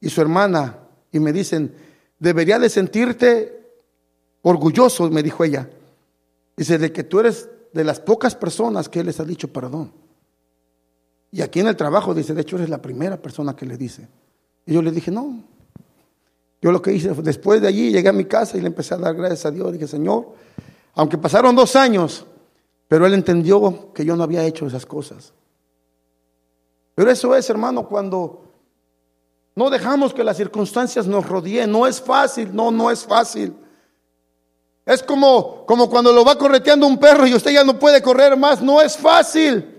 y 0.00 0.08
su 0.08 0.20
hermana, 0.20 0.78
y 1.10 1.20
me 1.20 1.32
dicen, 1.32 1.74
debería 2.18 2.58
de 2.58 2.70
sentirte 2.70 3.62
orgulloso, 4.42 5.10
me 5.10 5.22
dijo 5.22 5.44
ella. 5.44 5.68
Dice, 6.56 6.78
de 6.78 6.92
que 6.92 7.04
tú 7.04 7.20
eres 7.20 7.48
de 7.72 7.84
las 7.84 8.00
pocas 8.00 8.34
personas 8.34 8.88
que 8.88 9.04
les 9.04 9.20
ha 9.20 9.24
dicho 9.24 9.52
perdón. 9.52 9.92
Y 11.30 11.40
aquí 11.42 11.60
en 11.60 11.68
el 11.68 11.76
trabajo 11.76 12.14
dice, 12.14 12.34
de 12.34 12.42
hecho 12.42 12.56
eres 12.56 12.68
la 12.68 12.80
primera 12.80 13.16
persona 13.20 13.54
que 13.54 13.66
le 13.66 13.76
dice. 13.76 14.08
Y 14.66 14.74
yo 14.74 14.82
le 14.82 14.90
dije, 14.90 15.10
no, 15.10 15.44
yo 16.62 16.72
lo 16.72 16.80
que 16.80 16.92
hice 16.92 17.12
después 17.22 17.60
de 17.60 17.68
allí 17.68 17.90
llegué 17.90 18.08
a 18.08 18.12
mi 18.12 18.24
casa 18.24 18.56
y 18.56 18.60
le 18.60 18.68
empecé 18.68 18.94
a 18.94 18.98
dar 18.98 19.14
gracias 19.14 19.44
a 19.46 19.50
Dios. 19.50 19.72
Dije, 19.72 19.86
Señor, 19.86 20.28
aunque 20.94 21.18
pasaron 21.18 21.54
dos 21.54 21.76
años, 21.76 22.24
pero 22.88 23.04
Él 23.04 23.14
entendió 23.14 23.92
que 23.92 24.04
yo 24.04 24.16
no 24.16 24.22
había 24.22 24.44
hecho 24.44 24.66
esas 24.66 24.86
cosas. 24.86 25.34
Pero 26.94 27.10
eso 27.10 27.34
es, 27.34 27.50
hermano, 27.50 27.88
cuando 27.88 28.42
no 29.54 29.68
dejamos 29.68 30.14
que 30.14 30.24
las 30.24 30.36
circunstancias 30.36 31.06
nos 31.06 31.28
rodeen. 31.28 31.70
No 31.70 31.86
es 31.86 32.00
fácil, 32.00 32.54
no, 32.54 32.70
no 32.70 32.90
es 32.90 33.04
fácil. 33.04 33.54
Es 34.84 35.02
como, 35.02 35.64
como 35.66 35.88
cuando 35.88 36.12
lo 36.12 36.24
va 36.24 36.36
correteando 36.36 36.86
un 36.86 36.98
perro 36.98 37.26
y 37.26 37.34
usted 37.34 37.52
ya 37.52 37.64
no 37.64 37.78
puede 37.78 38.02
correr 38.02 38.36
más. 38.36 38.62
No 38.62 38.80
es 38.80 38.96
fácil. 38.96 39.71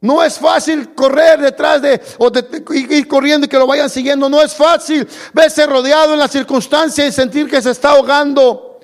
No 0.00 0.22
es 0.22 0.38
fácil 0.38 0.94
correr 0.94 1.40
detrás 1.40 1.80
de 1.80 2.00
o 2.18 2.30
ir 2.74 3.08
corriendo 3.08 3.46
y 3.46 3.48
que 3.48 3.58
lo 3.58 3.66
vayan 3.66 3.88
siguiendo. 3.88 4.28
No 4.28 4.42
es 4.42 4.54
fácil 4.54 5.08
verse 5.32 5.66
rodeado 5.66 6.12
en 6.12 6.18
la 6.18 6.28
circunstancia 6.28 7.06
y 7.06 7.12
sentir 7.12 7.48
que 7.48 7.62
se 7.62 7.70
está 7.70 7.90
ahogando. 7.90 8.78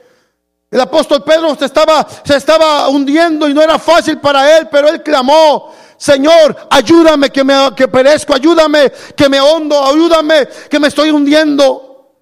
El 0.71 0.81
apóstol 0.81 1.23
Pedro 1.23 1.55
se 1.55 1.67
estaba, 1.67 2.07
se 2.25 2.35
estaba 2.35 2.89
hundiendo 2.89 3.47
y 3.47 3.53
no 3.53 3.61
era 3.61 3.79
fácil 3.79 4.19
para 4.19 4.57
él, 4.57 4.69
pero 4.71 4.89
él 4.89 5.03
clamó, 5.03 5.71
Señor, 5.99 6.57
ayúdame 6.71 7.29
que 7.29 7.45
me 7.45 7.55
que 7.77 7.89
perezco, 7.89 8.35
ayúdame 8.35 8.91
que 9.15 9.29
me 9.29 9.39
hondo, 9.39 9.85
ayúdame 9.85 10.49
que 10.71 10.81
me 10.81 10.89
estoy 10.89 11.11
hundiendo. 11.11 12.17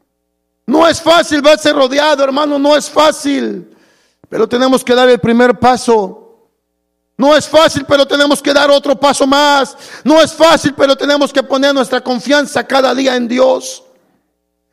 No 0.67 0.87
es 0.87 1.01
fácil 1.01 1.43
verse 1.43 1.73
rodeado, 1.73 2.25
hermano, 2.25 2.59
no 2.59 2.77
es 2.77 2.91
fácil. 2.91 3.77
Pero 4.29 4.49
tenemos 4.49 4.85
que 4.85 4.95
dar 4.95 5.09
el 5.09 5.21
primer 5.21 5.59
paso. 5.59 6.20
No 7.21 7.37
es 7.37 7.47
fácil, 7.47 7.85
pero 7.87 8.07
tenemos 8.07 8.41
que 8.41 8.51
dar 8.51 8.71
otro 8.71 8.99
paso 8.99 9.27
más. 9.27 9.77
No 10.05 10.23
es 10.23 10.33
fácil, 10.33 10.73
pero 10.75 10.97
tenemos 10.97 11.31
que 11.31 11.43
poner 11.43 11.75
nuestra 11.75 12.01
confianza 12.01 12.67
cada 12.67 12.95
día 12.95 13.15
en 13.15 13.29
Dios. 13.29 13.83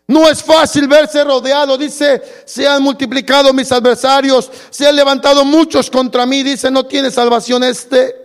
No 0.07 0.29
es 0.29 0.41
fácil 0.41 0.87
verse 0.87 1.25
rodeado. 1.25 1.77
Dice, 1.77 2.23
se 2.45 2.65
han 2.65 2.81
multiplicado 2.81 3.51
mis 3.51 3.69
adversarios, 3.69 4.49
se 4.69 4.87
han 4.87 4.95
levantado 4.95 5.43
muchos 5.43 5.89
contra 5.89 6.25
mí. 6.25 6.41
Dice, 6.41 6.71
no 6.71 6.85
tiene 6.85 7.11
salvación 7.11 7.65
este. 7.65 8.15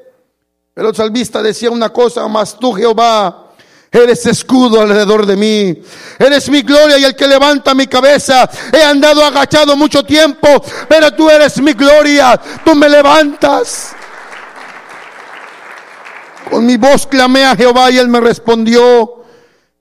Pero 0.73 0.91
el 0.91 0.95
salvista 0.95 1.43
decía 1.43 1.73
una 1.73 1.89
cosa, 1.89 2.29
más 2.29 2.57
tú 2.57 2.75
Jehová, 2.75 3.51
eres 3.91 4.25
escudo 4.25 4.83
alrededor 4.83 5.27
de 5.27 5.35
mí. 5.35 5.83
Eres 6.17 6.49
mi 6.49 6.63
gloria 6.63 6.97
y 6.97 7.03
el 7.03 7.17
que 7.17 7.27
levanta 7.27 7.75
mi 7.75 7.89
cabeza. 7.89 8.49
He 8.73 8.85
andado 8.85 9.25
agachado 9.25 9.77
mucho 9.77 10.05
tiempo, 10.05 10.47
pero 10.89 11.11
tú 11.13 11.29
eres 11.29 11.61
mi 11.61 11.73
gloria. 11.73 12.41
Tú 12.65 12.77
me 12.77 12.89
levantas. 12.89 13.97
Con 16.51 16.67
mi 16.67 16.77
voz 16.77 17.07
clamé 17.07 17.45
a 17.45 17.57
Jehová 17.57 17.91
y 17.91 17.99
él 17.99 18.09
me 18.09 18.21
respondió. 18.21 19.25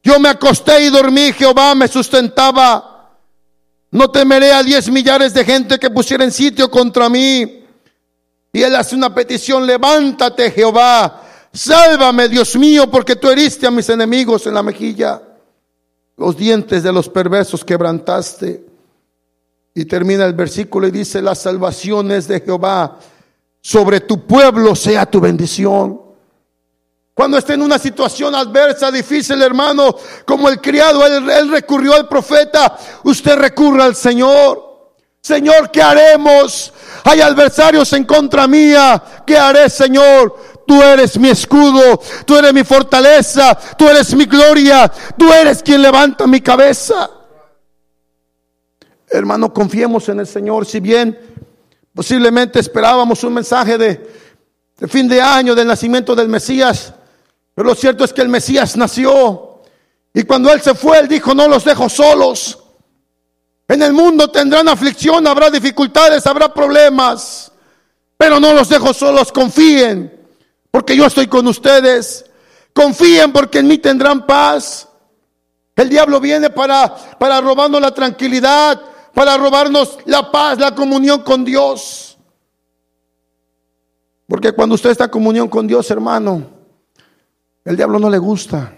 Yo 0.03 0.19
me 0.19 0.29
acosté 0.29 0.85
y 0.85 0.89
dormí, 0.89 1.31
Jehová 1.33 1.75
me 1.75 1.87
sustentaba. 1.87 2.91
No 3.91 4.09
temeré 4.09 4.51
a 4.53 4.63
diez 4.63 4.89
millares 4.89 5.33
de 5.33 5.43
gente 5.43 5.77
que 5.77 5.89
pusieran 5.89 6.31
sitio 6.31 6.71
contra 6.71 7.09
mí. 7.09 7.65
Y 8.53 8.61
él 8.63 8.75
hace 8.75 8.95
una 8.95 9.13
petición, 9.13 9.65
levántate 9.65 10.51
Jehová, 10.51 11.23
sálvame 11.53 12.27
Dios 12.27 12.55
mío, 12.55 12.89
porque 12.89 13.15
tú 13.15 13.29
heriste 13.29 13.67
a 13.67 13.71
mis 13.71 13.87
enemigos 13.89 14.45
en 14.47 14.53
la 14.53 14.63
mejilla. 14.63 15.21
Los 16.17 16.37
dientes 16.37 16.83
de 16.83 16.91
los 16.91 17.09
perversos 17.09 17.63
quebrantaste. 17.63 18.65
Y 19.73 19.85
termina 19.85 20.25
el 20.25 20.33
versículo 20.33 20.87
y 20.87 20.91
dice, 20.91 21.21
la 21.21 21.35
salvación 21.35 22.11
es 22.11 22.27
de 22.27 22.41
Jehová, 22.41 22.99
sobre 23.61 24.01
tu 24.01 24.25
pueblo 24.25 24.75
sea 24.75 25.05
tu 25.05 25.21
bendición. 25.21 26.10
Cuando 27.13 27.37
esté 27.37 27.53
en 27.53 27.61
una 27.61 27.77
situación 27.77 28.33
adversa, 28.35 28.89
difícil, 28.89 29.41
hermano, 29.41 29.95
como 30.25 30.47
el 30.47 30.61
criado, 30.61 31.05
él, 31.05 31.49
recurrió 31.49 31.93
al 31.93 32.07
profeta, 32.07 32.77
usted 33.03 33.35
recurre 33.35 33.83
al 33.83 33.95
Señor. 33.95 34.69
Señor, 35.21 35.69
¿qué 35.69 35.81
haremos? 35.81 36.73
Hay 37.03 37.21
adversarios 37.21 37.91
en 37.93 38.05
contra 38.05 38.47
mía. 38.47 39.03
¿Qué 39.27 39.37
haré, 39.37 39.69
Señor? 39.69 40.35
Tú 40.65 40.81
eres 40.81 41.19
mi 41.19 41.29
escudo, 41.29 42.01
tú 42.25 42.37
eres 42.37 42.53
mi 42.53 42.63
fortaleza, 42.63 43.57
tú 43.77 43.89
eres 43.89 44.15
mi 44.15 44.25
gloria, 44.25 44.91
tú 45.17 45.31
eres 45.31 45.61
quien 45.61 45.81
levanta 45.81 46.25
mi 46.25 46.39
cabeza. 46.39 47.09
Hermano, 49.09 49.53
confiemos 49.53 50.07
en 50.07 50.21
el 50.21 50.27
Señor. 50.27 50.65
Si 50.65 50.79
bien 50.79 51.19
posiblemente 51.93 52.59
esperábamos 52.59 53.23
un 53.25 53.33
mensaje 53.33 53.77
de 53.77 54.87
fin 54.87 55.09
de 55.09 55.21
año, 55.21 55.53
del 55.53 55.67
nacimiento 55.67 56.15
del 56.15 56.29
Mesías, 56.29 56.93
pero 57.53 57.69
lo 57.69 57.75
cierto 57.75 58.03
es 58.03 58.13
que 58.13 58.21
el 58.21 58.29
Mesías 58.29 58.77
nació. 58.77 59.61
Y 60.13 60.23
cuando 60.23 60.51
Él 60.51 60.61
se 60.61 60.73
fue, 60.73 60.99
Él 60.99 61.07
dijo, 61.07 61.33
no 61.33 61.47
los 61.47 61.63
dejo 61.63 61.89
solos. 61.89 62.59
En 63.67 63.81
el 63.81 63.93
mundo 63.93 64.29
tendrán 64.29 64.67
aflicción, 64.67 65.25
habrá 65.27 65.49
dificultades, 65.49 66.27
habrá 66.27 66.53
problemas, 66.53 67.51
pero 68.17 68.39
no 68.39 68.53
los 68.53 68.67
dejo 68.67 68.93
solos, 68.93 69.31
confíen, 69.31 70.27
porque 70.69 70.95
yo 70.95 71.05
estoy 71.05 71.27
con 71.27 71.47
ustedes. 71.47 72.25
Confíen 72.73 73.31
porque 73.31 73.59
en 73.59 73.67
mí 73.67 73.77
tendrán 73.77 74.25
paz. 74.25 74.87
El 75.75 75.89
diablo 75.89 76.19
viene 76.19 76.49
para, 76.49 76.95
para 77.17 77.41
robarnos 77.41 77.81
la 77.81 77.93
tranquilidad, 77.93 78.81
para 79.13 79.37
robarnos 79.37 79.97
la 80.05 80.31
paz, 80.31 80.59
la 80.59 80.73
comunión 80.73 81.21
con 81.21 81.43
Dios. 81.43 82.17
Porque 84.27 84.53
cuando 84.53 84.75
usted 84.75 84.91
está 84.91 85.05
en 85.05 85.09
comunión 85.09 85.49
con 85.49 85.67
Dios, 85.67 85.89
hermano, 85.91 86.60
el 87.65 87.77
diablo 87.77 87.99
no 87.99 88.09
le 88.09 88.17
gusta 88.17 88.73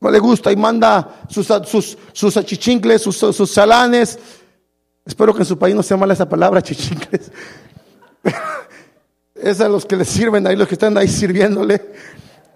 no 0.00 0.10
le 0.10 0.18
gusta 0.18 0.52
y 0.52 0.56
manda 0.56 1.22
sus, 1.28 1.46
sus, 1.66 1.98
sus 2.12 2.36
achichincles, 2.36 3.02
sus, 3.02 3.50
salanes. 3.50 4.18
Espero 5.04 5.34
que 5.34 5.40
en 5.40 5.46
su 5.46 5.58
país 5.58 5.74
no 5.74 5.82
sea 5.82 5.96
mala 5.96 6.14
esa 6.14 6.28
palabra, 6.28 6.60
achichincles. 6.60 7.32
es 9.34 9.60
a 9.60 9.68
los 9.68 9.84
que 9.84 9.96
le 9.96 10.04
sirven 10.04 10.46
ahí, 10.46 10.54
los 10.54 10.68
que 10.68 10.74
están 10.74 10.96
ahí 10.96 11.08
sirviéndole, 11.08 11.94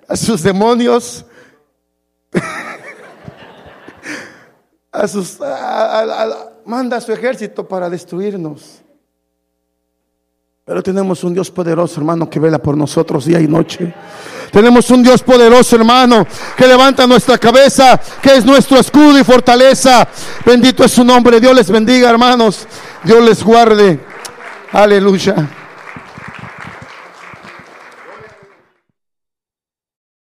a 0.07 0.17
sus 0.17 0.43
demonios, 0.43 1.25
a 4.93 5.09
sus, 5.09 5.39
manda 6.65 6.99
a 6.99 7.01
su 7.01 7.13
ejército 7.13 7.67
para 7.67 7.91
destruirnos. 7.91 8.83
Pero 10.65 10.81
tenemos 10.81 11.25
un 11.25 11.35
Dios 11.35 11.51
poderoso, 11.51 11.99
hermano, 11.99 12.31
que 12.31 12.39
vela 12.39 12.63
por 12.63 12.77
nosotros 12.77 13.25
día 13.25 13.41
y 13.41 13.49
noche. 13.49 13.93
Tenemos 14.53 14.91
un 14.91 15.03
Dios 15.03 15.23
poderoso, 15.23 15.77
hermano, 15.77 16.27
que 16.57 16.67
levanta 16.67 17.07
nuestra 17.07 17.39
cabeza, 17.39 17.99
que 18.21 18.37
es 18.37 18.45
nuestro 18.45 18.79
escudo 18.79 19.19
y 19.19 19.25
fortaleza. 19.25 20.07
Bendito 20.45 20.85
es 20.85 20.93
su 20.93 21.03
nombre. 21.03 21.41
Dios 21.41 21.57
les 21.57 21.71
bendiga, 21.71 22.11
hermanos. 22.11 22.69
Dios 23.03 23.25
les 23.25 23.43
guarde. 23.43 23.99
Aleluya. 24.71 25.62